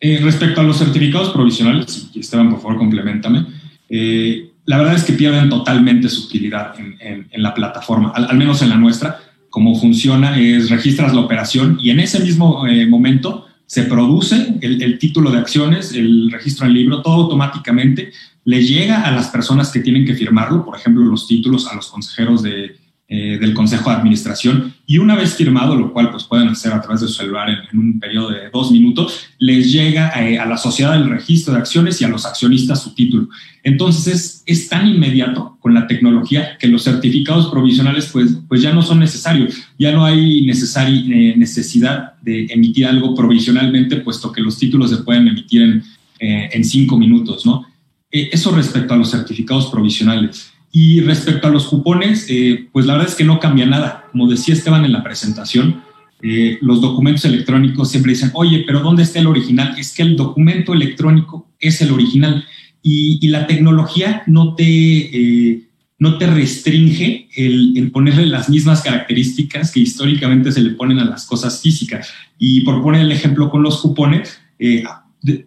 Eh, 0.00 0.20
respecto 0.22 0.60
a 0.60 0.64
los 0.64 0.78
certificados 0.78 1.30
provisionales, 1.30 2.10
Esteban, 2.14 2.50
por 2.50 2.60
favor, 2.60 2.78
complementame, 2.78 3.46
eh, 3.88 4.52
la 4.66 4.78
verdad 4.78 4.94
es 4.94 5.04
que 5.04 5.12
pierden 5.12 5.48
totalmente 5.48 6.08
su 6.08 6.26
utilidad 6.26 6.74
en, 6.78 7.28
la 7.36 7.54
plataforma, 7.54 8.10
al, 8.10 8.36
menos 8.36 8.62
en 8.62 8.68
la 8.68 8.76
nuestra. 8.76 9.20
Cómo 9.48 9.78
funciona 9.78 10.38
es 10.38 10.68
registras 10.68 11.14
la 11.14 11.20
operación 11.20 11.78
y 11.80 11.90
en 11.90 12.00
ese 12.00 12.20
mismo 12.20 12.66
eh, 12.66 12.84
momento 12.86 13.46
se 13.64 13.84
produce 13.84 14.58
el, 14.60 14.98
título 14.98 15.30
de 15.30 15.38
acciones, 15.38 15.92
el 15.92 16.30
registro 16.30 16.66
en 16.66 16.74
libro, 16.74 17.02
todo 17.02 17.14
automáticamente 17.24 18.12
le 18.44 18.64
llega 18.64 19.02
a 19.02 19.10
las 19.10 19.28
personas 19.28 19.72
que 19.72 19.80
tienen 19.80 20.04
que 20.04 20.14
firmarlo, 20.14 20.64
por 20.64 20.76
ejemplo, 20.76 21.02
los 21.04 21.26
títulos 21.26 21.66
a 21.66 21.74
los 21.74 21.88
consejeros 21.88 22.42
de, 22.42 22.76
eh, 23.08 23.38
del 23.38 23.54
Consejo 23.54 23.88
de 23.88 23.98
Administración 23.98 24.74
y 24.84 24.98
una 24.98 25.14
vez 25.14 25.36
firmado, 25.36 25.76
lo 25.76 25.92
cual 25.92 26.10
pues 26.10 26.24
pueden 26.24 26.48
hacer 26.48 26.72
a 26.72 26.80
través 26.80 27.02
de 27.02 27.06
su 27.06 27.14
celular 27.14 27.48
en, 27.48 27.78
un 27.78 28.00
periodo 28.00 28.30
de 28.30 28.50
dos 28.52 28.72
minutos, 28.72 29.28
les 29.38 29.70
llega 29.70 30.10
eh, 30.20 30.40
a, 30.40 30.44
la 30.44 30.56
sociedad 30.56 30.94
del 30.94 31.08
registro 31.08 31.54
de 31.54 31.60
acciones 31.60 32.00
y 32.00 32.04
a 32.04 32.08
los 32.08 32.26
accionistas 32.26 32.82
su 32.82 32.96
título. 32.96 33.28
Entonces 33.62 34.42
es, 34.44 34.68
tan 34.68 34.88
inmediato 34.88 35.56
con 35.60 35.72
la 35.72 35.86
tecnología 35.86 36.58
que 36.58 36.66
los 36.66 36.82
certificados 36.82 37.46
provisionales 37.46 38.10
pues, 38.12 38.38
pues 38.48 38.60
ya 38.60 38.72
no 38.72 38.82
son 38.82 38.98
necesarios, 38.98 39.54
ya 39.78 39.92
no 39.92 40.04
hay 40.04 40.40
eh, 40.40 41.34
necesidad 41.36 42.14
de 42.22 42.46
emitir 42.46 42.86
algo 42.86 43.14
provisionalmente, 43.14 43.98
puesto 43.98 44.32
que 44.32 44.40
los 44.40 44.58
títulos 44.58 44.90
se 44.90 44.96
pueden 44.96 45.28
emitir 45.28 45.62
en, 45.62 45.84
en 46.18 46.64
cinco 46.64 46.98
minutos, 46.98 47.46
¿no? 47.46 47.64
eso 48.10 48.50
respecto 48.50 48.94
a 48.94 48.96
los 48.96 49.12
certificados 49.12 49.66
provisionales. 49.66 50.55
Y 50.72 51.00
respecto 51.00 51.48
a 51.48 51.50
los 51.50 51.66
cupones, 51.66 52.26
eh, 52.28 52.68
pues 52.72 52.86
la 52.86 52.94
verdad 52.94 53.08
es 53.08 53.14
que 53.14 53.24
no 53.24 53.40
cambia 53.40 53.66
nada. 53.66 54.08
Como 54.12 54.28
decía 54.28 54.54
Esteban 54.54 54.84
en 54.84 54.92
la 54.92 55.02
presentación, 55.02 55.82
eh, 56.22 56.58
los 56.60 56.80
documentos 56.80 57.24
electrónicos 57.24 57.90
siempre 57.90 58.12
dicen, 58.12 58.30
oye, 58.34 58.64
pero 58.66 58.80
¿dónde 58.80 59.02
está 59.02 59.18
el 59.18 59.26
original? 59.26 59.74
Es 59.78 59.94
que 59.94 60.02
el 60.02 60.16
documento 60.16 60.74
electrónico 60.74 61.48
es 61.58 61.80
el 61.82 61.92
original 61.92 62.44
y, 62.82 63.26
la 63.28 63.46
tecnología 63.46 64.22
no 64.26 64.54
te, 64.54 64.64
eh, 64.64 65.62
no 65.98 66.18
te 66.18 66.26
restringe 66.26 67.28
el, 67.36 67.76
el, 67.76 67.90
ponerle 67.90 68.26
las 68.26 68.48
mismas 68.48 68.82
características 68.82 69.72
que 69.72 69.80
históricamente 69.80 70.52
se 70.52 70.60
le 70.60 70.70
ponen 70.70 71.00
a 71.00 71.04
las 71.04 71.26
cosas 71.26 71.60
físicas. 71.60 72.12
Y 72.38 72.60
por 72.60 72.82
poner 72.82 73.02
el 73.02 73.12
ejemplo 73.12 73.50
con 73.50 73.62
los 73.62 73.80
cupones, 73.80 74.38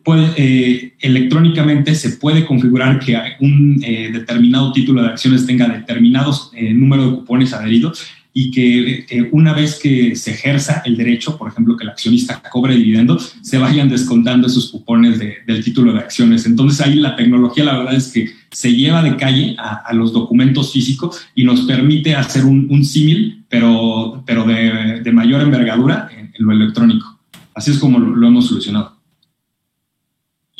puede, 0.03 0.33
eh, 0.37 0.93
electrónicamente 0.99 1.95
se 1.95 2.11
puede 2.11 2.45
configurar 2.45 2.99
que 2.99 3.17
un 3.39 3.81
eh, 3.83 4.09
determinado 4.11 4.71
título 4.71 5.01
de 5.01 5.09
acciones 5.09 5.45
tenga 5.45 5.67
determinados 5.67 6.51
eh, 6.53 6.73
número 6.73 7.05
de 7.05 7.15
cupones 7.17 7.53
adheridos 7.53 8.03
y 8.31 8.51
que 8.51 9.29
una 9.31 9.53
vez 9.53 9.79
que 9.81 10.15
se 10.15 10.31
ejerza 10.31 10.83
el 10.85 10.95
derecho, 10.95 11.35
por 11.35 11.49
ejemplo, 11.49 11.75
que 11.75 11.83
el 11.83 11.89
accionista 11.89 12.41
cobre 12.51 12.75
dividendos, 12.75 13.33
se 13.41 13.57
vayan 13.57 13.89
descontando 13.89 14.47
esos 14.47 14.69
cupones 14.69 15.19
del 15.19 15.63
título 15.63 15.93
de 15.93 15.99
acciones. 15.99 16.45
Entonces 16.45 16.79
ahí 16.79 16.95
la 16.95 17.15
tecnología, 17.15 17.65
la 17.65 17.79
verdad 17.79 17.95
es 17.95 18.09
que 18.09 18.29
se 18.51 18.73
lleva 18.73 19.01
de 19.01 19.17
calle 19.17 19.55
a, 19.57 19.91
los 19.93 20.13
documentos 20.13 20.71
físicos 20.71 21.19
y 21.33 21.43
nos 21.43 21.61
permite 21.61 22.15
hacer 22.15 22.45
un, 22.45 22.85
símil, 22.85 23.43
pero, 23.49 24.23
pero 24.25 24.45
de, 24.45 25.11
mayor 25.11 25.41
envergadura 25.41 26.09
en, 26.15 26.31
lo 26.37 26.51
electrónico. 26.51 27.19
Así 27.55 27.71
es 27.71 27.79
como 27.79 27.97
lo 27.99 28.27
hemos 28.27 28.47
solucionado. 28.47 28.98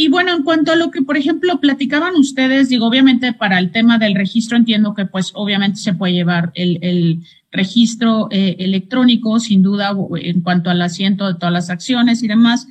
Y 0.02 0.08
bueno, 0.08 0.34
en 0.34 0.44
cuanto 0.44 0.72
a 0.72 0.78
lo 0.78 0.92
que, 0.92 1.02
por 1.02 1.18
ejemplo, 1.18 1.60
platicaban 1.60 2.16
ustedes, 2.16 2.70
digo, 2.70 2.88
obviamente 2.88 3.34
para 3.34 3.60
el 3.60 3.70
tema 3.70 3.98
del 3.98 4.16
registro 4.16 4.56
entiendo 4.56 4.94
que 4.94 5.06
pues 5.06 5.32
obviamente 5.36 5.78
se 5.78 5.94
puede 5.94 6.14
llevar 6.14 6.54
el, 6.56 7.22
registro 7.52 8.30
eh, 8.32 8.56
electrónico, 8.60 9.42
sin 9.42 9.62
duda, 9.62 9.94
en 10.16 10.40
cuanto 10.40 10.70
al 10.70 10.82
asiento 10.82 11.28
de 11.28 11.34
todas 11.34 11.52
las 11.52 11.70
acciones 11.70 12.24
y 12.24 12.30
demás. 12.30 12.66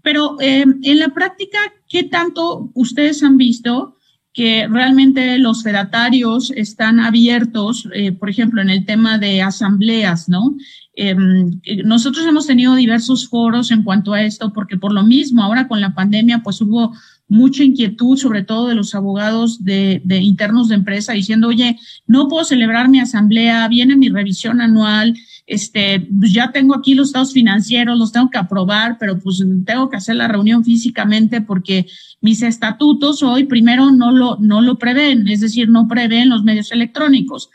Pero 0.00 0.40
eh, 0.40 0.64
en 0.82 0.98
la 0.98 1.10
práctica, 1.10 1.58
¿qué 1.86 2.04
tanto 2.04 2.70
ustedes 2.72 3.22
han 3.22 3.36
visto 3.36 3.96
que 4.32 4.68
realmente 4.68 5.38
los 5.38 5.62
fedatarios 5.62 6.52
están 6.54 7.00
abiertos, 7.00 7.88
eh, 7.92 8.12
por 8.12 8.30
ejemplo, 8.30 8.62
en 8.62 8.70
el 8.70 8.84
tema 8.84 9.18
de 9.18 9.42
asambleas, 9.42 10.28
¿no? 10.28 10.56
Em, 10.94 11.60
nosotros 11.84 12.26
hemos 12.26 12.46
tenido 12.46 12.74
diversos 12.74 13.28
foros 13.28 13.70
en 13.70 13.82
cuanto 13.82 14.12
a 14.12 14.22
esto, 14.22 14.52
porque 14.52 14.76
por 14.76 14.92
lo 14.92 15.02
mismo, 15.02 15.42
ahora 15.42 15.66
con 15.66 15.80
la 15.80 15.94
pandemia, 15.94 16.42
pues 16.42 16.60
hubo 16.60 16.92
mucha 17.26 17.64
inquietud, 17.64 18.16
sobre 18.16 18.42
todo 18.42 18.68
de 18.68 18.74
los 18.74 18.94
abogados 18.94 19.64
de, 19.64 20.02
de, 20.04 20.18
internos 20.18 20.68
de 20.68 20.74
empresa, 20.76 21.12
diciendo, 21.12 21.48
oye, 21.48 21.78
no 22.06 22.28
puedo 22.28 22.44
celebrar 22.44 22.88
mi 22.88 23.00
asamblea, 23.00 23.66
viene 23.68 23.96
mi 23.96 24.08
revisión 24.08 24.60
anual, 24.60 25.16
este, 25.50 26.06
pues 26.16 26.32
ya 26.32 26.52
tengo 26.52 26.76
aquí 26.76 26.94
los 26.94 27.08
estados 27.08 27.32
financieros, 27.32 27.98
los 27.98 28.12
tengo 28.12 28.30
que 28.30 28.38
aprobar, 28.38 28.98
pero 29.00 29.18
pues 29.18 29.44
tengo 29.66 29.90
que 29.90 29.96
hacer 29.96 30.14
la 30.14 30.28
reunión 30.28 30.64
físicamente 30.64 31.40
porque 31.40 31.86
mis 32.20 32.42
estatutos 32.42 33.24
hoy 33.24 33.46
primero 33.46 33.90
no 33.90 34.12
lo, 34.12 34.36
no 34.38 34.60
lo 34.60 34.78
prevén, 34.78 35.26
es 35.26 35.40
decir, 35.40 35.68
no 35.68 35.88
prevén 35.88 36.28
los 36.28 36.44
medios 36.44 36.70
electrónicos. 36.70 37.50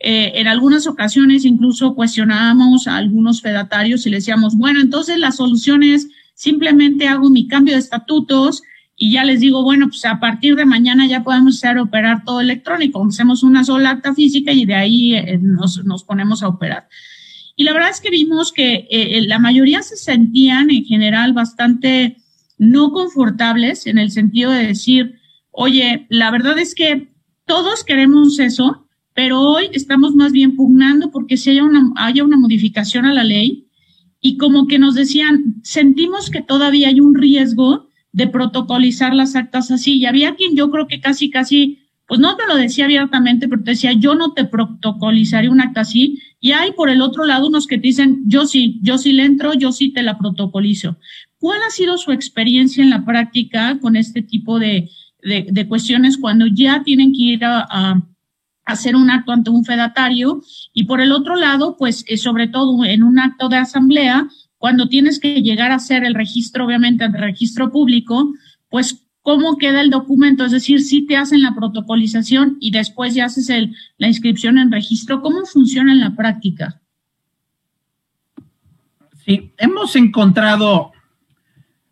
eh, 0.00 0.32
en 0.40 0.48
algunas 0.48 0.88
ocasiones 0.88 1.44
incluso 1.44 1.94
cuestionábamos 1.94 2.88
a 2.88 2.96
algunos 2.96 3.40
fedatarios 3.40 4.04
y 4.06 4.10
le 4.10 4.16
decíamos, 4.16 4.56
bueno, 4.56 4.80
entonces 4.80 5.16
la 5.16 5.30
solución 5.30 5.84
es 5.84 6.08
simplemente 6.34 7.06
hago 7.06 7.30
mi 7.30 7.46
cambio 7.46 7.74
de 7.74 7.80
estatutos 7.80 8.64
y 8.96 9.12
ya 9.12 9.22
les 9.22 9.38
digo, 9.38 9.62
bueno, 9.62 9.86
pues 9.86 10.04
a 10.04 10.18
partir 10.18 10.56
de 10.56 10.64
mañana 10.64 11.06
ya 11.06 11.22
podemos 11.22 11.56
hacer 11.56 11.78
operar 11.78 12.24
todo 12.24 12.40
electrónico, 12.40 13.06
hacemos 13.06 13.44
una 13.44 13.62
sola 13.62 13.90
acta 13.90 14.14
física 14.14 14.50
y 14.52 14.64
de 14.64 14.74
ahí 14.74 15.14
eh, 15.14 15.38
nos, 15.40 15.84
nos, 15.84 16.02
ponemos 16.02 16.42
a 16.42 16.48
operar. 16.48 16.88
Y 17.56 17.64
la 17.64 17.72
verdad 17.72 17.90
es 17.90 18.00
que 18.00 18.10
vimos 18.10 18.52
que 18.52 18.86
eh, 18.90 19.22
la 19.26 19.38
mayoría 19.38 19.82
se 19.82 19.96
sentían 19.96 20.70
en 20.70 20.84
general 20.84 21.32
bastante 21.32 22.18
no 22.58 22.92
confortables 22.92 23.86
en 23.86 23.98
el 23.98 24.10
sentido 24.10 24.50
de 24.52 24.66
decir, 24.66 25.18
oye, 25.50 26.06
la 26.10 26.30
verdad 26.30 26.58
es 26.58 26.74
que 26.74 27.08
todos 27.46 27.82
queremos 27.82 28.38
eso, 28.38 28.86
pero 29.14 29.40
hoy 29.40 29.70
estamos 29.72 30.14
más 30.14 30.32
bien 30.32 30.54
pugnando 30.54 31.10
porque 31.10 31.38
si 31.38 31.50
haya 31.50 31.64
una, 31.64 31.92
haya 31.96 32.24
una 32.24 32.36
modificación 32.36 33.06
a 33.06 33.14
la 33.14 33.24
ley 33.24 33.66
y 34.20 34.36
como 34.36 34.66
que 34.66 34.78
nos 34.78 34.94
decían, 34.94 35.56
sentimos 35.62 36.30
que 36.30 36.42
todavía 36.42 36.88
hay 36.88 37.00
un 37.00 37.14
riesgo 37.14 37.88
de 38.12 38.26
protocolizar 38.26 39.14
las 39.14 39.36
actas 39.36 39.70
así. 39.70 39.98
Y 39.98 40.06
había 40.06 40.34
quien 40.34 40.56
yo 40.56 40.70
creo 40.70 40.86
que 40.86 41.00
casi, 41.00 41.30
casi, 41.30 41.85
pues 42.06 42.20
no 42.20 42.36
te 42.36 42.46
lo 42.46 42.54
decía 42.54 42.84
abiertamente, 42.84 43.48
pero 43.48 43.62
te 43.64 43.72
decía, 43.72 43.92
yo 43.92 44.14
no 44.14 44.32
te 44.32 44.44
protocolizaría 44.44 45.50
un 45.50 45.60
acta 45.60 45.80
así. 45.80 46.22
Y 46.40 46.52
hay 46.52 46.72
por 46.72 46.88
el 46.88 47.02
otro 47.02 47.24
lado 47.24 47.48
unos 47.48 47.66
que 47.66 47.78
te 47.78 47.88
dicen, 47.88 48.22
yo 48.26 48.46
sí, 48.46 48.78
yo 48.82 48.96
sí 48.96 49.12
le 49.12 49.24
entro, 49.24 49.54
yo 49.54 49.72
sí 49.72 49.92
te 49.92 50.02
la 50.02 50.16
protocolizo. 50.16 50.98
¿Cuál 51.38 51.60
ha 51.66 51.70
sido 51.70 51.98
su 51.98 52.12
experiencia 52.12 52.82
en 52.82 52.90
la 52.90 53.04
práctica 53.04 53.78
con 53.80 53.96
este 53.96 54.22
tipo 54.22 54.58
de, 54.58 54.88
de, 55.22 55.68
cuestiones 55.68 56.16
cuando 56.16 56.46
ya 56.46 56.82
tienen 56.84 57.12
que 57.12 57.22
ir 57.22 57.44
a, 57.44 58.02
hacer 58.64 58.96
un 58.96 59.10
acto 59.10 59.32
ante 59.32 59.50
un 59.50 59.64
fedatario? 59.64 60.42
Y 60.72 60.84
por 60.84 61.00
el 61.00 61.10
otro 61.10 61.34
lado, 61.34 61.76
pues 61.76 62.04
eh, 62.06 62.16
sobre 62.16 62.46
todo 62.46 62.84
en 62.84 63.02
un 63.02 63.18
acto 63.18 63.48
de 63.48 63.56
asamblea, 63.56 64.28
cuando 64.58 64.88
tienes 64.88 65.18
que 65.18 65.42
llegar 65.42 65.72
a 65.72 65.76
hacer 65.76 66.04
el 66.04 66.14
registro, 66.14 66.66
obviamente, 66.66 67.04
ante 67.04 67.18
registro 67.18 67.70
público, 67.72 68.32
pues 68.68 69.05
cómo 69.26 69.56
queda 69.56 69.80
el 69.80 69.90
documento, 69.90 70.44
es 70.44 70.52
decir, 70.52 70.80
si 70.80 71.04
te 71.04 71.16
hacen 71.16 71.42
la 71.42 71.52
protocolización 71.52 72.58
y 72.60 72.70
después 72.70 73.12
ya 73.12 73.24
haces 73.24 73.50
el, 73.50 73.74
la 73.98 74.06
inscripción 74.06 74.56
en 74.56 74.70
registro, 74.70 75.20
¿cómo 75.20 75.44
funciona 75.46 75.90
en 75.90 75.98
la 75.98 76.14
práctica? 76.14 76.80
Sí, 79.24 79.50
hemos 79.58 79.96
encontrado 79.96 80.92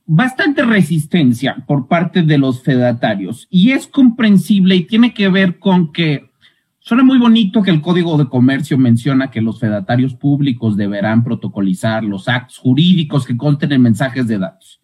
bastante 0.07 0.63
resistencia 0.63 1.57
por 1.67 1.89
parte 1.89 2.23
de 2.23 2.39
los 2.39 2.63
fedatarios 2.63 3.49
y 3.51 3.73
es 3.73 3.89
comprensible 3.89 4.77
y 4.77 4.85
tiene 4.85 5.13
que 5.13 5.29
ver 5.29 5.59
con 5.59 5.93
que 5.93 6.31
Suena 6.79 7.03
muy 7.03 7.17
bonito 7.17 7.63
que 7.63 7.71
el 7.71 7.81
Código 7.81 8.19
de 8.19 8.29
Comercio 8.29 8.77
menciona 8.77 9.31
que 9.31 9.41
los 9.41 9.59
fedatarios 9.59 10.15
públicos 10.15 10.77
deberán 10.77 11.25
protocolizar 11.25 12.05
los 12.05 12.29
actos 12.29 12.59
jurídicos 12.59 13.25
que 13.25 13.39
contienen 13.39 13.81
mensajes 13.81 14.29
de 14.29 14.39
datos. 14.39 14.83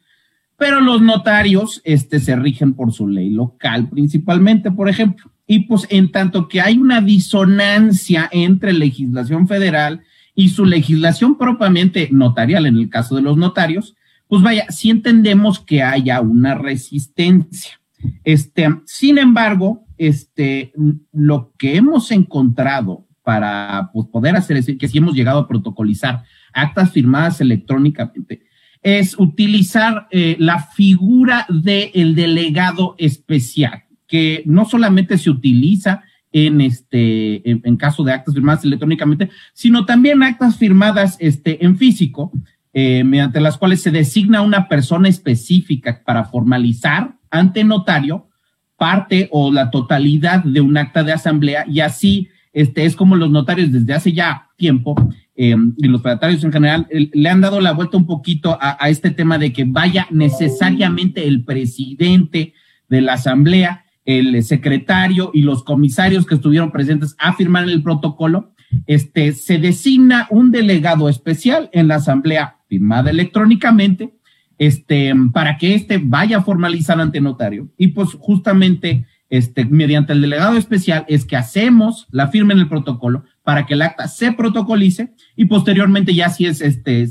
Pero 0.61 0.83
los 0.83 1.01
notarios 1.01 1.81
este, 1.85 2.21
se 2.21 2.37
rigen 2.37 2.75
por 2.75 2.93
su 2.93 3.09
ley 3.09 3.31
local 3.31 3.89
principalmente, 3.89 4.71
por 4.71 4.91
ejemplo. 4.91 5.33
Y 5.47 5.61
pues 5.61 5.87
en 5.89 6.13
tanto 6.13 6.49
que 6.49 6.61
hay 6.61 6.77
una 6.77 7.01
disonancia 7.01 8.29
entre 8.31 8.75
legislación 8.75 9.49
federal 9.49 10.03
y 10.35 10.51
su 10.51 10.67
legislación 10.67 11.39
propiamente 11.39 12.11
notarial, 12.13 12.67
en 12.67 12.77
el 12.77 12.91
caso 12.91 13.17
de 13.17 13.23
los 13.23 13.39
notarios, 13.39 13.97
pues 14.29 14.43
vaya, 14.43 14.67
sí 14.69 14.91
entendemos 14.91 15.61
que 15.61 15.83
haya 15.83 16.21
una 16.21 16.55
resistencia. 16.55 17.81
Este, 18.23 18.69
sin 18.85 19.17
embargo, 19.17 19.87
este, 19.97 20.75
lo 21.11 21.55
que 21.57 21.77
hemos 21.77 22.11
encontrado 22.11 23.09
para 23.23 23.89
pues, 23.95 24.09
poder 24.09 24.37
hacer 24.37 24.59
es 24.59 24.67
que 24.79 24.89
si 24.89 24.99
hemos 24.99 25.15
llegado 25.15 25.39
a 25.39 25.49
protocolizar 25.49 26.23
actas 26.53 26.93
firmadas 26.93 27.41
electrónicamente, 27.41 28.43
es 28.83 29.19
utilizar 29.19 30.09
eh, 30.11 30.37
la 30.39 30.63
figura 30.63 31.47
del 31.49 32.15
delegado 32.15 32.95
especial, 32.99 33.85
que 34.07 34.43
no 34.47 34.65
solamente 34.65 35.19
se 35.19 35.31
utiliza 35.31 36.03
en 36.33 36.61
este, 36.61 37.49
en, 37.51 37.77
caso 37.77 38.05
de 38.05 38.13
actas 38.13 38.35
firmadas 38.35 38.65
electrónicamente, 38.65 39.31
sino 39.53 39.85
también 39.85 40.23
actas 40.23 40.57
firmadas 40.57 41.17
este, 41.19 41.65
en 41.65 41.77
físico, 41.77 42.31
eh, 42.73 43.03
mediante 43.03 43.41
las 43.41 43.59
cuales 43.59 43.83
se 43.83 43.91
designa 43.91 44.43
una 44.43 44.69
persona 44.69 45.09
específica 45.09 46.03
para 46.05 46.25
formalizar 46.25 47.17
ante 47.31 47.65
notario 47.65 48.29
parte 48.77 49.29
o 49.33 49.53
la 49.53 49.71
totalidad 49.71 50.43
de 50.45 50.61
un 50.61 50.79
acta 50.79 51.03
de 51.03 51.13
asamblea. 51.13 51.65
Y 51.69 51.81
así 51.81 52.29
este, 52.53 52.85
es 52.85 52.97
como 52.97 53.17
los 53.17 53.31
notarios 53.31 53.73
desde 53.73 53.93
hace 53.93 54.13
ya 54.13 54.49
tiempo 54.57 54.95
eh, 55.43 55.57
y 55.79 55.89
los 55.89 56.05
notarios 56.05 56.45
en 56.45 56.53
general 56.53 56.87
le 56.91 57.29
han 57.31 57.41
dado 57.41 57.63
la 57.63 57.73
vuelta 57.73 57.97
un 57.97 58.05
poquito 58.05 58.59
a, 58.61 58.77
a, 58.79 58.91
este 58.91 59.11
tema 59.11 59.39
de 59.39 59.55
que 59.55 59.65
vaya 59.65 60.07
necesariamente 60.11 61.27
el 61.27 61.45
presidente 61.45 62.53
de 62.91 63.01
la 63.01 63.15
asamblea, 63.15 63.87
el 64.05 64.45
secretario 64.45 65.31
y 65.33 65.41
los 65.41 65.65
comisarios 65.65 66.27
que 66.27 66.35
estuvieron 66.35 66.71
presentes 66.71 67.17
a 67.19 67.33
firmar 67.33 67.67
el 67.71 67.83
protocolo. 67.83 68.53
Este, 68.87 69.33
se 69.33 69.57
designa 69.57 70.27
un 70.29 70.51
delegado 70.51 71.09
especial 71.09 71.71
en 71.73 71.89
la 71.89 71.95
asamblea 71.95 72.59
firmada 72.69 73.09
electrónicamente 73.09 74.13
este, 74.59 75.15
para 75.33 75.57
que 75.57 75.75
éste 75.75 75.99
vaya 76.05 76.37
a 76.37 76.43
formalizar 76.43 77.01
ante 77.01 77.19
notario. 77.23 77.71
Y 77.79 77.89
pues 77.89 78.11
justamente, 78.21 79.07
este, 79.31 79.65
mediante 79.65 80.13
el 80.13 80.21
delegado 80.21 80.59
especial 80.59 81.07
es 81.09 81.25
que 81.25 81.37
hacemos 81.37 82.09
la 82.11 82.29
firma 82.29 82.53
en 82.53 82.59
el 82.59 82.69
protocolo 82.69 83.25
para 83.43 83.67
que 83.67 83.75
el 83.75 83.83
acta 83.83 84.09
se 84.09 84.33
protocolice 84.33 85.15
y 85.37 85.47
posteriormente 85.47 86.15
ya 86.15 86.29
si 86.29 86.47
es, 86.47 86.61
este, 86.61 87.09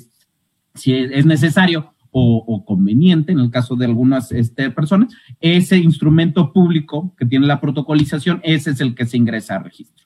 si 0.76 0.94
es 0.94 1.26
necesario 1.26 1.94
o, 2.12 2.66
conveniente, 2.66 3.32
en 3.32 3.40
el 3.40 3.52
caso 3.52 3.76
de 3.76 3.86
algunas 3.86 4.32
este, 4.32 4.72
personas, 4.72 5.14
ese 5.40 5.78
instrumento 5.78 6.52
público 6.52 7.16
que 7.18 7.26
tiene 7.26 7.46
la 7.46 7.62
protocolización, 7.62 8.42
ese 8.44 8.72
es 8.72 8.82
el 8.82 8.96
que 8.96 9.06
se 9.06 9.18
ingresa 9.18 9.56
a 9.56 9.60
registro. 9.60 10.06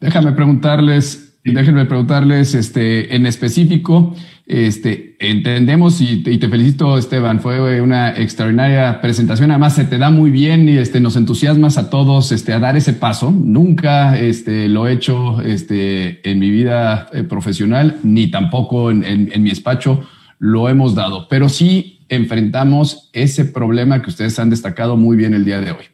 Déjame 0.00 0.32
preguntarles, 0.32 1.38
déjenme 1.44 1.86
preguntarles 1.86 2.54
este, 2.54 3.14
en 3.14 3.26
específico, 3.26 4.14
este, 4.46 5.16
entendemos 5.20 6.00
y 6.00 6.22
te, 6.22 6.48
felicito, 6.48 6.98
Esteban. 6.98 7.40
Fue 7.40 7.80
una 7.80 8.10
extraordinaria 8.16 9.00
presentación. 9.00 9.50
Además, 9.50 9.74
se 9.74 9.84
te 9.84 9.98
da 9.98 10.10
muy 10.10 10.30
bien 10.30 10.68
y 10.68 10.78
este, 10.78 11.00
nos 11.00 11.16
entusiasmas 11.16 11.78
a 11.78 11.90
todos 11.90 12.32
este, 12.32 12.52
a 12.52 12.58
dar 12.58 12.76
ese 12.76 12.92
paso. 12.92 13.30
Nunca 13.30 14.18
este, 14.18 14.68
lo 14.68 14.88
he 14.88 14.92
hecho 14.92 15.40
este, 15.40 16.28
en 16.28 16.38
mi 16.38 16.50
vida 16.50 17.08
eh, 17.12 17.22
profesional, 17.22 17.98
ni 18.02 18.30
tampoco 18.30 18.90
en, 18.90 19.04
en 19.04 19.42
mi 19.42 19.50
despacho 19.50 20.04
lo 20.42 20.68
hemos 20.68 20.96
dado, 20.96 21.28
pero 21.28 21.48
sí 21.48 22.00
enfrentamos 22.08 23.10
ese 23.12 23.44
problema 23.44 24.02
que 24.02 24.10
ustedes 24.10 24.40
han 24.40 24.50
destacado 24.50 24.96
muy 24.96 25.16
bien 25.16 25.34
el 25.34 25.44
día 25.44 25.60
de 25.60 25.70
hoy. 25.70 25.84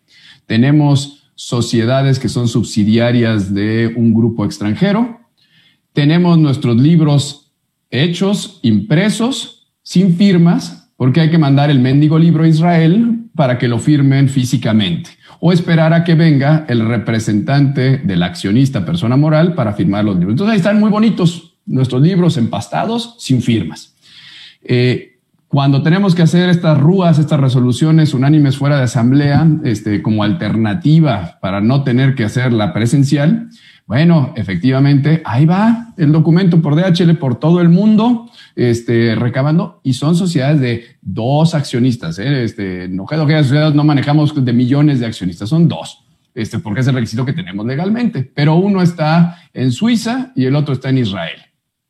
Tenemos 0.46 1.30
sociedades 1.34 2.18
que 2.18 2.30
son 2.30 2.48
subsidiarias 2.48 3.52
de 3.52 3.92
un 3.94 4.14
grupo 4.14 4.46
extranjero, 4.46 5.20
tenemos 5.92 6.38
nuestros 6.38 6.78
libros 6.78 7.47
hechos, 7.90 8.60
impresos, 8.62 9.68
sin 9.82 10.16
firmas, 10.16 10.90
porque 10.96 11.20
hay 11.20 11.30
que 11.30 11.38
mandar 11.38 11.70
el 11.70 11.78
mendigo 11.78 12.18
libro 12.18 12.44
a 12.44 12.48
Israel 12.48 13.24
para 13.34 13.58
que 13.58 13.68
lo 13.68 13.78
firmen 13.78 14.28
físicamente, 14.28 15.10
o 15.40 15.52
esperar 15.52 15.92
a 15.92 16.04
que 16.04 16.14
venga 16.14 16.66
el 16.68 16.86
representante 16.86 17.98
del 17.98 18.22
accionista, 18.22 18.84
persona 18.84 19.16
moral, 19.16 19.54
para 19.54 19.72
firmar 19.72 20.04
los 20.04 20.16
libros. 20.16 20.32
Entonces 20.32 20.52
ahí 20.52 20.58
están 20.58 20.80
muy 20.80 20.90
bonitos 20.90 21.54
nuestros 21.66 22.02
libros 22.02 22.36
empastados, 22.36 23.14
sin 23.18 23.42
firmas. 23.42 23.94
Eh, 24.62 25.18
cuando 25.48 25.82
tenemos 25.82 26.14
que 26.14 26.22
hacer 26.22 26.50
estas 26.50 26.78
rúas, 26.78 27.18
estas 27.18 27.40
resoluciones 27.40 28.12
unánimes 28.12 28.58
fuera 28.58 28.76
de 28.76 28.82
asamblea, 28.82 29.46
este, 29.64 30.02
como 30.02 30.22
alternativa 30.22 31.38
para 31.40 31.62
no 31.62 31.84
tener 31.84 32.14
que 32.14 32.24
hacer 32.24 32.52
la 32.52 32.74
presencial, 32.74 33.48
bueno, 33.88 34.34
efectivamente, 34.36 35.22
ahí 35.24 35.46
va 35.46 35.94
el 35.96 36.12
documento 36.12 36.60
por 36.60 36.76
DHL 36.76 37.16
por 37.16 37.40
todo 37.40 37.62
el 37.62 37.70
mundo, 37.70 38.30
este, 38.54 39.14
recabando, 39.14 39.80
y 39.82 39.94
son 39.94 40.14
sociedades 40.14 40.60
de 40.60 40.84
dos 41.00 41.54
accionistas, 41.54 42.18
¿eh? 42.18 42.44
este, 42.44 42.86
no 42.88 43.06
creo 43.06 43.26
que 43.26 43.42
sociedades 43.42 43.74
no 43.74 43.84
manejamos 43.84 44.44
de 44.44 44.52
millones 44.52 45.00
de 45.00 45.06
accionistas, 45.06 45.48
son 45.48 45.68
dos, 45.68 46.04
este, 46.34 46.58
porque 46.58 46.82
es 46.82 46.86
el 46.86 46.96
requisito 46.96 47.24
que 47.24 47.32
tenemos 47.32 47.64
legalmente, 47.64 48.30
pero 48.34 48.56
uno 48.56 48.82
está 48.82 49.38
en 49.54 49.72
Suiza 49.72 50.32
y 50.36 50.44
el 50.44 50.54
otro 50.54 50.74
está 50.74 50.90
en 50.90 50.98
Israel. 50.98 51.40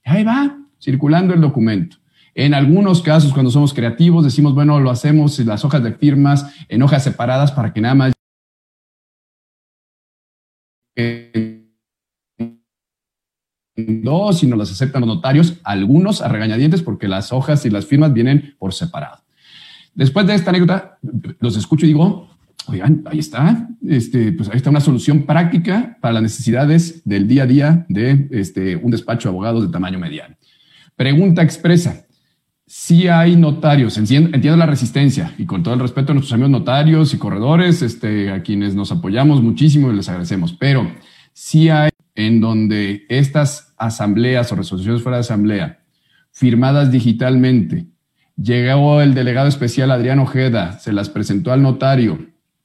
Ahí 0.05 0.22
va, 0.22 0.57
circulando 0.80 1.34
el 1.34 1.40
documento. 1.40 1.96
En 2.32 2.55
algunos 2.55 3.03
casos, 3.03 3.32
cuando 3.32 3.51
somos 3.51 3.74
creativos, 3.74 4.22
decimos, 4.22 4.55
bueno, 4.55 4.78
lo 4.78 4.90
hacemos 4.92 5.36
las 5.40 5.64
hojas 5.64 5.82
de 5.82 5.94
firmas 5.94 6.46
en 6.68 6.80
hojas 6.80 7.03
separadas 7.03 7.51
para 7.51 7.72
que 7.72 7.80
nada 7.80 7.96
más 7.96 8.12
dos, 13.87 14.39
sino 14.39 14.57
las 14.57 14.70
aceptan 14.70 15.01
los 15.01 15.09
notarios, 15.09 15.55
algunos 15.64 16.22
a 16.22 16.29
regañadientes 16.29 16.83
porque 16.83 17.09
las 17.09 17.33
hojas 17.33 17.64
y 17.66 17.70
las 17.70 17.87
firmas 17.87 18.12
vienen 18.12 18.55
por 18.59 18.74
separado. 18.74 19.18
Después 19.95 20.26
de 20.26 20.35
esta 20.35 20.51
anécdota, 20.51 20.99
los 21.41 21.57
escucho 21.57 21.85
y 21.85 21.89
digo, 21.89 22.29
oigan, 22.68 23.03
ahí 23.07 23.18
está, 23.18 23.68
este, 23.87 24.33
pues 24.33 24.49
ahí 24.49 24.57
está 24.57 24.70
una 24.70 24.81
solución 24.81 25.24
práctica 25.24 25.97
para 26.01 26.14
las 26.14 26.22
necesidades 26.22 27.03
del 27.05 27.26
día 27.26 27.45
a 27.45 27.47
día 27.47 27.87
de 27.89 28.29
este, 28.31 28.76
un 28.76 28.91
despacho 28.91 29.29
de 29.29 29.35
abogados 29.35 29.66
de 29.66 29.72
tamaño 29.72 29.99
mediano. 29.99 30.37
Pregunta 30.95 31.43
expresa. 31.43 32.05
Si 32.66 33.09
hay 33.09 33.35
notarios, 33.35 33.97
entiendo, 33.97 34.57
la 34.57 34.66
resistencia 34.66 35.35
y 35.39 35.47
con 35.47 35.62
todo 35.62 35.72
el 35.72 35.81
respeto 35.81 36.12
a 36.12 36.14
nuestros 36.14 36.35
amigos 36.35 36.51
notarios 36.51 37.14
y 37.14 37.18
corredores, 37.18 37.81
este, 37.81 38.31
a 38.31 38.43
quienes 38.43 38.74
nos 38.74 38.93
apoyamos 38.93 39.43
muchísimo 39.43 39.91
y 39.91 39.97
les 39.97 40.09
agradecemos, 40.09 40.53
pero 40.53 40.91
si 41.33 41.70
hay 41.70 41.91
en 42.18 42.40
donde 42.40 43.06
estas 43.08 43.74
asambleas 43.78 44.50
o 44.50 44.56
resoluciones 44.56 45.02
fuera 45.02 45.18
de 45.18 45.20
asamblea 45.20 45.78
firmadas 46.32 46.90
digitalmente, 46.90 47.86
llegó 48.36 49.00
el 49.00 49.14
delegado 49.14 49.46
especial 49.46 49.92
Adrián 49.92 50.18
Ojeda, 50.18 50.80
se 50.80 50.92
las 50.92 51.10
presentó 51.10 51.52
al 51.52 51.62
notario, 51.62 52.18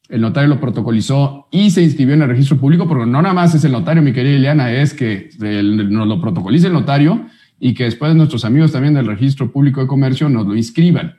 el 0.10 0.22
notario 0.22 0.50
lo 0.50 0.60
protocolizó 0.60 1.50
y 1.52 1.70
se 1.70 1.84
inscribió 1.84 2.16
en 2.16 2.24
el 2.24 2.30
registro 2.30 2.58
público, 2.58 2.88
porque 2.88 3.06
no 3.06 3.22
nada 3.22 3.36
más 3.36 3.54
es 3.54 3.64
el 3.64 3.72
notario, 3.72 4.02
mi 4.02 4.12
querida 4.12 4.38
Ileana, 4.38 4.72
es 4.72 4.96
que 4.96 5.30
nos 5.40 6.08
lo 6.08 6.20
protocolice 6.20 6.66
el 6.66 6.74
notario 6.74 7.28
y 7.60 7.76
que 7.76 7.84
después 7.84 8.16
nuestros 8.16 8.46
amigos 8.46 8.72
también 8.72 8.96
del 8.96 9.06
Registro 9.06 9.52
Público 9.52 9.82
de 9.82 9.88
Comercio 9.88 10.30
nos 10.30 10.48
lo 10.48 10.56
inscriban. 10.56 11.18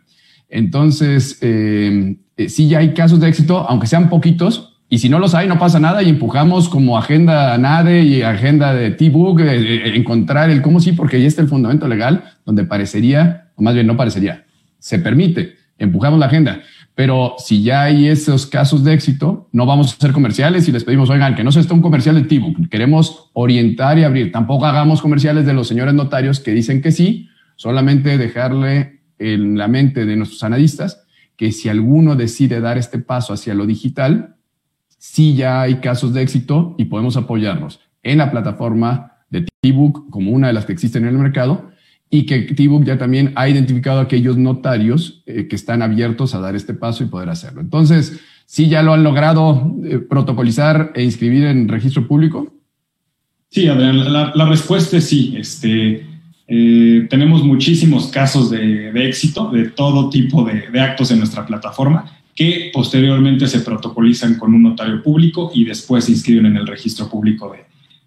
Entonces, 0.48 1.38
eh, 1.40 2.16
eh, 2.36 2.48
sí 2.48 2.68
ya 2.68 2.78
hay 2.78 2.94
casos 2.94 3.20
de 3.20 3.28
éxito, 3.28 3.64
aunque 3.68 3.86
sean 3.86 4.10
poquitos, 4.10 4.73
y 4.94 4.98
si 4.98 5.08
no 5.08 5.18
los 5.18 5.34
hay, 5.34 5.48
no 5.48 5.58
pasa 5.58 5.80
nada 5.80 6.04
y 6.04 6.08
empujamos 6.08 6.68
como 6.68 6.96
agenda 6.96 7.58
NADE 7.58 8.04
y 8.04 8.22
agenda 8.22 8.72
de 8.72 8.92
T-Book, 8.92 9.40
eh, 9.40 9.96
encontrar 9.96 10.50
el 10.50 10.62
cómo 10.62 10.78
sí, 10.78 10.92
porque 10.92 11.16
ahí 11.16 11.26
está 11.26 11.42
el 11.42 11.48
fundamento 11.48 11.88
legal 11.88 12.22
donde 12.46 12.62
parecería, 12.62 13.50
o 13.56 13.62
más 13.62 13.74
bien 13.74 13.88
no 13.88 13.96
parecería, 13.96 14.44
se 14.78 15.00
permite, 15.00 15.56
empujamos 15.78 16.20
la 16.20 16.26
agenda. 16.26 16.60
Pero 16.94 17.34
si 17.38 17.64
ya 17.64 17.82
hay 17.82 18.06
esos 18.06 18.46
casos 18.46 18.84
de 18.84 18.94
éxito, 18.94 19.48
no 19.50 19.66
vamos 19.66 19.90
a 19.90 19.96
hacer 19.96 20.12
comerciales 20.12 20.68
y 20.68 20.70
les 20.70 20.84
pedimos, 20.84 21.10
oigan, 21.10 21.34
que 21.34 21.42
no 21.42 21.50
se 21.50 21.58
esté 21.58 21.74
un 21.74 21.82
comercial 21.82 22.14
de 22.14 22.28
Tibu. 22.28 22.54
Queremos 22.70 23.30
orientar 23.32 23.98
y 23.98 24.04
abrir. 24.04 24.30
Tampoco 24.30 24.64
hagamos 24.64 25.02
comerciales 25.02 25.44
de 25.44 25.54
los 25.54 25.66
señores 25.66 25.94
notarios 25.94 26.38
que 26.38 26.52
dicen 26.52 26.80
que 26.80 26.92
sí, 26.92 27.28
solamente 27.56 28.16
dejarle 28.16 29.00
en 29.18 29.58
la 29.58 29.66
mente 29.66 30.06
de 30.06 30.14
nuestros 30.14 30.44
analistas 30.44 31.00
que 31.36 31.50
si 31.50 31.68
alguno 31.68 32.14
decide 32.14 32.60
dar 32.60 32.78
este 32.78 33.00
paso 33.00 33.32
hacia 33.32 33.54
lo 33.54 33.66
digital, 33.66 34.33
sí 35.04 35.34
ya 35.34 35.60
hay 35.60 35.76
casos 35.76 36.14
de 36.14 36.22
éxito 36.22 36.74
y 36.78 36.86
podemos 36.86 37.18
apoyarnos 37.18 37.78
en 38.02 38.16
la 38.18 38.30
plataforma 38.30 39.18
de 39.28 39.46
T-Book 39.60 40.08
como 40.08 40.30
una 40.30 40.46
de 40.46 40.54
las 40.54 40.64
que 40.64 40.72
existen 40.72 41.02
en 41.02 41.10
el 41.10 41.18
mercado 41.18 41.70
y 42.08 42.24
que 42.24 42.40
T-Book 42.40 42.86
ya 42.86 42.96
también 42.96 43.30
ha 43.36 43.46
identificado 43.46 44.00
a 44.00 44.04
aquellos 44.04 44.38
notarios 44.38 45.22
eh, 45.26 45.46
que 45.46 45.56
están 45.56 45.82
abiertos 45.82 46.34
a 46.34 46.40
dar 46.40 46.56
este 46.56 46.72
paso 46.72 47.04
y 47.04 47.08
poder 47.08 47.28
hacerlo. 47.28 47.60
Entonces, 47.60 48.18
¿sí 48.46 48.68
ya 48.70 48.82
lo 48.82 48.94
han 48.94 49.04
logrado 49.04 49.76
eh, 49.84 49.98
protocolizar 49.98 50.92
e 50.94 51.04
inscribir 51.04 51.44
en 51.44 51.68
registro 51.68 52.08
público? 52.08 52.50
Sí, 53.50 53.68
Adrián, 53.68 54.10
la, 54.10 54.48
respuesta 54.48 54.96
es 54.96 55.04
sí. 55.06 55.34
Este, 55.36 56.06
eh, 56.48 57.06
tenemos 57.10 57.44
muchísimos 57.44 58.06
casos 58.06 58.50
de, 58.50 58.90
éxito 59.06 59.50
de 59.50 59.66
todo 59.68 60.08
tipo 60.08 60.44
de, 60.44 60.80
actos 60.80 61.10
en 61.10 61.18
nuestra 61.18 61.44
plataforma 61.44 62.10
que 62.34 62.70
posteriormente 62.72 63.46
se 63.46 63.60
protocolizan 63.60 64.38
con 64.38 64.54
un 64.54 64.62
notario 64.62 65.02
público 65.02 65.50
y 65.54 65.64
después 65.64 66.04
se 66.04 66.12
inscriben 66.12 66.46
en 66.46 66.56
el 66.56 66.66
registro 66.66 67.08
público 67.08 67.54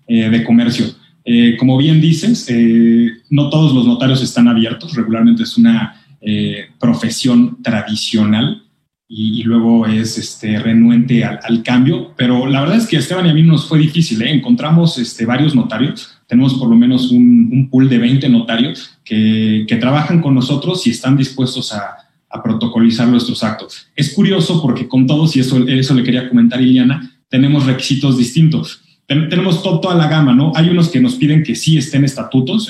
de, 0.07 0.29
de 0.29 0.43
comercio. 0.43 0.85
Eh, 1.29 1.57
como 1.57 1.75
bien 1.75 1.99
dices, 1.99 2.45
eh, 2.47 3.09
no 3.29 3.49
todos 3.49 3.73
los 3.75 3.85
notarios 3.85 4.23
están 4.23 4.47
abiertos, 4.47 4.95
regularmente 4.95 5.43
es 5.43 5.57
una 5.57 6.01
eh, 6.21 6.67
profesión 6.79 7.61
tradicional 7.61 8.63
y, 9.09 9.43
luego 9.43 9.85
es 9.85 10.17
este, 10.17 10.57
renuente 10.57 11.25
al, 11.25 11.63
cambio, 11.63 12.13
pero 12.15 12.47
la 12.47 12.61
verdad 12.61 12.77
es 12.77 12.87
que 12.87 12.95
a 12.95 12.99
Esteban 12.99 13.25
y 13.25 13.31
a 13.31 13.33
mí 13.33 13.43
nos 13.43 13.67
fue 13.67 13.77
difícil, 13.77 14.21
encontramos 14.21 14.97
este, 14.99 15.25
varios 15.25 15.53
notarios, 15.53 16.17
tenemos 16.27 16.53
por 16.53 16.69
lo 16.69 16.77
menos 16.77 17.11
un, 17.11 17.67
pool 17.69 17.89
de 17.89 17.97
20 17.97 18.29
notarios 18.29 18.97
que, 19.03 19.65
trabajan 19.81 20.21
con 20.21 20.33
nosotros 20.33 20.87
y 20.87 20.91
están 20.91 21.17
dispuestos 21.17 21.73
a, 21.73 22.06
protocolizar 22.43 23.07
nuestros 23.07 23.43
actos. 23.43 23.87
Es 23.95 24.13
curioso 24.13 24.61
porque 24.61 24.87
con 24.87 25.07
todos, 25.07 25.35
y 25.35 25.39
eso, 25.39 25.67
eso 25.67 25.93
le 25.93 26.03
quería 26.03 26.29
comentar 26.29 26.61
Iliana, 26.61 27.19
tenemos 27.29 27.65
requisitos 27.65 28.17
distintos 28.17 28.81
tenemos 29.07 29.63
toda 29.63 29.95
la 29.95 30.09
gama, 30.09 30.33
¿no? 30.33 30.51
Hay 30.53 30.69
unos 30.69 30.89
que 30.89 30.99
nos 30.99 31.15
piden 31.15 31.41
que 31.41 31.55
sí 31.55 31.77
estén 31.77 32.03
estatutos, 32.03 32.69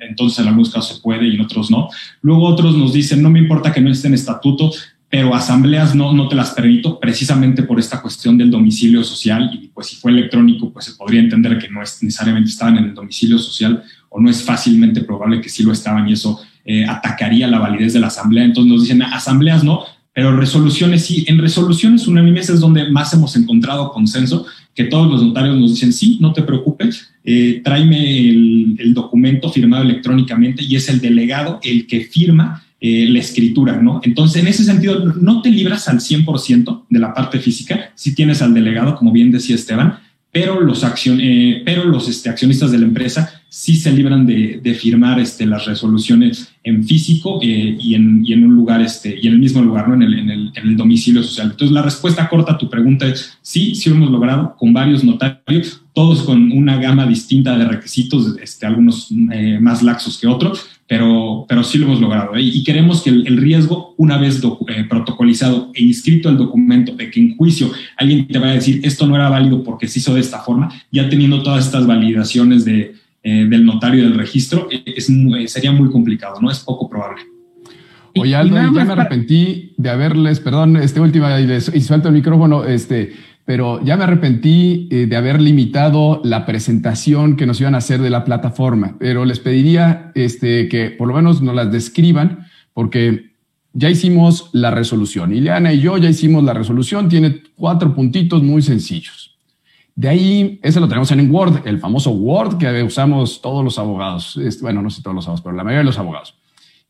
entonces 0.00 0.40
en 0.40 0.48
algunos 0.48 0.70
casos 0.70 0.96
se 0.96 1.02
puede 1.02 1.28
y 1.28 1.36
en 1.36 1.40
otros 1.40 1.70
no. 1.70 1.88
Luego 2.22 2.42
otros 2.42 2.76
nos 2.76 2.92
dicen, 2.92 3.22
no 3.22 3.30
me 3.30 3.38
importa 3.38 3.72
que 3.72 3.80
no 3.80 3.90
estén 3.90 4.12
estatutos, 4.12 4.82
pero 5.08 5.32
asambleas 5.32 5.94
no, 5.94 6.12
no 6.12 6.26
te 6.26 6.34
las 6.34 6.50
permito 6.50 6.98
precisamente 6.98 7.62
por 7.62 7.78
esta 7.78 8.02
cuestión 8.02 8.36
del 8.36 8.50
domicilio 8.50 9.04
social 9.04 9.48
y 9.54 9.68
pues 9.68 9.86
si 9.86 9.96
fue 9.96 10.10
electrónico, 10.10 10.72
pues 10.72 10.86
se 10.86 10.94
podría 10.94 11.20
entender 11.20 11.56
que 11.56 11.68
no 11.68 11.80
es 11.80 12.02
necesariamente 12.02 12.50
estaban 12.50 12.78
en 12.78 12.86
el 12.86 12.94
domicilio 12.94 13.38
social 13.38 13.84
o 14.08 14.20
no 14.20 14.28
es 14.28 14.42
fácilmente 14.42 15.02
probable 15.02 15.40
que 15.40 15.48
sí 15.48 15.62
lo 15.62 15.70
estaban 15.70 16.08
y 16.08 16.14
eso 16.14 16.40
eh, 16.68 16.84
atacaría 16.84 17.46
la 17.46 17.60
validez 17.60 17.92
de 17.92 18.00
la 18.00 18.08
asamblea. 18.08 18.44
Entonces 18.44 18.72
nos 18.72 18.82
dicen, 18.82 19.02
asambleas 19.02 19.62
no, 19.62 19.84
pero 20.12 20.36
resoluciones 20.36 21.04
sí. 21.04 21.24
En 21.28 21.38
resoluciones 21.38 22.08
unánimes 22.08 22.50
es 22.50 22.58
donde 22.58 22.90
más 22.90 23.12
hemos 23.14 23.36
encontrado 23.36 23.92
consenso 23.92 24.46
que 24.74 24.84
todos 24.84 25.10
los 25.10 25.22
notarios 25.22 25.56
nos 25.56 25.70
dicen, 25.70 25.92
sí, 25.92 26.18
no 26.20 26.32
te 26.32 26.42
preocupes, 26.42 27.10
eh, 27.24 27.60
tráeme 27.64 28.28
el, 28.28 28.92
documento 28.94 29.50
firmado 29.50 29.82
electrónicamente 29.82 30.64
y 30.64 30.74
es 30.74 30.88
el 30.88 31.00
delegado 31.00 31.60
el 31.62 31.86
que 31.86 32.00
firma 32.00 32.64
eh, 32.80 33.06
la 33.08 33.20
escritura, 33.20 33.80
¿no? 33.80 34.00
Entonces, 34.02 34.42
en 34.42 34.48
ese 34.48 34.64
sentido, 34.64 35.14
no 35.20 35.42
te 35.42 35.50
libras 35.50 35.88
al 35.88 36.00
100% 36.00 36.84
de 36.88 36.98
la 36.98 37.14
parte 37.14 37.38
física, 37.38 37.90
si 37.94 38.14
tienes 38.14 38.42
al 38.42 38.54
delegado, 38.54 38.96
como 38.96 39.12
bien 39.12 39.30
decía 39.30 39.54
Esteban, 39.54 39.98
pero 40.32 40.60
los, 40.60 40.84
pero 41.64 41.84
los 41.84 42.08
este, 42.08 42.28
accionistas 42.28 42.70
de 42.70 42.78
la 42.78 42.84
empresa 42.84 43.42
sí 43.58 43.74
se 43.74 43.90
libran 43.90 44.26
de, 44.26 44.78
firmar 44.78 45.18
este, 45.18 45.46
las 45.46 45.64
resoluciones 45.64 46.52
en 46.62 46.84
físico 46.84 47.40
eh, 47.42 47.78
y, 47.80 47.94
en, 47.94 48.22
y, 48.22 48.34
en, 48.34 48.44
un 48.44 48.54
lugar, 48.54 48.82
este, 48.82 49.18
y 49.18 49.28
en 49.28 49.32
el 49.32 49.38
mismo 49.38 49.62
lugar, 49.62 49.88
¿no? 49.88 49.94
en, 49.94 50.02
el, 50.02 50.12
en, 50.12 50.28
el, 50.28 50.52
en, 50.54 50.68
el, 50.68 50.76
domicilio 50.76 51.22
social. 51.22 51.52
Entonces, 51.52 51.72
la 51.72 51.80
respuesta 51.80 52.28
corta 52.28 52.52
a 52.52 52.58
tu 52.58 52.68
pregunta 52.68 53.06
es 53.06 53.38
sí, 53.40 53.74
sí 53.74 53.88
lo 53.88 53.96
hemos 53.96 54.10
logrado 54.10 54.54
con 54.58 54.74
varios 54.74 55.02
notarios, 55.02 55.80
todos 55.94 56.24
con 56.24 56.52
una 56.52 56.76
gama 56.76 57.06
distinta 57.06 57.56
de 57.56 57.64
requisitos, 57.64 58.36
este, 58.42 58.66
algunos 58.66 59.08
eh, 59.32 59.58
más 59.58 59.82
laxos 59.82 60.18
que 60.18 60.26
otros, 60.26 60.66
pero, 60.86 61.46
pero 61.48 61.64
sí 61.64 61.78
lo 61.78 61.86
hemos 61.86 62.00
logrado. 62.02 62.36
¿eh? 62.36 62.42
Y 62.42 62.62
queremos 62.62 63.00
que 63.00 63.08
el, 63.08 63.38
riesgo, 63.38 63.94
una 63.96 64.18
vez 64.18 64.42
protocolizado 64.90 65.70
e 65.72 65.82
inscrito 65.82 66.28
el 66.28 66.36
documento, 66.36 66.94
de 66.94 67.10
que 67.10 67.20
en 67.20 67.34
juicio 67.38 67.70
alguien 67.96 68.28
te 68.28 68.38
vaya 68.38 68.52
a 68.52 68.56
decir 68.56 68.80
esto 68.84 69.06
no 69.06 69.16
era 69.16 69.30
válido 69.30 69.64
porque 69.64 69.88
se 69.88 70.00
hizo 70.00 70.12
de 70.12 70.20
esta 70.20 70.40
forma, 70.40 70.70
ya 70.92 71.08
teniendo 71.08 71.42
todas 71.42 71.64
estas 71.64 71.86
validaciones 71.86 72.66
de 72.66 73.05
eh, 73.28 73.44
del 73.44 73.66
notario 73.66 74.04
del 74.04 74.14
registro, 74.14 74.68
eh, 74.70 74.84
es, 74.86 75.10
eh, 75.10 75.48
sería 75.48 75.72
muy 75.72 75.90
complicado, 75.90 76.40
¿no? 76.40 76.48
Es 76.48 76.60
poco 76.60 76.88
probable. 76.88 77.22
Oye, 78.14 78.36
Aldo, 78.36 78.54
ya 78.54 78.84
me 78.84 78.92
arrepentí 78.92 79.74
de 79.76 79.90
haberles, 79.90 80.38
perdón, 80.38 80.76
este 80.76 81.00
última, 81.00 81.40
y, 81.40 81.50
y 81.52 81.80
suelto 81.80 82.06
el 82.06 82.14
micrófono, 82.14 82.62
este, 82.62 83.14
pero 83.44 83.84
ya 83.84 83.96
me 83.96 84.04
arrepentí 84.04 84.86
de 84.88 85.16
haber 85.16 85.40
limitado 85.40 86.20
la 86.22 86.46
presentación 86.46 87.36
que 87.36 87.46
nos 87.46 87.60
iban 87.60 87.74
a 87.74 87.78
hacer 87.78 88.00
de 88.00 88.10
la 88.10 88.22
plataforma, 88.22 88.94
pero 89.00 89.24
les 89.24 89.40
pediría 89.40 90.12
este, 90.14 90.68
que 90.68 90.90
por 90.90 91.08
lo 91.08 91.14
menos 91.14 91.42
nos 91.42 91.56
las 91.56 91.72
describan, 91.72 92.46
porque 92.74 93.32
ya 93.72 93.90
hicimos 93.90 94.50
la 94.52 94.70
resolución. 94.70 95.34
Ileana 95.34 95.72
y 95.72 95.80
yo 95.80 95.98
ya 95.98 96.08
hicimos 96.08 96.44
la 96.44 96.54
resolución, 96.54 97.08
tiene 97.08 97.42
cuatro 97.56 97.92
puntitos 97.92 98.40
muy 98.44 98.62
sencillos. 98.62 99.35
De 99.96 100.10
ahí, 100.10 100.60
ese 100.62 100.78
lo 100.78 100.88
tenemos 100.88 101.10
en 101.10 101.30
Word, 101.30 101.66
el 101.66 101.78
famoso 101.78 102.10
Word 102.10 102.58
que 102.58 102.82
usamos 102.82 103.40
todos 103.40 103.64
los 103.64 103.78
abogados. 103.78 104.38
Bueno, 104.60 104.82
no 104.82 104.90
sé 104.90 105.02
todos 105.02 105.14
los 105.14 105.24
abogados, 105.24 105.42
pero 105.42 105.56
la 105.56 105.64
mayoría 105.64 105.78
de 105.78 105.84
los 105.84 105.98
abogados. 105.98 106.34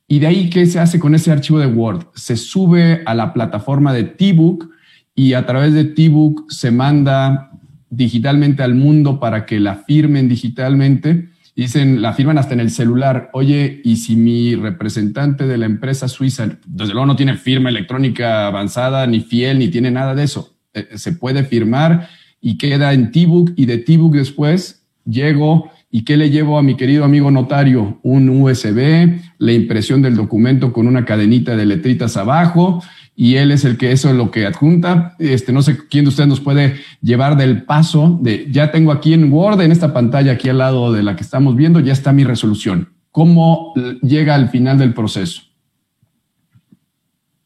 Y 0.09 0.19
de 0.19 0.27
ahí, 0.27 0.51
¿qué 0.51 0.67
se 0.67 0.81
hace 0.81 0.99
con 0.99 1.15
ese 1.15 1.31
archivo 1.31 1.61
de 1.61 1.69
Word? 1.69 2.09
Se 2.17 2.37
sube 2.37 3.03
a 3.07 3.15
la 3.15 3.33
plataforma 3.33 3.93
de 3.93 4.03
T-Book 4.03 4.71
y 5.15 5.35
a 5.35 5.47
través 5.47 5.73
de 5.73 5.85
T-Book 5.85 6.47
se 6.49 6.73
manda 6.73 7.53
digitalmente 7.91 8.65
al 8.65 8.75
mundo 8.75 9.21
para 9.21 9.47
que 9.47 9.61
la 9.61 9.77
firmen 9.77 10.29
digitalmente. 10.29 11.29
Dicen, 11.55 12.03
la 12.03 12.13
firman 12.13 12.39
hasta 12.39 12.55
en 12.55 12.61
el 12.61 12.73
celular. 12.73 13.31
Oye, 13.35 13.81
y 13.85 13.99
si 13.99 14.17
mi 14.17 14.57
representante 14.57 15.47
de 15.47 15.59
la 15.59 15.67
empresa 15.67 16.09
suiza, 16.09 16.59
desde 16.67 16.93
luego 16.93 17.07
no 17.07 17.17
tiene 17.17 17.37
firma 17.37 17.69
electrónica 17.69 18.49
avanzada, 18.49 19.07
ni 19.07 19.21
fiel, 19.21 19.61
ni 19.61 19.69
tiene 19.69 19.93
nada 19.93 20.17
de 20.17 20.25
eso, 20.25 20.57
eh, 20.75 20.89
se 20.97 21.13
puede 21.13 21.45
firmar 21.45 22.09
y 22.47 22.59
queda 22.59 22.93
en 22.93 23.11
T-Book 23.11 23.55
y 23.57 23.67
de 23.67 23.79
T-Book 23.79 24.15
después 24.15 24.87
llego 25.05 25.69
y 25.91 26.05
¿qué 26.05 26.17
le 26.17 26.31
llevo 26.31 26.59
a 26.59 26.63
mi 26.63 26.77
querido 26.77 27.05
amigo 27.05 27.29
notario? 27.33 27.99
Un 28.05 28.29
USB, 28.29 29.19
la 29.39 29.53
impresión 29.53 30.01
del 30.01 30.15
documento 30.15 30.73
con 30.73 30.87
una 30.87 31.05
cadenita 31.05 31.57
de 31.57 31.67
letritas 31.67 32.17
abajo 32.17 32.85
y 33.17 33.35
él 33.35 33.51
es 33.51 33.65
el 33.65 33.77
que 33.77 33.91
eso 33.91 34.11
es 34.11 34.15
lo 34.15 34.31
que 34.31 34.47
adjunta. 34.47 35.17
Este, 35.19 35.53
no 35.53 35.61
sé 35.61 35.89
quién 35.91 36.05
de 36.05 36.11
ustedes 36.11 36.29
nos 36.29 36.39
puede 36.39 36.77
llevar 37.03 37.37
del 37.37 37.65
paso 37.65 38.17
de 38.23 38.47
ya 38.49 38.71
tengo 38.71 38.93
aquí 38.93 39.13
en 39.13 39.33
Word, 39.33 39.61
en 39.63 39.73
esta 39.73 39.93
pantalla 39.93 40.31
aquí 40.31 40.49
al 40.49 40.59
lado 40.59 40.93
de 40.93 41.03
la 41.03 41.17
que 41.17 41.25
estamos 41.25 41.57
viendo, 41.57 41.81
ya 41.81 41.95
está 41.95 42.13
mi 42.13 42.23
resolución. 42.23 42.91
¿Cómo 43.11 43.75
llega 44.03 44.37
al 44.37 44.51
final 44.51 44.79
del 44.79 44.95
proceso? 44.95 45.43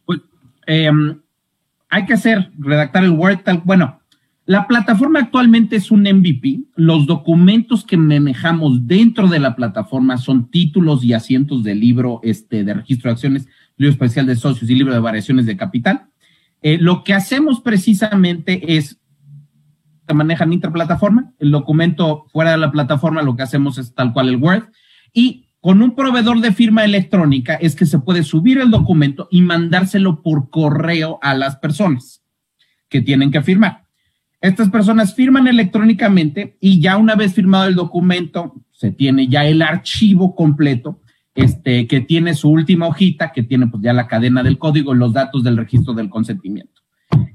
Pues, 0.04 0.20
em, 0.66 1.18
hay 1.88 2.04
que 2.04 2.12
hacer, 2.12 2.50
redactar 2.58 3.02
el 3.02 3.12
Word 3.12 3.38
tal, 3.44 3.62
bueno, 3.64 3.99
la 4.50 4.66
plataforma 4.66 5.20
actualmente 5.20 5.76
es 5.76 5.92
un 5.92 6.00
MVP. 6.00 6.62
Los 6.74 7.06
documentos 7.06 7.84
que 7.84 7.96
manejamos 7.96 8.84
dentro 8.88 9.28
de 9.28 9.38
la 9.38 9.54
plataforma 9.54 10.18
son 10.18 10.50
títulos 10.50 11.04
y 11.04 11.12
asientos 11.12 11.62
de 11.62 11.76
libro 11.76 12.18
este, 12.24 12.64
de 12.64 12.74
registro 12.74 13.10
de 13.10 13.12
acciones, 13.12 13.48
libro 13.76 13.92
especial 13.92 14.26
de 14.26 14.34
socios 14.34 14.68
y 14.68 14.74
libro 14.74 14.92
de 14.92 14.98
variaciones 14.98 15.46
de 15.46 15.56
capital. 15.56 16.08
Eh, 16.62 16.78
lo 16.80 17.04
que 17.04 17.14
hacemos 17.14 17.60
precisamente 17.60 18.76
es 18.76 18.98
se 20.08 20.14
manejan 20.14 20.52
interplataforma. 20.52 21.32
El 21.38 21.52
documento 21.52 22.26
fuera 22.32 22.50
de 22.50 22.58
la 22.58 22.72
plataforma 22.72 23.22
lo 23.22 23.36
que 23.36 23.44
hacemos 23.44 23.78
es 23.78 23.94
tal 23.94 24.12
cual 24.12 24.30
el 24.30 24.36
Word. 24.38 24.64
Y 25.12 25.46
con 25.60 25.80
un 25.80 25.94
proveedor 25.94 26.40
de 26.40 26.50
firma 26.50 26.84
electrónica 26.84 27.54
es 27.54 27.76
que 27.76 27.86
se 27.86 28.00
puede 28.00 28.24
subir 28.24 28.58
el 28.58 28.72
documento 28.72 29.28
y 29.30 29.42
mandárselo 29.42 30.22
por 30.22 30.50
correo 30.50 31.20
a 31.22 31.36
las 31.36 31.54
personas 31.54 32.24
que 32.88 33.00
tienen 33.00 33.30
que 33.30 33.42
firmar. 33.42 33.89
Estas 34.40 34.70
personas 34.70 35.14
firman 35.14 35.46
electrónicamente 35.48 36.56
y 36.60 36.80
ya 36.80 36.96
una 36.96 37.14
vez 37.14 37.34
firmado 37.34 37.66
el 37.66 37.74
documento, 37.74 38.54
se 38.70 38.90
tiene 38.90 39.28
ya 39.28 39.44
el 39.44 39.60
archivo 39.60 40.34
completo, 40.34 41.00
este, 41.34 41.86
que 41.86 42.00
tiene 42.00 42.34
su 42.34 42.48
última 42.48 42.86
hojita, 42.86 43.32
que 43.32 43.42
tiene 43.42 43.66
pues 43.66 43.82
ya 43.82 43.92
la 43.92 44.08
cadena 44.08 44.42
del 44.42 44.58
código 44.58 44.94
y 44.94 44.98
los 44.98 45.12
datos 45.12 45.44
del 45.44 45.58
registro 45.58 45.92
del 45.92 46.08
consentimiento. 46.08 46.80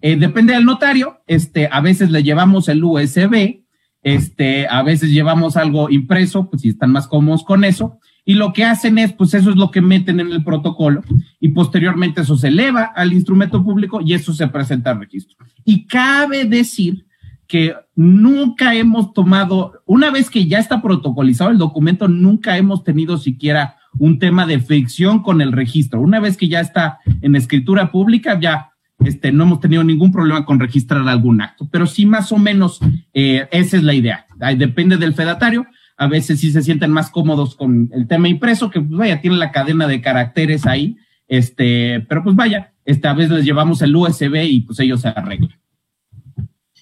Eh, 0.02 0.16
depende 0.16 0.54
del 0.54 0.66
notario, 0.66 1.22
este, 1.28 1.70
a 1.72 1.80
veces 1.80 2.10
le 2.10 2.24
llevamos 2.24 2.70
el 2.70 2.84
USB, 2.84 3.62
este, 4.02 4.68
a 4.68 4.82
veces 4.82 5.12
llevamos 5.12 5.58
algo 5.58 5.90
impreso, 5.90 6.50
pues 6.50 6.64
si 6.64 6.70
están 6.70 6.92
más 6.92 7.08
cómodos 7.08 7.44
con 7.44 7.64
eso, 7.64 8.00
y 8.26 8.34
lo 8.34 8.54
que 8.54 8.66
hacen 8.66 8.98
es, 8.98 9.14
pues 9.14 9.36
eso 9.36 9.52
es 9.52 9.56
lo 9.56 9.70
que 9.70 9.82
meten 9.82 10.20
en 10.20 10.32
el 10.32 10.44
protocolo 10.44 11.04
y 11.40 11.50
posteriormente 11.50 12.22
eso 12.22 12.36
se 12.36 12.48
eleva 12.48 12.86
al 12.96 13.14
instrumento 13.14 13.64
público 13.64 14.02
y 14.04 14.14
eso 14.14 14.34
se 14.34 14.48
presenta 14.48 14.92
al 14.92 15.00
registro. 15.00 15.38
Y 15.64 15.86
cabe 15.86 16.46
decir 16.46 17.06
que 17.48 17.76
nunca 17.96 18.74
hemos 18.74 19.14
tomado, 19.14 19.84
una 19.86 20.10
vez 20.10 20.32
que 20.32 20.48
ya 20.48 20.58
está 20.58 20.82
protocolizado 20.82 21.52
el 21.52 21.60
documento, 21.60 22.08
nunca 22.08 22.58
hemos 22.58 22.84
tenido 22.84 23.18
siquiera 23.18 23.78
un 24.00 24.18
tema 24.18 24.48
de 24.48 24.60
fricción 24.60 25.22
con 25.22 25.42
el 25.42 25.52
registro. 25.52 26.02
Una 26.02 26.20
vez 26.20 26.36
que 26.36 26.48
ya 26.48 26.60
está 26.60 27.00
en 27.22 27.36
escritura 27.36 27.92
pública, 27.92 28.40
ya 28.40 28.72
este, 29.00 29.32
no 29.32 29.44
hemos 29.44 29.60
tenido 29.60 29.84
ningún 29.84 30.12
problema 30.12 30.46
con 30.46 30.60
registrar 30.60 31.08
algún 31.08 31.42
acto, 31.42 31.68
pero 31.72 31.86
sí 31.86 32.06
más 32.06 32.32
o 32.32 32.38
menos 32.38 32.80
eh, 33.14 33.48
esa 33.52 33.78
es 33.78 33.84
la 33.84 33.94
idea. 33.94 34.26
Depende 34.58 34.98
del 34.98 35.14
fedatario. 35.14 35.68
A 35.98 36.08
veces 36.08 36.40
sí 36.40 36.52
se 36.52 36.62
sienten 36.62 36.92
más 36.92 37.10
cómodos 37.10 37.56
con 37.56 37.90
el 37.94 38.08
tema 38.08 38.28
impreso, 38.28 38.70
que 38.70 38.82
pues 38.82 38.98
vaya, 38.98 39.22
tiene 39.22 39.38
la 39.38 39.52
cadena 39.52 39.88
de 39.88 40.02
caracteres 40.02 40.66
ahí, 40.66 40.98
este, 41.28 42.06
pero 42.10 42.24
pues 42.24 42.36
vaya, 42.36 42.74
esta 42.84 43.14
vez 43.14 43.30
les 43.30 43.46
llevamos 43.46 43.82
el 43.82 43.96
USB 43.96 44.44
y 44.44 44.62
pues 44.62 44.80
ellos 44.80 45.02
se 45.02 45.08
arreglan. 45.08 45.56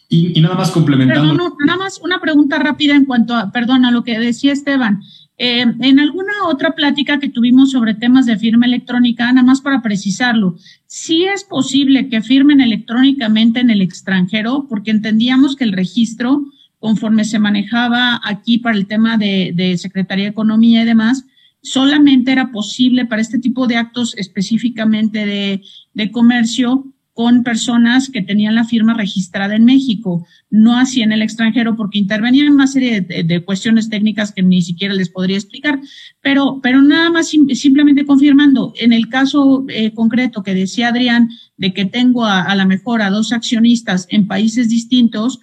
Y, 0.10 0.40
nada 0.42 0.54
más 0.54 0.70
complementando. 0.70 1.56
nada 1.66 1.78
más 1.80 2.00
una 2.04 2.22
pregunta 2.22 2.60
rápida 2.60 2.96
en 2.96 3.06
cuanto 3.06 3.36
a, 3.36 3.52
perdón, 3.52 3.84
a 3.84 3.90
lo 3.90 4.04
que 4.04 4.20
decía 4.20 4.54
Esteban. 4.54 5.02
Eh, 5.40 5.62
en 5.62 6.00
alguna 6.00 6.34
otra 6.48 6.76
plática 6.76 7.20
que 7.20 7.30
tuvimos 7.30 7.72
sobre 7.72 7.96
temas 7.96 8.28
de 8.28 8.38
firma 8.38 8.68
electrónica, 8.68 9.32
nada 9.32 9.46
más 9.46 9.62
para 9.62 9.82
precisarlo, 9.82 10.56
sí 10.86 11.26
es 11.26 11.44
posible 11.44 12.10
que 12.10 12.22
firmen 12.22 12.62
electrónicamente 12.62 13.60
en 13.60 13.72
el 13.72 13.82
extranjero, 13.82 14.68
porque 14.70 14.92
entendíamos 14.92 15.56
que 15.56 15.64
el 15.64 15.72
registro, 15.72 16.44
conforme 16.84 17.24
se 17.24 17.40
manejaba 17.40 18.20
aquí 18.26 18.58
para 18.58 18.76
el 18.76 18.88
tema 18.88 19.18
de, 19.18 19.76
Secretaría 19.78 20.26
de 20.26 20.32
Economía 20.32 20.84
y 20.84 20.86
demás, 20.86 21.24
solamente 21.62 22.34
era 22.34 22.52
posible 22.52 23.06
para 23.06 23.22
este 23.22 23.40
tipo 23.40 23.68
de 23.68 23.78
actos 23.78 24.14
específicamente 24.18 25.26
de, 25.26 25.62
de 25.94 26.12
comercio 26.12 26.84
con 27.14 27.44
personas 27.44 28.10
que 28.10 28.22
tenían 28.22 28.56
la 28.56 28.66
firma 28.66 28.96
registrada 28.96 29.56
en 29.56 29.64
México, 29.64 30.28
no 30.50 30.78
así 30.78 31.02
en 31.04 31.14
el 31.14 31.22
extranjero, 31.22 31.78
porque 31.78 32.00
intervenían 32.00 32.48
en 32.48 32.54
una 32.54 32.68
serie 32.68 33.00
de, 33.00 33.44
cuestiones 33.46 33.88
técnicas 33.88 34.34
que 34.34 34.44
ni 34.44 34.62
siquiera 34.62 34.94
les 34.94 35.10
podría 35.10 35.38
explicar, 35.38 35.80
pero, 36.22 36.60
pero 36.62 36.82
nada 36.82 37.12
más 37.12 37.30
simplemente 37.54 38.06
confirmando, 38.06 38.74
en 38.78 38.92
el 38.92 39.08
caso 39.08 39.64
eh, 39.70 39.94
concreto 39.94 40.44
que 40.44 40.54
decía 40.54 40.90
Adrián, 40.90 41.30
de 41.56 41.72
que 41.72 41.86
tengo 41.86 42.26
a, 42.26 42.42
a 42.42 42.56
lo 42.56 42.66
mejor 42.66 43.02
a 43.02 43.10
dos 43.10 43.32
accionistas 43.32 44.06
en 44.10 44.28
países 44.28 44.68
distintos, 44.68 45.40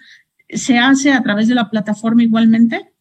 ¿se 0.53 0.77
hace 0.77 1.11
a 1.11 1.23
través 1.23 1.47
de 1.47 1.55
la 1.55 1.69
plataforma 1.69 2.23
igualmente? 2.23 2.91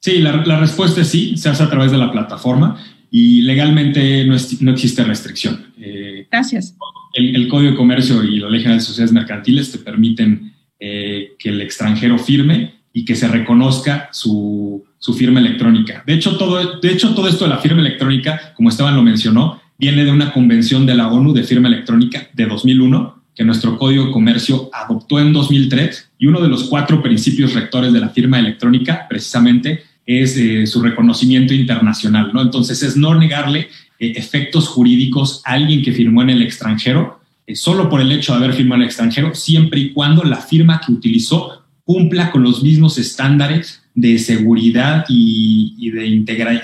Sí, 0.00 0.18
la, 0.18 0.36
la 0.46 0.58
respuesta 0.58 1.02
es 1.02 1.08
sí, 1.08 1.36
se 1.36 1.48
hace 1.48 1.62
a 1.62 1.70
través 1.70 1.90
de 1.90 1.98
la 1.98 2.10
plataforma 2.10 2.78
y 3.10 3.42
legalmente 3.42 4.24
no, 4.24 4.36
no 4.60 4.72
existe 4.72 5.04
restricción. 5.04 5.66
Eh, 5.78 6.26
Gracias. 6.30 6.76
El, 7.12 7.48
Código 7.48 7.72
de 7.72 7.76
Comercio 7.76 8.22
y 8.22 8.38
la 8.38 8.48
Ley 8.48 8.60
General 8.60 8.78
de 8.78 8.84
Sociedades 8.84 9.12
Mercantiles 9.12 9.72
te 9.72 9.78
permiten 9.78 10.52
eh, 10.78 11.32
que 11.38 11.48
el 11.48 11.60
extranjero 11.60 12.18
firme 12.18 12.74
y 12.92 13.04
que 13.04 13.16
se 13.16 13.28
reconozca 13.28 14.08
su, 14.12 14.84
su, 14.98 15.14
firma 15.14 15.40
electrónica. 15.40 16.02
De 16.06 16.14
hecho, 16.14 16.36
todo, 16.36 16.80
de 16.80 16.92
hecho, 16.92 17.14
todo 17.14 17.28
esto 17.28 17.44
de 17.44 17.50
la 17.50 17.58
firma 17.58 17.80
electrónica, 17.80 18.52
como 18.54 18.68
Esteban 18.68 18.96
lo 18.96 19.02
mencionó, 19.02 19.60
viene 19.78 20.04
de 20.04 20.12
una 20.12 20.32
convención 20.32 20.86
de 20.86 20.94
la 20.94 21.08
ONU 21.08 21.32
de 21.32 21.42
firma 21.42 21.68
electrónica 21.68 22.28
de 22.32 22.46
2001 22.46 23.19
que 23.40 23.44
nuestro 23.46 23.78
Código 23.78 24.04
de 24.04 24.12
Comercio 24.12 24.68
adoptó 24.70 25.18
en 25.18 25.32
2003 25.32 26.10
y 26.18 26.26
uno 26.26 26.42
de 26.42 26.48
los 26.48 26.64
cuatro 26.64 27.02
principios 27.02 27.54
rectores 27.54 27.90
de 27.90 27.98
la 27.98 28.10
firma 28.10 28.38
electrónica 28.38 29.06
precisamente 29.08 29.82
es 30.04 30.36
eh, 30.36 30.66
su 30.66 30.82
reconocimiento 30.82 31.54
internacional, 31.54 32.32
¿no? 32.34 32.42
Entonces 32.42 32.82
es 32.82 32.98
no 32.98 33.14
negarle 33.14 33.68
eh, 33.98 34.12
efectos 34.14 34.68
jurídicos 34.68 35.40
a 35.46 35.52
alguien 35.52 35.80
que 35.80 35.92
firmó 35.92 36.20
en 36.20 36.28
el 36.28 36.42
extranjero, 36.42 37.20
eh, 37.46 37.56
solo 37.56 37.88
por 37.88 38.02
el 38.02 38.12
hecho 38.12 38.32
de 38.32 38.44
haber 38.44 38.52
firmado 38.52 38.76
en 38.76 38.82
el 38.82 38.88
extranjero, 38.88 39.34
siempre 39.34 39.80
y 39.80 39.92
cuando 39.94 40.22
la 40.22 40.42
firma 40.42 40.78
que 40.84 40.92
utilizó 40.92 41.64
cumpla 41.82 42.30
con 42.30 42.42
los 42.42 42.62
mismos 42.62 42.98
estándares 42.98 43.84
de 43.94 44.18
seguridad 44.18 45.06
y, 45.08 45.88
de, 45.92 46.00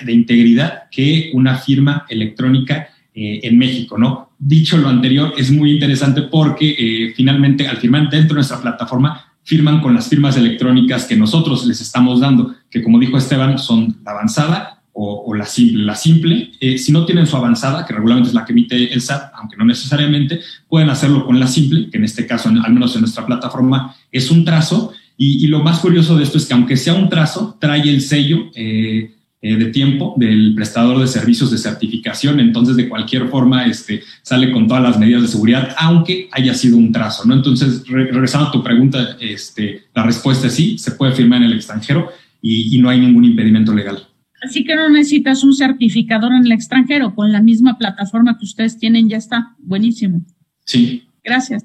de, 0.05 0.12
integridad 0.12 0.83
que 0.91 1.31
una 1.33 1.57
firma 1.57 2.05
electrónica 2.11 2.91
en 3.14 3.57
México, 3.57 3.97
¿no? 3.97 4.26
Dicho 4.39 4.76
lo 4.76 4.89
anterior, 4.89 5.32
es 5.37 5.51
muy 5.51 5.72
interesante 5.72 6.22
porque 6.22 7.12
finalmente 7.16 7.66
al 7.66 7.78
firmar 7.78 8.11
dentro 8.11 8.28
de 8.28 8.34
nuestra 8.34 8.61
plataforma 8.61 9.32
firman 9.47 9.80
con 9.80 9.95
las 9.95 10.09
firmas 10.09 10.37
electrónicas 10.37 11.05
que 11.05 11.16
nosotros 11.16 11.64
les 11.66 11.80
estamos 11.80 12.20
dando, 12.20 12.55
que 12.68 12.82
como 12.82 12.99
dijo 12.99 13.16
Esteban, 13.16 13.59
son 13.59 13.97
la 14.05 14.11
avanzada 14.11 14.82
o, 14.93 15.34
la 15.34 15.45
simple. 15.45 15.84
La 15.84 15.95
simple, 15.95 16.53
eh, 16.59 16.78
si 16.78 16.91
no 16.91 17.05
tienen 17.05 17.26
su 17.26 17.37
avanzada, 17.37 17.84
que 17.84 17.93
regularmente 17.93 18.30
es 18.30 18.34
la 18.34 18.45
que 18.45 18.53
emite 18.53 18.93
el 18.93 19.01
SAT, 19.01 19.32
aunque 19.34 19.57
no 19.57 19.64
necesariamente, 19.64 20.41
pueden 20.68 20.89
hacerlo 20.91 21.24
con 21.24 21.39
la 21.39 21.47
simple, 21.47 21.91
que 21.91 21.99
en 21.99 22.05
este 22.05 22.26
caso, 22.26 22.49
al 22.49 22.72
menos 22.72 22.95
en 22.95 23.03
nuestra 23.03 23.26
plataforma, 23.26 23.95
es 24.11 24.30
un 24.30 24.45
trazo. 24.45 24.93
Y, 25.18 25.47
lo 25.47 25.62
más 25.62 25.80
curioso 25.80 26.16
de 26.16 26.24
esto 26.24 26.39
es 26.39 26.47
que 26.47 26.55
aunque 26.55 26.76
sea 26.76 26.95
un 26.95 27.09
trazo, 27.09 27.57
trae 27.61 27.82
el 27.82 28.01
sello 28.01 28.51
eh, 28.55 29.16
eh, 29.47 29.57
de 29.57 29.67
tiempo 29.67 30.13
del 30.17 30.57
prestador 30.57 30.99
de 30.99 31.07
servicios 31.07 31.53
de 31.53 31.59
certificación, 31.59 32.41
entonces 32.41 32.75
de 32.75 32.89
cualquier 32.89 33.29
forma 33.29 33.65
este, 33.67 34.03
sale 34.21 34.51
con 34.51 34.67
todas 34.67 34.83
las 34.83 34.99
medidas 34.99 35.23
de 35.23 35.29
seguridad, 35.29 35.73
aunque 35.79 36.29
haya 36.33 36.53
sido 36.53 36.77
un 36.77 36.91
trazo, 36.91 37.25
¿no? 37.25 37.33
Entonces, 37.33 37.87
regresando 37.87 38.49
a 38.49 38.51
tu 38.51 38.61
pregunta, 38.61 39.17
este, 39.21 39.85
la 39.95 40.03
respuesta 40.03 40.49
es 40.49 40.55
sí, 40.55 40.79
se 40.79 40.91
puede 40.91 41.13
firmar 41.13 41.43
en 41.43 41.45
el 41.45 41.53
extranjero 41.53 42.09
y, 42.43 42.77
no 42.81 42.89
hay 42.89 42.99
ningún 42.99 43.25
impedimento 43.25 43.73
legal. 43.73 44.09
Así 44.43 44.65
que 44.65 44.75
no 44.75 44.89
necesitas 44.89 45.45
un 45.45 45.55
certificador 45.55 46.33
en 46.33 46.45
el 46.45 46.51
extranjero, 46.51 47.15
con 47.15 47.31
la 47.31 47.41
misma 47.41 47.79
plataforma 47.79 48.39
que 48.39 48.47
ustedes 48.47 48.79
tienen 48.79 49.09
ya 49.09 49.19
está. 49.19 49.55
Buenísimo. 49.59 50.23
Sí. 50.65 51.05
Gracias. 51.23 51.65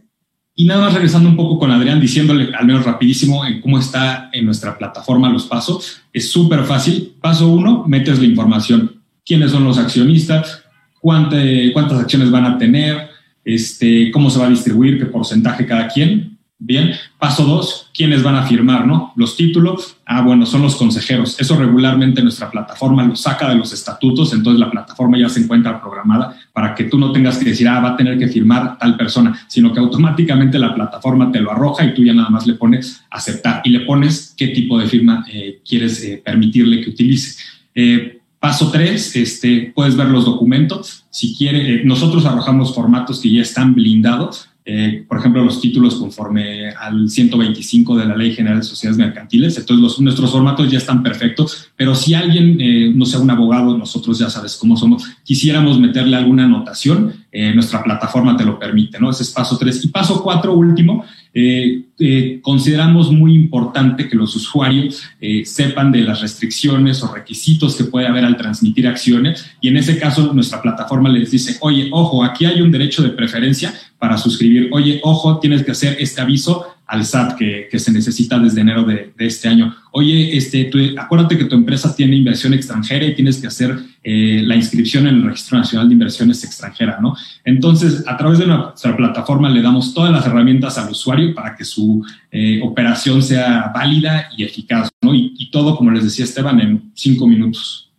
Y 0.61 0.65
nada 0.65 0.81
más 0.81 0.93
regresando 0.93 1.27
un 1.27 1.35
poco 1.35 1.57
con 1.57 1.71
Adrián, 1.71 1.99
diciéndole 1.99 2.53
al 2.53 2.67
menos 2.67 2.85
rapidísimo 2.85 3.43
en 3.43 3.61
cómo 3.61 3.79
está 3.79 4.29
en 4.31 4.45
nuestra 4.45 4.77
plataforma 4.77 5.27
los 5.27 5.47
pasos. 5.47 6.03
Es 6.13 6.29
súper 6.29 6.65
fácil. 6.65 7.15
Paso 7.19 7.47
uno, 7.47 7.83
metes 7.87 8.19
la 8.19 8.25
información. 8.25 9.01
¿Quiénes 9.25 9.49
son 9.49 9.63
los 9.63 9.79
accionistas? 9.79 10.61
¿Cuántas 10.99 11.99
acciones 11.99 12.29
van 12.29 12.45
a 12.45 12.59
tener? 12.59 13.09
Este, 13.43 14.11
¿Cómo 14.11 14.29
se 14.29 14.37
va 14.37 14.45
a 14.45 14.49
distribuir? 14.51 14.99
¿Qué 14.99 15.07
porcentaje 15.07 15.65
cada 15.65 15.87
quien? 15.87 16.37
Bien, 16.59 16.91
paso 17.17 17.43
dos, 17.43 17.89
¿quiénes 17.91 18.21
van 18.21 18.35
a 18.35 18.43
firmar, 18.43 18.85
no? 18.85 19.13
Los 19.15 19.35
títulos, 19.35 19.97
ah, 20.05 20.21
bueno, 20.21 20.45
son 20.45 20.61
los 20.61 20.75
consejeros. 20.75 21.39
Eso 21.39 21.55
regularmente 21.57 22.21
nuestra 22.21 22.51
plataforma 22.51 23.03
lo 23.03 23.15
saca 23.15 23.49
de 23.49 23.55
los 23.55 23.73
estatutos, 23.73 24.31
entonces 24.31 24.59
la 24.59 24.69
plataforma 24.69 25.17
ya 25.17 25.27
se 25.27 25.39
encuentra 25.39 25.81
programada 25.81 26.37
para 26.53 26.75
que 26.75 26.85
tú 26.85 26.97
no 26.97 27.11
tengas 27.11 27.37
que 27.37 27.45
decir, 27.45 27.67
ah, 27.67 27.79
va 27.79 27.91
a 27.91 27.97
tener 27.97 28.17
que 28.17 28.27
firmar 28.27 28.77
tal 28.77 28.97
persona, 28.97 29.45
sino 29.47 29.73
que 29.73 29.79
automáticamente 29.79 30.59
la 30.59 30.75
plataforma 30.75 31.31
te 31.31 31.39
lo 31.39 31.51
arroja 31.51 31.85
y 31.85 31.93
tú 31.93 32.03
ya 32.03 32.13
nada 32.13 32.29
más 32.29 32.45
le 32.45 32.55
pones 32.55 33.03
aceptar 33.09 33.61
y 33.63 33.69
le 33.69 33.81
pones 33.81 34.33
qué 34.37 34.47
tipo 34.47 34.77
de 34.77 34.87
firma 34.87 35.25
eh, 35.31 35.61
quieres 35.67 36.03
eh, 36.03 36.21
permitirle 36.23 36.81
que 36.81 36.89
utilice. 36.89 37.41
Eh, 37.73 38.19
paso 38.39 38.69
tres, 38.71 39.15
este, 39.15 39.71
puedes 39.73 39.95
ver 39.95 40.07
los 40.07 40.25
documentos. 40.25 41.05
Si 41.09 41.35
quiere, 41.35 41.83
nosotros 41.85 42.25
arrojamos 42.25 42.75
formatos 42.75 43.21
que 43.21 43.31
ya 43.31 43.41
están 43.41 43.73
blindados 43.73 44.50
eh, 44.63 45.05
por 45.07 45.17
ejemplo, 45.17 45.43
los 45.43 45.59
títulos 45.59 45.95
conforme 45.95 46.69
al 46.69 47.09
125 47.09 47.97
de 47.97 48.05
la 48.05 48.15
Ley 48.15 48.33
General 48.33 48.59
de 48.59 48.63
Sociedades 48.63 48.99
Mercantiles. 48.99 49.57
Entonces, 49.57 49.81
los, 49.81 49.99
nuestros 49.99 50.31
formatos 50.31 50.69
ya 50.69 50.77
están 50.77 51.01
perfectos, 51.01 51.69
pero 51.75 51.95
si 51.95 52.13
alguien, 52.13 52.61
eh, 52.61 52.91
no 52.93 53.05
sea 53.05 53.19
un 53.19 53.29
abogado, 53.31 53.75
nosotros 53.75 54.19
ya 54.19 54.29
sabes 54.29 54.57
cómo 54.57 54.77
somos, 54.77 55.03
quisiéramos 55.23 55.79
meterle 55.79 56.15
alguna 56.15 56.45
anotación, 56.45 57.13
eh, 57.31 57.53
nuestra 57.55 57.83
plataforma 57.83 58.37
te 58.37 58.45
lo 58.45 58.59
permite, 58.59 58.99
¿no? 58.99 59.09
Ese 59.09 59.23
es 59.23 59.31
paso 59.31 59.57
tres. 59.57 59.83
Y 59.83 59.87
paso 59.87 60.21
cuatro, 60.21 60.53
último, 60.53 61.05
eh, 61.33 61.83
eh, 61.97 62.39
consideramos 62.41 63.09
muy 63.09 63.33
importante 63.33 64.09
que 64.09 64.17
los 64.17 64.35
usuarios 64.35 65.01
eh, 65.21 65.45
sepan 65.45 65.91
de 65.91 66.01
las 66.01 66.19
restricciones 66.19 67.01
o 67.03 67.13
requisitos 67.13 67.75
que 67.75 67.85
puede 67.85 68.07
haber 68.07 68.25
al 68.25 68.35
transmitir 68.35 68.87
acciones. 68.87 69.45
Y 69.61 69.69
en 69.69 69.77
ese 69.77 69.97
caso 69.97 70.33
nuestra 70.33 70.61
plataforma 70.61 71.07
les 71.09 71.31
dice, 71.31 71.57
oye, 71.61 71.89
ojo, 71.91 72.23
aquí 72.23 72.45
hay 72.45 72.61
un 72.61 72.71
derecho 72.71 73.01
de 73.01 73.09
preferencia 73.09 73.73
para 73.97 74.17
suscribir, 74.17 74.69
oye, 74.73 74.99
ojo, 75.03 75.39
tienes 75.39 75.63
que 75.63 75.71
hacer 75.71 75.95
este 75.99 76.19
aviso 76.19 76.65
al 76.91 77.05
SAT 77.05 77.37
que, 77.37 77.79
se 77.79 77.91
necesita 77.91 78.37
desde 78.37 78.59
enero 78.59 78.83
de, 78.83 79.13
este 79.17 79.47
año. 79.47 79.73
Oye, 79.91 80.35
este, 80.35 80.69
acuérdate 80.97 81.37
que 81.37 81.45
tu 81.45 81.55
empresa 81.55 81.95
tiene 81.95 82.17
inversión 82.17 82.53
extranjera 82.53 83.05
y 83.05 83.15
tienes 83.15 83.39
que 83.39 83.47
hacer 83.47 83.79
eh, 84.03 84.41
la 84.45 84.57
inscripción 84.57 85.07
en 85.07 85.15
el 85.15 85.23
Registro 85.23 85.57
Nacional 85.57 85.87
de 85.87 85.93
Inversiones 85.93 86.43
Extranjeras, 86.43 86.99
¿no? 87.01 87.15
Entonces, 87.45 88.03
a 88.05 88.17
través 88.17 88.39
de 88.39 88.47
nuestra 88.47 88.95
plataforma 88.97 89.49
le 89.49 89.61
damos 89.61 89.93
todas 89.93 90.11
las 90.11 90.25
herramientas 90.25 90.77
al 90.77 90.91
usuario 90.91 91.33
para 91.33 91.55
que 91.55 91.63
su 91.63 92.05
eh, 92.29 92.59
operación 92.61 93.21
sea 93.21 93.71
válida 93.73 94.27
y 94.35 94.43
eficaz, 94.43 94.89
¿no? 95.01 95.15
Y, 95.15 95.49
todo, 95.49 95.77
como 95.77 95.91
les 95.91 96.03
decía 96.03 96.25
Esteban, 96.25 96.59
en 96.59 96.91
cinco 96.93 97.25
minutos. 97.25 97.89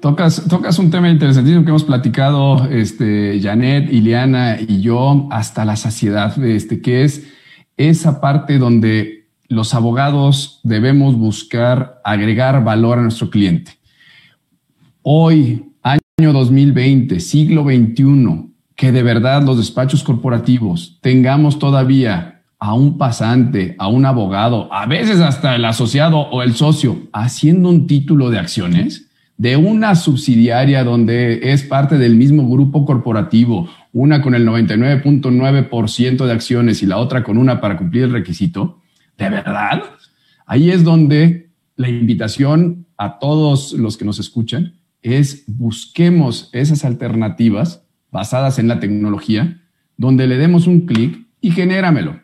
Tocas, 0.00 0.42
tocas 0.46 0.78
un 0.78 0.90
tema 0.90 1.08
interesantísimo 1.08 1.64
que 1.64 1.70
hemos 1.70 1.84
platicado, 1.84 2.68
este, 2.70 3.40
Janet, 3.42 3.90
Iliana 3.90 4.58
y 4.60 4.82
yo, 4.82 5.26
hasta 5.30 5.64
la 5.64 5.76
saciedad, 5.76 6.42
este, 6.44 6.82
que 6.82 7.04
es 7.04 7.22
esa 7.76 8.20
parte 8.20 8.58
donde 8.58 9.26
los 9.48 9.74
abogados 9.74 10.60
debemos 10.62 11.16
buscar 11.16 12.00
agregar 12.04 12.64
valor 12.64 12.98
a 12.98 13.02
nuestro 13.02 13.30
cliente. 13.30 13.72
Hoy, 15.02 15.72
año 15.82 16.32
2020, 16.32 17.20
siglo 17.20 17.64
XXI, 17.64 18.50
que 18.74 18.92
de 18.92 19.02
verdad 19.02 19.42
los 19.42 19.58
despachos 19.58 20.02
corporativos 20.02 20.98
tengamos 21.00 21.58
todavía 21.58 22.42
a 22.58 22.74
un 22.74 22.96
pasante, 22.96 23.76
a 23.78 23.88
un 23.88 24.06
abogado, 24.06 24.72
a 24.72 24.86
veces 24.86 25.20
hasta 25.20 25.54
el 25.54 25.64
asociado 25.64 26.18
o 26.18 26.42
el 26.42 26.54
socio 26.54 27.08
haciendo 27.12 27.68
un 27.68 27.86
título 27.86 28.30
de 28.30 28.38
acciones 28.38 29.08
de 29.36 29.56
una 29.56 29.94
subsidiaria 29.96 30.84
donde 30.84 31.52
es 31.52 31.64
parte 31.64 31.98
del 31.98 32.14
mismo 32.14 32.48
grupo 32.48 32.86
corporativo 32.86 33.68
una 33.94 34.20
con 34.20 34.34
el 34.34 34.46
99.9% 34.46 36.26
de 36.26 36.32
acciones 36.32 36.82
y 36.82 36.86
la 36.86 36.98
otra 36.98 37.22
con 37.22 37.38
una 37.38 37.60
para 37.60 37.78
cumplir 37.78 38.02
el 38.02 38.12
requisito, 38.12 38.82
¿de 39.16 39.30
verdad? 39.30 39.84
Ahí 40.46 40.70
es 40.70 40.82
donde 40.82 41.50
la 41.76 41.88
invitación 41.88 42.86
a 42.98 43.18
todos 43.20 43.72
los 43.72 43.96
que 43.96 44.04
nos 44.04 44.18
escuchan 44.18 44.74
es 45.00 45.44
busquemos 45.46 46.50
esas 46.52 46.84
alternativas 46.84 47.86
basadas 48.10 48.58
en 48.58 48.66
la 48.66 48.80
tecnología, 48.80 49.62
donde 49.96 50.26
le 50.26 50.38
demos 50.38 50.66
un 50.66 50.86
clic 50.86 51.26
y 51.40 51.52
genéramelo. 51.52 52.20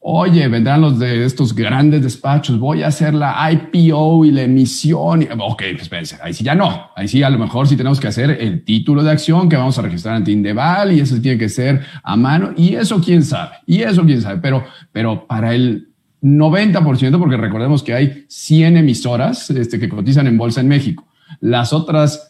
Oye, 0.00 0.46
vendrán 0.46 0.80
los 0.80 0.98
de 0.98 1.24
estos 1.24 1.54
grandes 1.54 2.02
despachos, 2.02 2.58
voy 2.58 2.82
a 2.82 2.86
hacer 2.86 3.14
la 3.14 3.50
IPO 3.50 4.24
y 4.24 4.30
la 4.30 4.42
emisión. 4.42 5.26
Ok, 5.40 5.62
pues 5.72 5.82
espérense, 5.82 6.16
ahí 6.22 6.32
sí 6.32 6.44
ya 6.44 6.54
no. 6.54 6.90
Ahí 6.94 7.08
sí 7.08 7.22
a 7.24 7.30
lo 7.30 7.38
mejor 7.38 7.66
sí 7.66 7.76
tenemos 7.76 7.98
que 7.98 8.06
hacer 8.06 8.30
el 8.30 8.64
título 8.64 9.02
de 9.02 9.10
acción 9.10 9.48
que 9.48 9.56
vamos 9.56 9.76
a 9.76 9.82
registrar 9.82 10.14
ante 10.14 10.30
Indeval 10.30 10.92
y 10.92 11.00
eso 11.00 11.20
tiene 11.20 11.36
que 11.36 11.48
ser 11.48 11.84
a 12.02 12.16
mano 12.16 12.52
y 12.56 12.74
eso 12.74 13.00
quién 13.00 13.24
sabe, 13.24 13.56
y 13.66 13.82
eso 13.82 14.04
quién 14.04 14.22
sabe. 14.22 14.38
Pero, 14.40 14.64
pero 14.92 15.26
para 15.26 15.52
el 15.52 15.88
90%, 16.22 17.18
porque 17.18 17.36
recordemos 17.36 17.82
que 17.82 17.94
hay 17.94 18.24
100 18.28 18.76
emisoras 18.76 19.50
este, 19.50 19.80
que 19.80 19.88
cotizan 19.88 20.28
en 20.28 20.38
bolsa 20.38 20.60
en 20.60 20.68
México. 20.68 21.06
Las 21.40 21.72
otras 21.72 22.27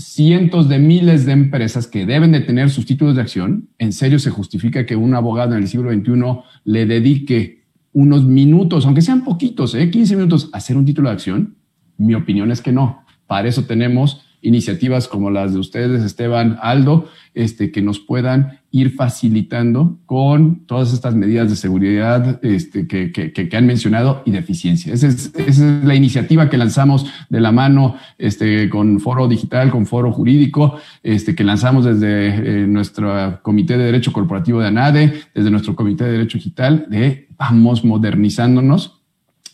cientos 0.00 0.68
de 0.68 0.78
miles 0.78 1.26
de 1.26 1.32
empresas 1.32 1.86
que 1.86 2.06
deben 2.06 2.32
de 2.32 2.40
tener 2.40 2.70
sus 2.70 2.86
títulos 2.86 3.14
de 3.14 3.22
acción, 3.22 3.68
¿en 3.78 3.92
serio 3.92 4.18
se 4.18 4.30
justifica 4.30 4.86
que 4.86 4.96
un 4.96 5.14
abogado 5.14 5.54
en 5.54 5.62
el 5.62 5.68
siglo 5.68 5.92
XXI 5.92 6.40
le 6.64 6.86
dedique 6.86 7.64
unos 7.92 8.24
minutos, 8.24 8.86
aunque 8.86 9.02
sean 9.02 9.24
poquitos, 9.24 9.74
¿eh? 9.74 9.90
15 9.90 10.16
minutos, 10.16 10.50
a 10.52 10.58
hacer 10.58 10.76
un 10.76 10.84
título 10.84 11.08
de 11.08 11.14
acción? 11.14 11.56
Mi 11.98 12.14
opinión 12.14 12.50
es 12.50 12.62
que 12.62 12.72
no. 12.72 13.04
Para 13.26 13.48
eso 13.48 13.64
tenemos 13.64 14.22
iniciativas 14.42 15.08
como 15.08 15.30
las 15.30 15.52
de 15.52 15.58
ustedes, 15.58 16.02
Esteban, 16.02 16.58
Aldo, 16.62 17.08
este, 17.34 17.70
que 17.70 17.82
nos 17.82 18.00
puedan 18.00 18.58
ir 18.72 18.94
facilitando 18.94 19.98
con 20.06 20.66
todas 20.66 20.92
estas 20.92 21.14
medidas 21.14 21.50
de 21.50 21.56
seguridad 21.56 22.38
este, 22.44 22.86
que, 22.86 23.12
que, 23.12 23.32
que, 23.32 23.56
han 23.56 23.66
mencionado 23.66 24.22
y 24.24 24.30
de 24.30 24.38
eficiencia. 24.38 24.94
Esa 24.94 25.08
es, 25.08 25.32
esa 25.34 25.78
es, 25.78 25.84
la 25.84 25.94
iniciativa 25.94 26.48
que 26.48 26.56
lanzamos 26.56 27.06
de 27.28 27.40
la 27.40 27.52
mano 27.52 27.96
este, 28.18 28.68
con 28.68 29.00
Foro 29.00 29.28
Digital, 29.28 29.70
con 29.70 29.86
Foro 29.86 30.12
Jurídico, 30.12 30.76
este, 31.02 31.34
que 31.34 31.44
lanzamos 31.44 31.84
desde 31.84 32.62
eh, 32.62 32.66
nuestro 32.66 33.40
Comité 33.42 33.76
de 33.76 33.84
Derecho 33.84 34.12
Corporativo 34.12 34.60
de 34.60 34.68
ANADE, 34.68 35.12
desde 35.34 35.50
nuestro 35.50 35.74
Comité 35.74 36.04
de 36.04 36.12
Derecho 36.12 36.38
Digital, 36.38 36.86
de 36.88 37.28
vamos 37.36 37.84
modernizándonos 37.84 39.00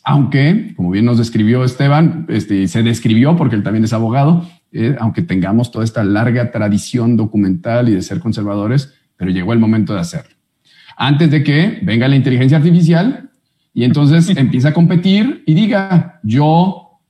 aunque, 0.08 0.72
como 0.76 0.92
bien 0.92 1.04
nos 1.04 1.18
describió 1.18 1.64
Esteban, 1.64 2.26
este, 2.28 2.68
se 2.68 2.84
describió 2.84 3.34
porque 3.34 3.56
él 3.56 3.64
también 3.64 3.82
es 3.82 3.92
abogado, 3.92 4.48
eh, 4.72 4.96
aunque 4.98 5.22
tengamos 5.22 5.70
toda 5.70 5.84
esta 5.84 6.04
larga 6.04 6.50
tradición 6.50 7.16
documental 7.16 7.88
y 7.88 7.92
de 7.92 8.02
ser 8.02 8.20
conservadores, 8.20 8.94
pero 9.16 9.30
llegó 9.30 9.52
el 9.52 9.58
momento 9.58 9.94
de 9.94 10.00
hacerlo. 10.00 10.34
Antes 10.96 11.30
de 11.30 11.42
que 11.42 11.78
venga 11.82 12.08
la 12.08 12.16
inteligencia 12.16 12.58
artificial 12.58 13.30
y 13.72 13.84
entonces 13.84 14.28
empieza 14.36 14.68
a 14.68 14.74
competir 14.74 15.42
y 15.46 15.54
diga, 15.54 16.20
yo, 16.22 17.00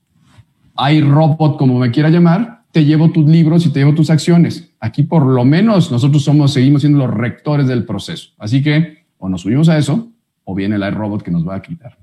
hay 0.74 1.00
robot, 1.00 1.58
como 1.58 1.78
me 1.78 1.90
quiera 1.90 2.10
llamar, 2.10 2.64
te 2.72 2.84
llevo 2.84 3.10
tus 3.10 3.26
libros 3.26 3.64
y 3.64 3.70
te 3.70 3.80
llevo 3.80 3.94
tus 3.94 4.10
acciones. 4.10 4.74
Aquí 4.80 5.02
por 5.02 5.24
lo 5.24 5.44
menos 5.44 5.90
nosotros 5.90 6.22
somos, 6.22 6.52
seguimos 6.52 6.82
siendo 6.82 6.98
los 6.98 7.14
rectores 7.14 7.66
del 7.66 7.84
proceso. 7.84 8.30
Así 8.38 8.62
que 8.62 9.06
o 9.18 9.28
nos 9.28 9.42
subimos 9.42 9.68
a 9.68 9.78
eso 9.78 10.12
o 10.44 10.54
viene 10.54 10.76
el 10.76 10.92
robot 10.92 11.22
que 11.22 11.30
nos 11.30 11.46
va 11.46 11.56
a 11.56 11.62
quitar. 11.62 11.96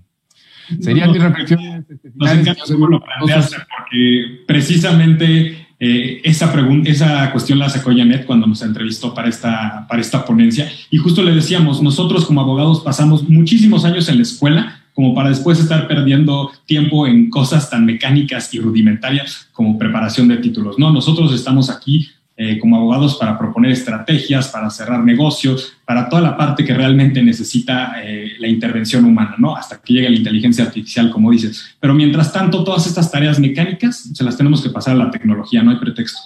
Sería 0.80 1.07
mi 1.07 1.18
reflexión. 1.18 1.86
Nos 2.16 2.32
encanta 2.32 2.64
cómo 2.68 2.88
lo 2.88 3.03
planteaste, 3.03 3.57
porque 3.78 4.43
precisamente 4.47 5.68
eh, 5.80 6.22
esa, 6.24 6.53
pregunta, 6.53 6.89
esa 6.89 7.32
cuestión 7.32 7.59
la 7.59 7.70
sacó 7.70 7.91
Janet 7.95 8.26
cuando 8.26 8.47
nos 8.47 8.61
entrevistó 8.61 9.14
para 9.14 9.28
esta, 9.28 9.86
para 9.88 10.01
esta 10.01 10.24
ponencia. 10.24 10.72
Y 10.89 10.97
justo 10.97 11.22
le 11.24 11.36
decíamos, 11.36 11.82
nosotros 11.82 12.26
como 12.26 12.41
abogados 12.41 12.82
pasamos 12.82 13.28
muchísimos 13.28 13.84
años 13.84 14.07
en 14.07 14.18
la 14.18 14.22
escuela 14.24 14.80
como 14.93 15.14
para 15.14 15.30
después 15.30 15.59
estar 15.59 15.88
perdiendo 15.88 16.51
tiempo 16.66 17.07
en 17.07 17.30
cosas 17.30 17.70
tan 17.70 17.86
mecánicas 17.86 18.53
y 18.53 18.59
rudimentarias 18.59 19.49
como 19.51 19.78
preparación 19.78 20.28
de 20.28 20.38
títulos. 20.38 20.78
No, 20.78 20.93
nosotros 20.93 21.34
estamos 21.34 21.70
aquí 21.70 22.09
eh, 22.36 22.57
como 22.57 22.77
abogados 22.77 23.17
para 23.17 23.38
proponer 23.38 23.71
estrategias, 23.71 24.47
para 24.47 24.69
cerrar 24.71 25.03
negocios, 25.03 25.73
para 25.86 26.09
toda 26.09 26.21
la 26.21 26.36
parte 26.36 26.65
que 26.65 26.73
realmente 26.73 27.21
necesita 27.21 28.01
eh, 28.03 28.31
la 28.39 28.47
intervención 28.47 29.05
humana, 29.05 29.36
¿no? 29.38 29.55
Hasta 29.55 29.79
que 29.79 29.93
llegue 29.93 30.09
la 30.09 30.17
inteligencia 30.17 30.65
artificial, 30.65 31.11
como 31.11 31.29
dices. 31.29 31.75
Pero 31.79 31.93
mientras 31.93 32.34
tanto, 32.34 32.63
todas 32.63 32.88
estas 32.88 33.11
tareas 33.11 33.39
mecánicas 33.39 34.09
se 34.13 34.23
las 34.23 34.36
tenemos 34.36 34.63
que 34.63 34.69
pasar 34.69 34.95
a 34.95 35.05
la 35.05 35.11
tecnología, 35.11 35.61
no 35.61 35.71
hay 35.71 35.77
pretexto. 35.77 36.19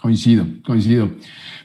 Coincido, 0.00 0.46
coincido. 0.64 1.10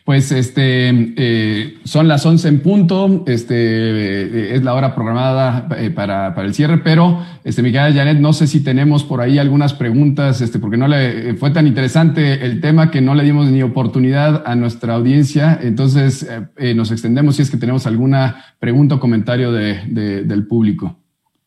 Pues 0.04 0.32
este, 0.32 0.90
eh, 0.90 1.78
son 1.84 2.08
las 2.08 2.26
11 2.26 2.48
en 2.48 2.60
punto, 2.62 3.24
este, 3.28 3.56
eh, 3.56 4.56
es 4.56 4.64
la 4.64 4.74
hora 4.74 4.96
programada 4.96 5.68
eh, 5.78 5.92
para, 5.92 6.34
para, 6.34 6.48
el 6.48 6.56
cierre, 6.56 6.80
pero, 6.80 7.24
este, 7.44 7.62
mi 7.62 7.72
querida 7.72 7.94
Janet, 7.94 8.18
no 8.18 8.34
sé 8.34 8.48
si 8.48 8.64
tenemos 8.64 9.04
por 9.04 9.22
ahí 9.22 9.38
algunas 9.38 9.76
preguntas, 9.76 10.42
este, 10.42 10.58
porque 10.58 10.78
no 10.78 10.88
le 10.88 11.36
fue 11.36 11.52
tan 11.52 11.68
interesante 11.68 12.44
el 12.44 12.60
tema 12.60 12.90
que 12.90 13.02
no 13.02 13.14
le 13.14 13.24
dimos 13.24 13.52
ni 13.52 13.62
oportunidad 13.62 14.42
a 14.48 14.56
nuestra 14.56 14.96
audiencia. 14.96 15.60
Entonces, 15.62 16.28
nos 16.76 16.92
extendemos 16.92 17.36
si 17.36 17.44
es 17.44 17.52
que 17.52 17.58
tenemos 17.58 17.86
alguna 17.86 18.56
pregunta 18.58 18.96
o 18.96 19.00
comentario 19.00 19.52
de, 19.52 20.24
del 20.26 20.48
público. 20.48 20.98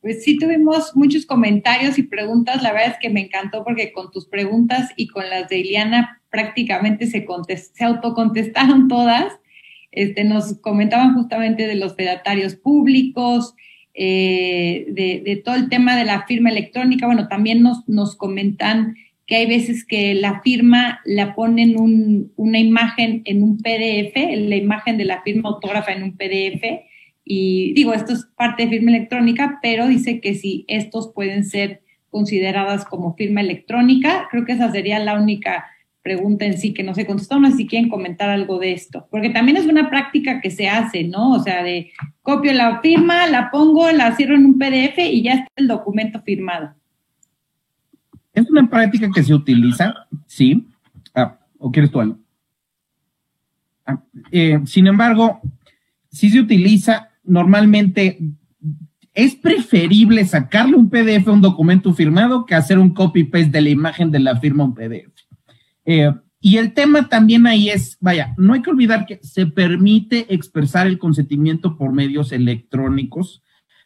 Pues 0.01 0.23
sí, 0.23 0.39
tuvimos 0.39 0.95
muchos 0.95 1.27
comentarios 1.27 1.99
y 1.99 2.05
preguntas. 2.05 2.63
La 2.63 2.71
verdad 2.71 2.93
es 2.93 2.99
que 3.01 3.11
me 3.11 3.23
encantó 3.23 3.65
porque 3.65 3.93
con 3.93 4.13
tus 4.13 4.29
preguntas 4.29 4.93
y 4.97 5.09
con 5.09 5.29
las 5.29 5.49
de 5.49 5.59
Iliana 5.59 6.23
prácticamente 6.37 7.07
se, 7.07 7.27
se 7.73 7.85
autocontestaron 7.85 8.89
todas. 8.89 9.33
Este, 9.91 10.25
nos 10.25 10.59
comentaban 10.61 11.15
justamente 11.15 11.67
de 11.67 11.77
los 11.77 11.97
fedatarios 11.97 12.55
públicos, 12.55 13.55
eh, 13.95 14.85
de, 14.91 15.23
de, 15.25 15.37
todo 15.37 15.55
el 15.55 15.71
tema 15.71 15.97
de 15.97 16.05
la 16.05 16.27
firma 16.27 16.51
electrónica. 16.51 17.07
Bueno, 17.07 17.29
también 17.29 17.63
nos, 17.63 17.89
nos 17.89 18.15
comentan 18.17 18.97
que 19.27 19.37
hay 19.37 19.47
veces 19.47 19.87
que 19.87 20.15
la 20.15 20.43
firma 20.43 21.01
la 21.07 21.35
ponen 21.35 21.81
un, 21.81 22.31
una 22.37 22.59
imagen 22.59 23.23
en 23.25 23.43
un 23.43 23.57
PDF, 23.57 24.15
la 24.15 24.57
imagen 24.57 24.99
de 24.99 25.07
la 25.07 25.23
firma 25.23 25.49
autógrafa 25.49 25.93
en 25.93 26.03
un 26.03 26.17
PDF 26.17 26.85
y 27.25 27.73
digo, 27.73 27.93
esto 27.93 28.13
es 28.13 28.29
parte 28.37 28.65
de 28.65 28.69
firma 28.69 28.93
electrónica, 28.93 29.59
pero 29.61 29.89
dice 29.89 30.21
que 30.21 30.35
si 30.35 30.65
estos 30.69 31.13
pueden 31.13 31.45
ser 31.45 31.83
consideradas 32.09 32.85
como 32.85 33.17
firma 33.17 33.41
electrónica, 33.41 34.29
creo 34.31 34.45
que 34.45 34.53
esa 34.53 34.71
sería 34.71 35.01
la 35.01 35.21
única 35.21 35.67
pregunta 36.07 36.45
en 36.45 36.57
sí 36.57 36.73
que 36.73 36.85
no 36.85 36.95
se 36.95 37.05
contestó, 37.05 37.41
no 37.41 37.51
sé 37.51 37.57
si 37.57 37.67
quieren 37.67 37.89
comentar 37.89 38.29
algo 38.29 38.61
de 38.61 38.73
esto, 38.73 39.09
porque 39.11 39.31
también 39.31 39.57
es 39.57 39.67
una 39.67 39.91
práctica 39.91 40.41
que 40.41 40.53
se 40.53 40.69
hace, 40.69 41.03
¿no? 41.03 41.33
O 41.33 41.41
sea, 41.41 41.65
de 41.65 41.91
copio 42.23 42.53
la 42.53 42.81
firma, 42.81 43.27
la 43.27 43.51
pongo, 43.51 43.91
la 43.91 44.15
cierro 44.15 44.37
en 44.37 44.47
un 44.47 44.57
PDF 44.57 44.99
y 44.99 45.23
ya 45.23 45.33
está 45.33 45.51
el 45.57 45.67
documento 45.67 46.23
firmado. 46.23 46.75
Es 48.33 48.49
una 48.49 48.71
práctica 48.71 49.09
que 49.13 49.25
se 49.25 49.35
utiliza, 49.35 50.07
sí. 50.29 50.65
Ah, 51.13 51.41
¿O 51.59 51.73
quieres 51.73 51.91
tú 51.91 52.01
algo? 52.01 52.21
Ah, 53.85 54.01
eh, 54.31 54.61
sin 54.65 54.87
embargo, 54.87 55.41
si 56.09 56.31
se 56.31 56.39
utiliza, 56.39 57.09
normalmente 57.25 58.21
es 59.13 59.35
preferible 59.35 60.25
sacarle 60.25 60.77
un 60.77 60.89
PDF 60.89 61.27
a 61.27 61.33
un 61.33 61.41
documento 61.41 61.93
firmado 61.93 62.47
que 62.47 62.55
hacer 62.55 62.79
un 62.79 62.91
copy-paste 62.91 63.51
de 63.51 63.61
la 63.61 63.71
imagen 63.71 64.13
de 64.13 64.21
la 64.21 64.37
firma 64.37 64.63
a 64.63 64.67
un 64.67 64.75
PDF. 64.75 65.16
Eh, 65.87 66.13
y 66.41 66.59
el 66.59 66.75
tema 66.75 67.09
también 67.09 67.47
ahí 67.47 67.71
es, 67.71 67.97
vaya, 68.01 68.35
no 68.37 68.53
hay 68.53 68.63
que 68.63 68.71
olvidar 68.71 69.07
que 69.07 69.19
se 69.23 69.47
permite 69.47 70.33
expresar 70.35 70.87
el 70.87 70.99
consentimiento 70.99 71.79
por 71.79 71.93
medios 71.93 72.31
electrónicos, 72.31 73.43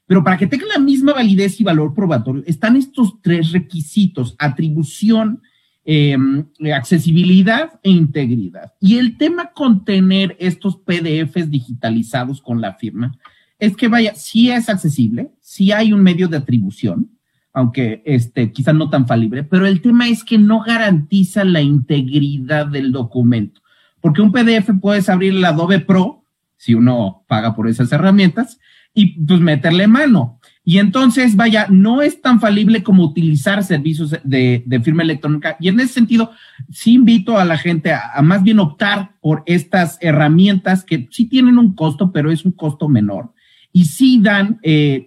pero 0.07 0.25
para 0.25 0.37
que 0.37 0.49
tenga 0.49 0.67
la 0.67 0.79
misma 0.79 1.13
validez 1.13 1.61
y 1.61 1.65
valor 1.65 1.95
probatorio, 1.95 2.43
están 2.47 2.77
estos 2.77 3.21
tres 3.23 3.53
requisitos, 3.53 4.35
atribución, 4.39 5.41
em, 5.85 6.47
accesibilidad 6.75 7.79
e 7.83 7.91
integridad. 7.91 8.73
Y 8.81 8.97
el 8.97 9.17
tema 9.17 9.53
con 9.53 9.85
tener 9.85 10.37
estos 10.41 10.77
PDFs 10.77 11.51
digitalizados 11.51 12.43
con 12.43 12.61
la 12.61 12.75
firma 12.75 13.17
es 13.59 13.77
que, 13.77 13.89
vaya, 13.89 14.15
sí 14.15 14.51
es 14.51 14.69
accesible, 14.69 15.31
sí 15.41 15.71
hay 15.71 15.93
un 15.93 16.03
medio 16.03 16.27
de 16.27 16.39
atribución, 16.39 17.11
aunque 17.53 18.03
este, 18.05 18.53
quizá 18.53 18.73
no 18.73 18.91
tan 18.91 19.07
falible, 19.07 19.43
pero 19.43 19.67
el 19.67 19.81
tema 19.81 20.09
es 20.09 20.25
que 20.25 20.39
no 20.39 20.61
garantiza 20.61 21.45
la 21.45 21.61
integridad 21.61 22.67
del 22.67 22.93
documento, 22.93 23.61
porque 24.01 24.23
un 24.23 24.33
PDF 24.33 24.71
puedes 24.81 25.09
abrir 25.09 25.35
el 25.35 25.45
Adobe 25.45 25.81
Pro, 25.81 26.25
si 26.57 26.75
uno 26.75 27.25
paga 27.27 27.55
por 27.55 27.69
esas 27.69 27.91
herramientas, 27.93 28.59
y 28.93 29.21
pues 29.25 29.41
meterle 29.41 29.87
mano. 29.87 30.39
Y 30.63 30.79
entonces, 30.79 31.37
vaya, 31.37 31.67
no 31.71 32.03
es 32.03 32.21
tan 32.21 32.39
falible 32.39 32.83
como 32.83 33.03
utilizar 33.05 33.65
servicios 33.65 34.15
de, 34.23 34.81
firma 34.85 35.03
electrónica. 35.03 35.57
Y 35.59 35.69
en 35.69 35.81
ese 35.81 35.95
sentido, 35.95 36.33
sí 36.71 36.95
invito 36.95 37.39
a 37.39 37.45
la 37.45 37.57
gente 37.57 37.93
a, 37.93 38.13
a, 38.15 38.23
más 38.23 38.43
bien 38.43 38.59
optar 38.59 39.13
por 39.21 39.43
estas 39.47 39.97
herramientas 40.01 40.85
que 40.85 41.09
sí 41.11 41.27
tienen 41.27 41.59
un 41.59 41.75
costo, 41.75 42.13
pero 42.13 42.31
es 42.31 42.45
un 42.45 42.53
costo 42.53 42.89
menor 42.89 43.33
y 43.73 43.85
sí 43.85 44.19
dan 44.21 44.59
eh, 44.63 45.07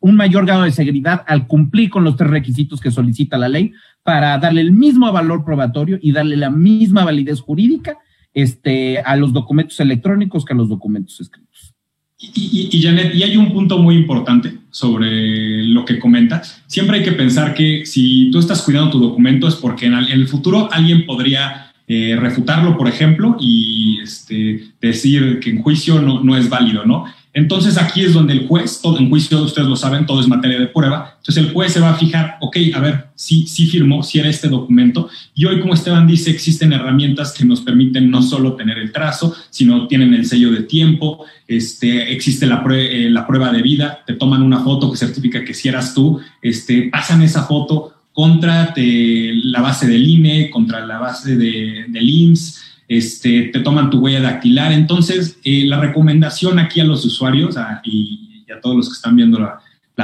un 0.00 0.16
mayor 0.16 0.46
grado 0.46 0.62
de 0.62 0.72
seguridad 0.72 1.24
al 1.26 1.46
cumplir 1.46 1.90
con 1.90 2.04
los 2.04 2.16
tres 2.16 2.30
requisitos 2.30 2.80
que 2.80 2.90
solicita 2.90 3.38
la 3.38 3.48
ley 3.48 3.72
para 4.02 4.38
darle 4.38 4.60
el 4.60 4.72
mismo 4.72 5.10
valor 5.12 5.44
probatorio 5.44 5.98
y 6.00 6.12
darle 6.12 6.36
la 6.36 6.50
misma 6.50 7.04
validez 7.04 7.40
jurídica 7.40 7.98
este, 8.32 9.00
a 9.00 9.16
los 9.16 9.32
documentos 9.32 9.80
electrónicos 9.80 10.44
que 10.44 10.52
a 10.52 10.56
los 10.56 10.68
documentos 10.68 11.20
escritos. 11.20 11.74
Y, 12.20 12.68
y, 12.72 12.82
Janet, 12.82 13.14
y 13.14 13.22
hay 13.22 13.36
un 13.36 13.52
punto 13.52 13.78
muy 13.78 13.94
importante 13.94 14.52
sobre 14.70 15.64
lo 15.64 15.84
que 15.84 16.00
comentas. 16.00 16.62
Siempre 16.66 16.98
hay 16.98 17.04
que 17.04 17.12
pensar 17.12 17.54
que 17.54 17.86
si 17.86 18.30
tú 18.32 18.40
estás 18.40 18.62
cuidando 18.62 18.90
tu 18.90 18.98
documento 18.98 19.46
es 19.46 19.54
porque 19.54 19.86
en 19.86 19.94
el, 19.94 20.26
futuro 20.26 20.68
alguien 20.72 21.06
podría 21.06 21.72
eh, 21.86 22.16
refutarlo, 22.18 22.76
por 22.76 22.88
ejemplo, 22.88 23.36
y 23.38 24.00
este, 24.02 24.64
decir 24.80 25.38
que 25.40 25.50
en 25.50 25.62
juicio 25.62 26.00
no, 26.00 26.22
no 26.24 26.36
es 26.36 26.48
válido, 26.48 26.84
¿no? 26.84 27.04
Entonces 27.38 27.78
aquí 27.78 28.02
es 28.02 28.14
donde 28.14 28.32
el 28.32 28.48
juez, 28.48 28.80
todo 28.82 28.98
en 28.98 29.08
juicio, 29.08 29.40
ustedes 29.44 29.68
lo 29.68 29.76
saben, 29.76 30.06
todo 30.06 30.20
es 30.20 30.26
materia 30.26 30.58
de 30.58 30.66
prueba. 30.66 31.14
Entonces 31.18 31.44
el 31.44 31.52
juez 31.52 31.72
se 31.72 31.78
va 31.78 31.90
a 31.90 31.94
fijar, 31.94 32.36
ok, 32.40 32.56
a 32.74 32.80
ver, 32.80 33.10
si 33.14 33.46
sí, 33.46 33.68
firmó, 33.68 34.02
si 34.02 34.18
era 34.18 34.28
este 34.28 34.48
documento. 34.48 35.08
Y 35.36 35.44
hoy, 35.44 35.60
como 35.60 35.74
Esteban 35.74 36.08
dice, 36.08 36.32
existen 36.32 36.72
herramientas 36.72 37.32
que 37.32 37.44
nos 37.44 37.60
permiten 37.60 38.10
no 38.10 38.22
solo 38.22 38.54
tener 38.54 38.76
el 38.78 38.90
trazo, 38.90 39.36
sino 39.50 39.86
tienen 39.86 40.14
el 40.14 40.26
sello 40.26 40.50
de 40.50 40.64
tiempo, 40.64 41.26
este, 41.46 42.12
existe 42.12 42.44
la, 42.44 42.64
eh, 42.72 43.08
la 43.08 43.24
prueba 43.24 43.52
de 43.52 43.62
vida, 43.62 44.02
te 44.04 44.14
toman 44.14 44.42
una 44.42 44.58
foto 44.58 44.90
que 44.90 44.96
certifica 44.98 45.44
que 45.44 45.54
si 45.54 45.68
eras 45.68 45.94
tú, 45.94 46.18
este, 46.42 46.88
pasan 46.90 47.22
esa 47.22 47.44
foto 47.44 47.94
contra 48.12 48.74
la 48.76 49.60
base 49.60 49.86
del 49.86 50.04
INE, 50.04 50.50
contra 50.50 50.84
la 50.84 50.98
base 50.98 51.36
de, 51.36 51.84
del 51.86 52.10
IMSS, 52.10 52.67
este, 52.88 53.42
te 53.52 53.60
toman 53.60 53.90
tu 53.90 53.98
huella 53.98 54.20
dactilar. 54.20 54.72
Entonces, 54.72 55.38
eh, 55.44 55.64
la 55.66 55.78
recomendación 55.78 56.58
aquí 56.58 56.80
a 56.80 56.84
los 56.84 57.04
usuarios 57.04 57.56
y, 57.84 58.44
a 58.50 58.60
todos 58.60 58.76
los 58.76 58.88
que 58.88 58.94
están 58.94 59.14
viendo 59.14 59.38
la, 59.38 59.60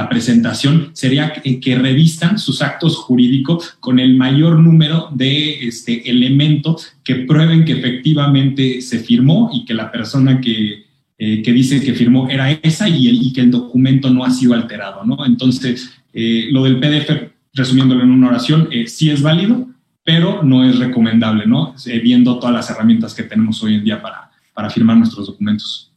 presentación 0.09 0.89
sería 0.91 1.31
que, 1.31 1.75
revistan 1.77 2.37
sus 2.37 2.61
actos 2.61 2.97
jurídicos 2.97 3.77
con 3.79 3.97
el 3.97 4.17
mayor 4.17 4.59
número 4.59 5.07
de 5.13 5.65
este, 5.65 6.09
elementos 6.09 6.97
que 7.01 7.15
prueben 7.15 7.63
que 7.63 7.71
efectivamente 7.71 8.81
se 8.81 8.99
firmó 8.99 9.49
y 9.53 9.63
que 9.63 9.73
la 9.73 9.93
persona 9.93 10.41
que, 10.41 10.83
eh, 11.17 11.41
que 11.41 11.53
dice 11.53 11.81
que 11.81 11.93
firmó 11.93 12.27
era 12.29 12.51
esa 12.51 12.89
y, 12.89 13.07
el, 13.07 13.15
y, 13.15 13.31
que 13.31 13.39
el 13.39 13.51
documento 13.51 14.09
no 14.09 14.25
ha 14.25 14.31
sido 14.31 14.53
alterado, 14.53 15.05
¿no? 15.05 15.25
Entonces, 15.25 15.89
eh, 16.13 16.49
lo 16.51 16.65
del 16.65 16.77
PDF, 16.77 17.31
resumiéndolo 17.53 18.03
en 18.03 18.11
una 18.11 18.27
oración, 18.27 18.67
sí 18.87 19.09
es 19.09 19.21
válido, 19.21 19.65
pero 20.05 20.43
no 20.43 20.63
es 20.63 20.77
recomendable, 20.77 21.47
¿no? 21.47 21.75
Eh, 21.87 21.99
viendo 21.99 22.39
todas 22.39 22.53
las 22.53 22.69
herramientas 22.69 23.15
que 23.15 23.23
tenemos 23.23 23.61
hoy 23.63 23.73
en 23.73 23.83
día 23.83 24.01
para, 24.01 24.29
para 24.53 24.69
firmar 24.69 24.95
nuestros 24.95 25.25
documentos. 25.25 25.91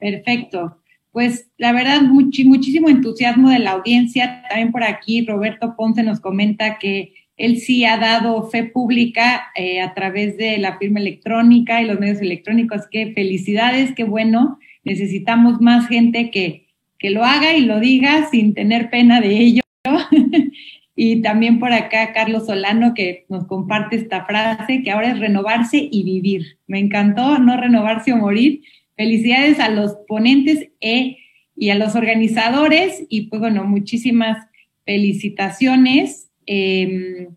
Perfecto. 0.00 0.78
Pues 1.12 1.50
la 1.58 1.72
verdad, 1.72 2.00
muchísimo 2.00 2.88
entusiasmo 2.88 3.50
de 3.50 3.58
la 3.58 3.72
audiencia. 3.72 4.42
También 4.48 4.72
por 4.72 4.84
aquí 4.84 5.24
Roberto 5.26 5.74
Ponce 5.76 6.02
nos 6.02 6.20
comenta 6.20 6.78
que 6.78 7.12
él 7.36 7.58
sí 7.58 7.84
ha 7.84 7.98
dado 7.98 8.48
fe 8.48 8.64
pública 8.64 9.48
eh, 9.54 9.82
a 9.82 9.92
través 9.92 10.38
de 10.38 10.56
la 10.56 10.78
firma 10.78 10.98
electrónica 11.00 11.82
y 11.82 11.86
los 11.86 12.00
medios 12.00 12.22
electrónicos. 12.22 12.82
Que 12.90 13.12
felicidades, 13.12 13.92
qué 13.94 14.04
bueno. 14.04 14.58
Necesitamos 14.82 15.60
más 15.60 15.88
gente 15.88 16.30
que, 16.30 16.68
que 16.98 17.10
lo 17.10 17.22
haga 17.22 17.54
y 17.54 17.66
lo 17.66 17.80
diga 17.80 18.30
sin 18.30 18.54
tener 18.54 18.88
pena 18.88 19.20
de 19.20 19.38
ello. 19.38 19.62
Y 20.98 21.20
también 21.20 21.58
por 21.58 21.74
acá 21.74 22.14
Carlos 22.14 22.46
Solano 22.46 22.94
que 22.94 23.26
nos 23.28 23.46
comparte 23.46 23.96
esta 23.96 24.24
frase, 24.24 24.82
que 24.82 24.90
ahora 24.90 25.10
es 25.10 25.20
renovarse 25.20 25.88
y 25.92 26.02
vivir. 26.04 26.58
Me 26.66 26.78
encantó 26.78 27.38
no 27.38 27.58
renovarse 27.58 28.14
o 28.14 28.16
morir. 28.16 28.62
Felicidades 28.96 29.60
a 29.60 29.68
los 29.68 29.94
ponentes 30.08 30.70
e, 30.80 31.18
y 31.54 31.68
a 31.68 31.74
los 31.74 31.94
organizadores 31.94 33.04
y 33.10 33.26
pues 33.28 33.40
bueno, 33.40 33.64
muchísimas 33.64 34.38
felicitaciones. 34.86 36.30
Em, 36.46 37.28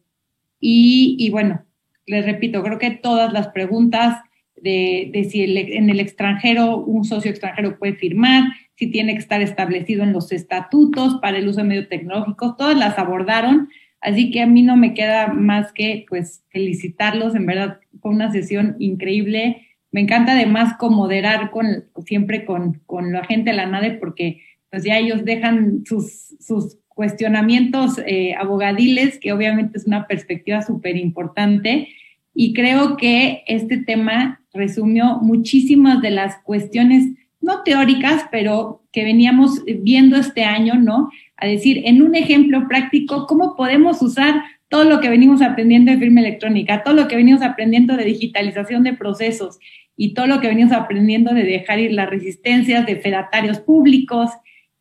y, 0.62 1.30
bueno, 1.30 1.66
les 2.06 2.26
repito, 2.26 2.64
creo 2.64 2.80
que 2.80 2.92
todas 2.92 3.34
las 3.34 3.50
preguntas 3.50 4.22
de 4.56 5.28
si 5.30 5.44
en 5.44 5.90
el 5.90 6.00
extranjero 6.00 6.78
un 6.78 7.06
socio 7.06 7.32
extranjero 7.32 7.78
puede 7.78 7.94
firmar, 7.94 8.44
si 8.80 8.88
tiene 8.88 9.12
que 9.12 9.20
estar 9.20 9.42
establecido 9.42 10.04
en 10.04 10.14
los 10.14 10.32
estatutos 10.32 11.20
para 11.22 11.38
el 11.38 11.50
uso 11.50 11.60
de 11.60 11.68
medios 11.68 11.90
tecnológicos, 11.90 12.56
todas 12.56 12.78
las 12.78 12.98
abordaron, 12.98 13.68
así 14.00 14.32
que 14.32 14.42
a 14.42 14.48
mí 14.48 14.62
no 14.62 14.78
me 14.78 14.94
queda 14.94 15.34
más 15.34 15.74
que 15.74 16.06
pues 16.08 16.46
felicitarlos, 16.48 17.36
en 17.36 17.46
verdad 17.46 17.82
fue 18.02 18.12
una 18.12 18.32
sesión 18.32 18.78
increíble. 18.80 19.68
Me 19.92 20.00
encanta 20.00 20.32
además 20.32 20.76
moderar 20.80 21.52
con, 21.52 21.90
siempre 22.06 22.46
con, 22.46 22.80
con 22.86 23.12
la 23.12 23.26
gente 23.26 23.50
de 23.50 23.58
la 23.58 23.66
NADE 23.66 23.92
porque 23.96 24.42
pues 24.70 24.86
ya 24.86 24.98
ellos 24.98 25.26
dejan 25.26 25.84
sus, 25.86 26.38
sus 26.40 26.78
cuestionamientos 26.88 28.00
eh, 28.06 28.34
abogadiles, 28.36 29.20
que 29.20 29.34
obviamente 29.34 29.78
es 29.78 29.88
una 29.88 30.08
perspectiva 30.08 30.62
súper 30.62 30.96
importante. 30.96 31.90
Y 32.34 32.54
creo 32.54 32.96
que 32.96 33.44
este 33.46 33.78
tema 33.80 34.42
resumió 34.54 35.18
muchísimas 35.22 36.02
de 36.02 36.12
las 36.12 36.38
cuestiones 36.44 37.10
no 37.42 37.64
teóricas, 37.64 38.26
pero 38.32 38.84
que 38.92 39.04
veníamos 39.04 39.64
viendo 39.82 40.18
este 40.18 40.44
año, 40.44 40.76
¿no? 40.76 41.10
A 41.38 41.48
decir, 41.48 41.82
en 41.86 42.02
un 42.02 42.16
ejemplo 42.16 42.68
práctico, 42.68 43.28
cómo 43.28 43.56
podemos 43.56 44.02
usar 44.02 44.44
todo 44.68 44.84
lo 44.84 45.00
que 45.00 45.10
venimos 45.10 45.42
aprendiendo 45.42 45.92
de 45.92 45.98
firma 45.98 46.20
electrónica, 46.20 46.84
todo 46.84 46.94
lo 46.94 47.08
que 47.08 47.16
venimos 47.16 47.42
aprendiendo 47.42 47.98
de 47.98 48.06
digitalización 48.06 48.84
de 48.84 48.94
procesos 48.94 49.60
y 49.98 50.14
todo 50.14 50.28
lo 50.28 50.40
que 50.40 50.48
venimos 50.48 50.74
aprendiendo 50.74 51.34
de 51.34 51.44
dejar 51.44 51.80
ir 51.80 51.92
las 51.92 52.10
resistencias 52.10 52.86
de 52.86 52.98
fedatarios 52.98 53.60
públicos. 53.60 54.30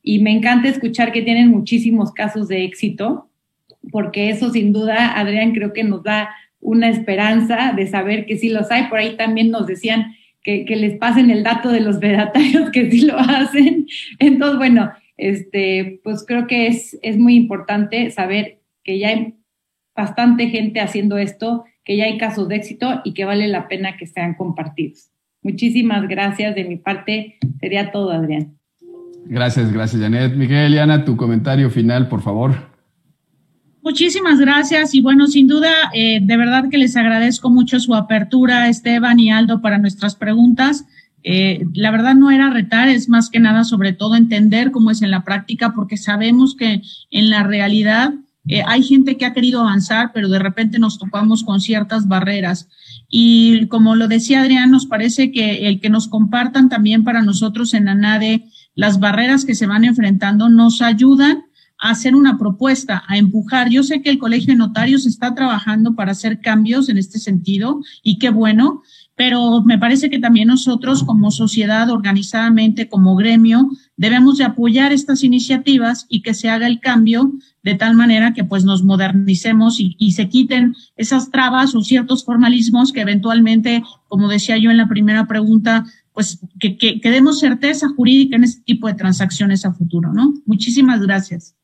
Y 0.03 0.21
me 0.21 0.31
encanta 0.31 0.69
escuchar 0.69 1.11
que 1.11 1.23
tienen 1.23 1.49
muchísimos 1.49 2.13
casos 2.13 2.49
de 2.49 2.65
éxito, 2.65 3.29
porque 3.91 4.31
eso 4.31 4.51
sin 4.51 4.73
duda, 4.73 5.19
Adrián, 5.19 5.53
creo 5.53 5.73
que 5.73 5.85
nos 5.85 6.03
da 6.03 6.31
una 6.61 6.89
esperanza 6.89 7.73
de 7.75 7.87
saber 7.87 8.27
que 8.27 8.37
sí 8.37 8.51
los 8.51 8.71
hay. 8.71 8.85
Por 8.85 8.99
ahí 8.99 9.17
también 9.17 9.51
nos 9.51 9.67
decían 9.67 10.15
que, 10.43 10.65
les 10.77 10.97
pasen 10.99 11.31
el 11.31 11.43
dato 11.43 11.71
de 11.71 11.81
los 11.81 12.01
vedatarios 12.01 12.71
que 12.71 12.91
sí 12.91 13.03
lo 13.03 13.19
hacen. 13.19 13.87
Entonces, 14.19 14.59
bueno, 14.59 14.93
este, 15.17 16.01
pues 16.05 16.25
creo 16.27 16.47
que 16.47 16.69
es, 16.69 16.99
es 17.03 17.19
muy 17.19 17.35
importante 17.35 18.11
saber 18.11 18.61
que 18.85 18.99
ya 18.99 19.09
hay 19.09 19.35
bastante 19.95 20.49
gente 20.49 20.81
haciendo 20.81 21.19
esto, 21.19 21.65
que 21.85 21.97
ya 21.97 22.05
hay 22.05 22.19
casos 22.19 22.49
de 22.49 22.57
éxito 22.57 23.01
y 23.05 23.15
que 23.15 23.25
vale 23.25 23.49
la 23.49 23.69
pena 23.69 23.97
que 23.97 24.07
sean 24.07 24.35
compartidos. 24.35 25.11
Muchísimas 25.43 26.09
gracias. 26.09 26.55
De 26.55 26.65
mi 26.65 26.77
parte, 26.77 27.39
sería 27.61 27.91
todo, 27.91 28.11
Adrián. 28.11 28.59
Gracias, 29.27 29.73
gracias, 29.73 30.01
Janet. 30.01 30.35
Miguel 30.35 30.75
y 30.75 30.79
Ana, 30.79 31.05
tu 31.05 31.17
comentario 31.17 31.69
final, 31.71 32.09
por 32.09 32.23
favor. 32.23 32.68
Muchísimas 33.83 34.39
gracias 34.39 34.95
y 34.95 35.01
bueno, 35.01 35.27
sin 35.29 35.47
duda, 35.47 35.73
eh, 35.95 36.21
de 36.23 36.37
verdad 36.37 36.69
que 36.69 36.79
les 36.79 36.97
agradezco 36.97 37.49
mucho 37.51 37.79
su 37.81 37.95
apertura, 37.95 38.69
Esteban 38.69 39.21
y 39.21 39.31
Aldo, 39.31 39.61
para 39.61 39.79
nuestras 39.79 40.17
preguntas. 40.17 40.85
Eh, 41.23 41.67
la 41.75 41.91
verdad 41.91 42.15
no 42.15 42.31
era 42.31 42.51
retar, 42.51 42.89
es 42.89 43.09
más 43.09 43.31
que 43.31 43.41
nada 43.41 43.65
sobre 43.65 43.93
todo 43.93 44.17
entender 44.17 44.71
cómo 44.71 44.91
es 44.91 45.03
en 45.03 45.11
la 45.11 45.25
práctica, 45.25 45.73
porque 45.75 45.97
sabemos 45.97 46.55
que 46.57 46.83
en 47.11 47.31
la 47.31 47.43
realidad 47.43 48.15
eh, 48.47 48.63
hay 48.67 48.83
gente 48.83 49.17
que 49.17 49.27
ha 49.27 49.35
querido 49.35 49.61
avanzar, 49.61 50.11
pero 50.13 50.29
de 50.29 50.39
repente 50.39 50.79
nos 50.79 50.99
topamos 50.99 51.45
con 51.45 51.61
ciertas 51.61 52.09
barreras. 52.09 52.69
Y 53.09 53.67
como 53.67 53.95
lo 53.95 54.09
decía 54.09 54.41
Adrián, 54.41 54.71
nos 54.71 54.87
parece 54.87 55.31
que 55.31 55.69
el 55.69 55.81
que 55.81 55.91
nos 55.91 56.09
compartan 56.09 56.69
también 56.69 57.05
para 57.05 57.23
nosotros 57.23 57.75
en 57.75 57.89
ANADE 57.89 58.45
las 58.75 59.01
barreras 59.01 59.45
que 59.45 59.57
se 59.57 59.67
van 59.67 59.85
enfrentando 59.85 60.49
nos 60.49 60.83
ayudan 60.83 61.48
hacer 61.79 62.15
una 62.15 62.39
propuesta, 62.39 63.05
a 63.07 63.17
empujar. 63.17 63.71
Yo 63.71 63.83
sé 63.83 64.03
que 64.03 64.11
el 64.11 64.19
Colegio 64.19 64.53
de 64.53 64.59
Notarios 64.59 65.07
está 65.07 65.35
trabajando 65.35 65.95
para 65.95 66.13
hacer 66.13 66.41
cambios 66.41 66.89
en 66.89 66.99
este 66.99 67.19
sentido 67.19 67.81
y 68.03 68.19
qué 68.19 68.31
bueno, 68.31 68.83
pero 69.15 69.63
me 69.63 69.79
parece 69.79 70.11
que 70.11 70.19
también 70.19 70.49
nosotros 70.49 71.03
como 71.03 71.31
sociedad 71.31 71.91
organizadamente, 71.91 72.89
como 72.89 73.17
gremio, 73.17 73.69
debemos 73.97 74.39
de 74.39 74.45
apoyar 74.45 74.93
estas 74.93 75.25
iniciativas 75.25 76.07
y 76.09 76.23
que 76.23 76.35
se 76.35 76.49
haga 76.49 76.67
el 76.67 76.81
cambio 76.81 77.33
de 77.65 77.75
tal 77.75 77.97
manera 77.97 78.33
que 78.33 78.45
pues 78.45 78.65
nos 78.65 78.85
modernicemos 78.85 79.81
y, 79.81 79.97
y, 79.99 80.13
se 80.13 80.29
quiten 80.29 80.75
esas 80.97 81.31
trabas 81.31 81.75
o 81.75 81.83
ciertos 81.83 82.25
formalismos 82.25 82.93
que 82.93 83.01
eventualmente, 83.01 83.83
como 84.07 84.29
decía 84.29 84.57
yo 84.57 84.71
en 84.71 84.77
la 84.77 84.89
primera 84.89 85.27
pregunta, 85.27 85.85
pues 86.15 86.39
que, 86.61 86.79
que, 86.79 87.01
que 87.01 87.11
demos 87.11 87.41
certeza 87.41 87.89
jurídica 87.89 88.37
en 88.37 88.45
este 88.45 88.63
tipo 88.63 88.87
de 88.87 88.95
transacciones 88.95 89.65
a 89.65 89.73
futuro, 89.73 90.13
¿no? 90.13 90.33
Muchísimas 90.47 91.03
gracias. 91.03 91.58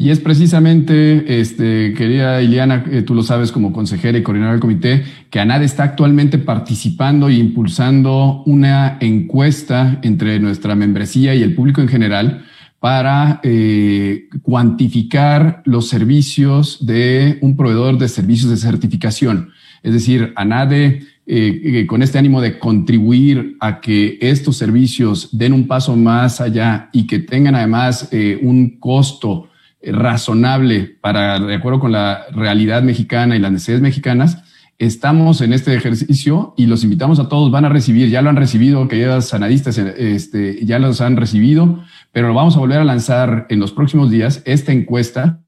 Y 0.00 0.10
es 0.10 0.20
precisamente, 0.20 1.40
este, 1.40 1.92
querida 1.92 2.40
Iliana, 2.40 2.84
eh, 2.88 3.02
tú 3.02 3.16
lo 3.16 3.24
sabes 3.24 3.50
como 3.50 3.72
consejera 3.72 4.16
y 4.16 4.22
coordinadora 4.22 4.52
del 4.52 4.60
comité, 4.60 5.02
que 5.28 5.40
ANAD 5.40 5.64
está 5.64 5.82
actualmente 5.82 6.38
participando 6.38 7.28
e 7.28 7.34
impulsando 7.34 8.44
una 8.46 8.98
encuesta 9.00 9.98
entre 10.02 10.38
nuestra 10.38 10.76
membresía 10.76 11.34
y 11.34 11.42
el 11.42 11.56
público 11.56 11.80
en 11.80 11.88
general 11.88 12.44
para 12.78 13.40
eh, 13.42 14.28
cuantificar 14.42 15.62
los 15.64 15.88
servicios 15.88 16.86
de 16.86 17.38
un 17.40 17.56
proveedor 17.56 17.98
de 17.98 18.08
servicios 18.08 18.52
de 18.52 18.56
certificación. 18.56 19.50
Es 19.82 19.94
decir, 19.94 20.32
ANADE, 20.36 21.02
eh, 21.26 21.86
con 21.88 22.04
este 22.04 22.18
ánimo 22.18 22.40
de 22.40 22.60
contribuir 22.60 23.56
a 23.58 23.80
que 23.80 24.16
estos 24.20 24.56
servicios 24.56 25.36
den 25.36 25.52
un 25.52 25.66
paso 25.66 25.96
más 25.96 26.40
allá 26.40 26.88
y 26.92 27.08
que 27.08 27.18
tengan 27.18 27.56
además 27.56 28.08
un 28.40 28.78
costo 28.78 29.46
eh, 29.46 29.47
razonable 29.82 30.98
para, 31.00 31.38
de 31.38 31.54
acuerdo 31.54 31.80
con 31.80 31.92
la 31.92 32.26
realidad 32.32 32.82
mexicana 32.82 33.36
y 33.36 33.38
las 33.38 33.52
necesidades 33.52 33.82
mexicanas, 33.82 34.42
estamos 34.78 35.40
en 35.40 35.52
este 35.52 35.74
ejercicio 35.74 36.54
y 36.56 36.66
los 36.66 36.84
invitamos 36.84 37.18
a 37.18 37.28
todos, 37.28 37.50
van 37.50 37.64
a 37.64 37.68
recibir, 37.68 38.08
ya 38.10 38.22
lo 38.22 38.30
han 38.30 38.36
recibido, 38.36 38.86
queridas 38.88 39.28
sanadistas, 39.28 39.76
este, 39.78 40.64
ya 40.64 40.78
los 40.78 41.00
han 41.00 41.16
recibido, 41.16 41.82
pero 42.12 42.28
lo 42.28 42.34
vamos 42.34 42.56
a 42.56 42.60
volver 42.60 42.78
a 42.78 42.84
lanzar 42.84 43.46
en 43.50 43.60
los 43.60 43.72
próximos 43.72 44.10
días, 44.10 44.42
esta 44.44 44.72
encuesta. 44.72 45.42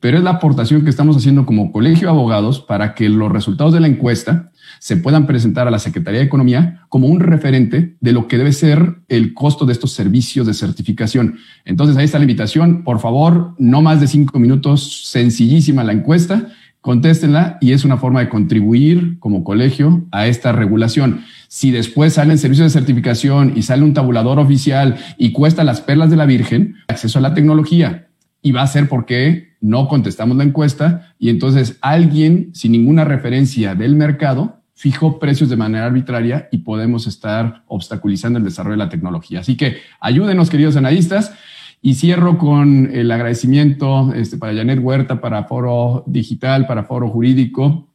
Pero 0.00 0.18
es 0.18 0.22
la 0.22 0.30
aportación 0.30 0.84
que 0.84 0.90
estamos 0.90 1.16
haciendo 1.16 1.44
como 1.44 1.72
colegio 1.72 2.06
de 2.06 2.14
abogados 2.14 2.60
para 2.60 2.94
que 2.94 3.08
los 3.08 3.32
resultados 3.32 3.72
de 3.72 3.80
la 3.80 3.88
encuesta 3.88 4.52
se 4.80 4.96
puedan 4.96 5.26
presentar 5.26 5.66
a 5.68 5.70
la 5.70 5.78
Secretaría 5.78 6.20
de 6.20 6.26
Economía 6.26 6.82
como 6.88 7.06
un 7.06 7.20
referente 7.20 7.96
de 8.00 8.12
lo 8.12 8.28
que 8.28 8.38
debe 8.38 8.52
ser 8.52 9.00
el 9.08 9.34
costo 9.34 9.66
de 9.66 9.72
estos 9.72 9.92
servicios 9.92 10.46
de 10.46 10.54
certificación. 10.54 11.38
Entonces, 11.64 11.96
ahí 11.96 12.04
está 12.04 12.18
la 12.18 12.24
invitación. 12.24 12.84
Por 12.84 13.00
favor, 13.00 13.54
no 13.58 13.82
más 13.82 14.00
de 14.00 14.06
cinco 14.06 14.38
minutos, 14.38 15.08
sencillísima 15.08 15.84
la 15.84 15.92
encuesta, 15.92 16.48
contéstenla 16.80 17.58
y 17.60 17.72
es 17.72 17.84
una 17.84 17.96
forma 17.96 18.20
de 18.20 18.28
contribuir 18.28 19.18
como 19.18 19.44
colegio 19.44 20.06
a 20.10 20.26
esta 20.26 20.52
regulación. 20.52 21.22
Si 21.48 21.70
después 21.70 22.14
salen 22.14 22.38
servicios 22.38 22.72
de 22.72 22.78
certificación 22.78 23.52
y 23.56 23.62
sale 23.62 23.82
un 23.82 23.94
tabulador 23.94 24.38
oficial 24.38 24.96
y 25.18 25.32
cuesta 25.32 25.64
las 25.64 25.80
perlas 25.80 26.10
de 26.10 26.16
la 26.16 26.26
Virgen, 26.26 26.76
acceso 26.88 27.18
a 27.18 27.22
la 27.22 27.34
tecnología. 27.34 28.08
Y 28.40 28.52
va 28.52 28.62
a 28.62 28.66
ser 28.68 28.88
porque 28.88 29.48
no 29.60 29.88
contestamos 29.88 30.36
la 30.36 30.44
encuesta 30.44 31.12
y 31.18 31.30
entonces 31.30 31.78
alguien 31.80 32.50
sin 32.54 32.72
ninguna 32.72 33.04
referencia 33.04 33.74
del 33.74 33.96
mercado 33.96 34.57
fijó 34.78 35.18
precios 35.18 35.50
de 35.50 35.56
manera 35.56 35.86
arbitraria 35.86 36.48
y 36.52 36.58
podemos 36.58 37.08
estar 37.08 37.64
obstaculizando 37.66 38.38
el 38.38 38.44
desarrollo 38.44 38.76
de 38.76 38.84
la 38.84 38.88
tecnología. 38.88 39.40
Así 39.40 39.56
que 39.56 39.78
ayúdenos, 39.98 40.50
queridos 40.50 40.76
analistas. 40.76 41.34
Y 41.82 41.94
cierro 41.94 42.38
con 42.38 42.90
el 42.92 43.10
agradecimiento 43.10 44.12
este, 44.14 44.36
para 44.36 44.54
Janet 44.54 44.78
Huerta, 44.80 45.20
para 45.20 45.44
Foro 45.44 46.04
Digital, 46.06 46.66
para 46.66 46.84
Foro 46.84 47.08
Jurídico, 47.08 47.88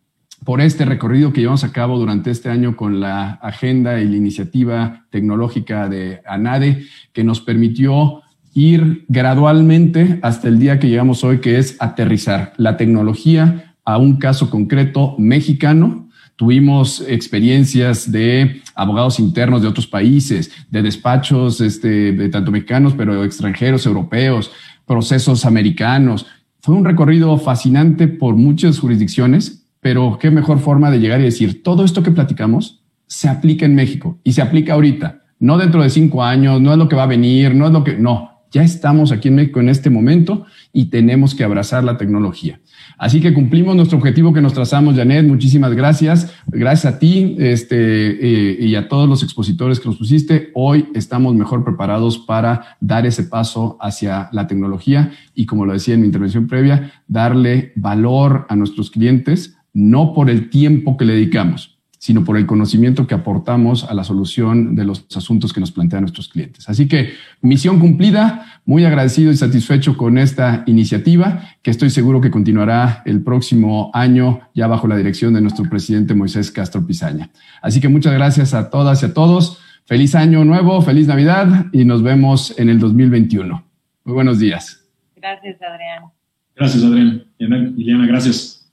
por 0.43 0.59
este 0.59 0.83
recorrido 0.83 1.31
que 1.31 1.41
llevamos 1.41 1.63
a 1.63 1.71
cabo 1.71 1.97
durante 1.97 2.31
este 2.31 2.49
año 2.49 2.75
con 2.75 2.99
la 2.99 3.31
agenda 3.31 3.99
y 4.01 4.07
la 4.07 4.15
iniciativa 4.17 5.05
tecnológica 5.09 5.87
de 5.87 6.21
ANADE, 6.25 6.85
que 7.13 7.23
nos 7.23 7.39
permitió 7.39 8.23
ir 8.53 9.05
gradualmente 9.07 10.19
hasta 10.21 10.49
el 10.49 10.59
día 10.59 10.79
que 10.79 10.89
llegamos 10.89 11.23
hoy, 11.23 11.39
que 11.39 11.57
es 11.59 11.77
aterrizar 11.79 12.53
la 12.57 12.75
tecnología 12.75 13.75
a 13.85 13.97
un 13.97 14.17
caso 14.17 14.49
concreto 14.49 15.15
mexicano 15.17 16.02
Tuvimos 16.35 17.03
experiencias 17.07 18.11
de 18.11 18.61
abogados 18.75 19.19
internos 19.19 19.61
de 19.61 19.67
otros 19.67 19.87
países, 19.87 20.51
de 20.69 20.81
despachos 20.81 21.61
este, 21.61 22.11
de 22.11 22.29
tanto 22.29 22.51
mexicanos, 22.51 22.93
pero 22.97 23.23
extranjeros, 23.23 23.85
europeos, 23.85 24.51
procesos 24.85 25.45
americanos. 25.45 26.25
Fue 26.59 26.75
un 26.75 26.85
recorrido 26.85 27.37
fascinante 27.37 28.07
por 28.07 28.35
muchas 28.35 28.79
jurisdicciones, 28.79 29.65
pero 29.79 30.17
qué 30.19 30.31
mejor 30.31 30.59
forma 30.59 30.89
de 30.89 30.99
llegar 30.99 31.19
y 31.19 31.25
decir, 31.25 31.61
todo 31.61 31.83
esto 31.83 32.01
que 32.01 32.11
platicamos 32.11 32.83
se 33.05 33.29
aplica 33.29 33.65
en 33.65 33.75
México 33.75 34.19
y 34.23 34.33
se 34.33 34.41
aplica 34.41 34.73
ahorita, 34.73 35.21
no 35.39 35.57
dentro 35.57 35.83
de 35.83 35.89
cinco 35.89 36.23
años, 36.23 36.61
no 36.61 36.71
es 36.71 36.77
lo 36.77 36.87
que 36.87 36.95
va 36.95 37.03
a 37.03 37.07
venir, 37.07 37.53
no 37.53 37.67
es 37.67 37.71
lo 37.73 37.83
que, 37.83 37.97
no, 37.97 38.32
ya 38.53 38.63
estamos 38.63 39.11
aquí 39.11 39.29
en 39.29 39.35
México 39.35 39.59
en 39.59 39.67
este 39.67 39.89
momento 39.89 40.45
y 40.71 40.85
tenemos 40.85 41.33
que 41.33 41.43
abrazar 41.43 41.83
la 41.83 41.97
tecnología. 41.97 42.61
Así 42.99 43.19
que 43.19 43.33
cumplimos 43.33 43.75
nuestro 43.75 43.97
objetivo 43.97 44.31
que 44.31 44.41
nos 44.41 44.53
trazamos, 44.53 44.95
Janet. 44.95 45.25
Muchísimas 45.25 45.73
gracias. 45.73 46.31
Gracias 46.47 46.93
a 46.93 46.99
ti 46.99 47.35
este, 47.39 47.75
eh, 47.75 48.57
y 48.63 48.75
a 48.75 48.87
todos 48.87 49.09
los 49.09 49.23
expositores 49.23 49.79
que 49.79 49.89
nos 49.89 49.97
pusiste. 49.97 50.51
Hoy 50.53 50.85
estamos 50.93 51.33
mejor 51.33 51.65
preparados 51.65 52.19
para 52.19 52.77
dar 52.79 53.07
ese 53.07 53.23
paso 53.23 53.75
hacia 53.81 54.29
la 54.31 54.45
tecnología 54.45 55.11
y, 55.33 55.47
como 55.47 55.65
lo 55.65 55.73
decía 55.73 55.95
en 55.95 56.01
mi 56.01 56.05
intervención 56.05 56.45
previa, 56.45 56.91
darle 57.07 57.73
valor 57.75 58.45
a 58.49 58.55
nuestros 58.55 58.91
clientes, 58.91 59.57
no 59.73 60.13
por 60.13 60.29
el 60.29 60.51
tiempo 60.51 60.95
que 60.95 61.05
le 61.05 61.13
dedicamos, 61.13 61.72
sino 62.03 62.25
por 62.25 62.35
el 62.35 62.45
conocimiento 62.45 63.07
que 63.07 63.15
aportamos 63.15 63.85
a 63.85 63.93
la 63.93 64.03
solución 64.03 64.75
de 64.75 64.83
los 64.83 65.05
asuntos 65.15 65.53
que 65.53 65.61
nos 65.61 65.71
plantean 65.71 66.01
nuestros 66.01 66.27
clientes. 66.27 66.67
Así 66.67 66.89
que 66.89 67.13
misión 67.39 67.79
cumplida, 67.79 68.59
muy 68.65 68.83
agradecido 68.83 69.31
y 69.31 69.37
satisfecho 69.37 69.95
con 69.95 70.17
esta 70.17 70.65
iniciativa, 70.65 71.43
que 71.61 71.71
estoy 71.71 71.89
seguro 71.89 72.19
que 72.19 72.29
continuará 72.29 73.03
el 73.05 73.23
próximo 73.23 73.89
año 73.93 74.41
ya 74.53 74.67
bajo 74.67 74.85
la 74.85 74.97
dirección 74.97 75.33
de 75.33 75.39
nuestro 75.39 75.63
presidente 75.69 76.13
Moisés 76.13 76.51
Castro 76.51 76.85
Pizaña. 76.85 77.29
Así 77.61 77.79
que 77.79 77.87
muchas 77.87 78.11
gracias 78.11 78.53
a 78.53 78.69
todas 78.69 79.01
y 79.01 79.05
a 79.05 79.13
todos. 79.13 79.61
Feliz 79.85 80.13
año 80.13 80.43
nuevo, 80.43 80.81
feliz 80.81 81.07
Navidad 81.07 81.67
y 81.71 81.85
nos 81.85 82.03
vemos 82.03 82.53
en 82.59 82.67
el 82.67 82.79
2021. 82.79 83.63
Muy 84.03 84.13
buenos 84.13 84.39
días. 84.39 84.85
Gracias, 85.15 85.55
Adrián. 85.61 86.11
Gracias, 86.53 86.83
Adrián. 86.83 87.23
Liliana, 87.37 88.05
gracias. 88.07 88.69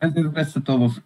Gracias, 0.00 0.32
gracias 0.32 0.56
a 0.56 0.64
todos. 0.64 1.02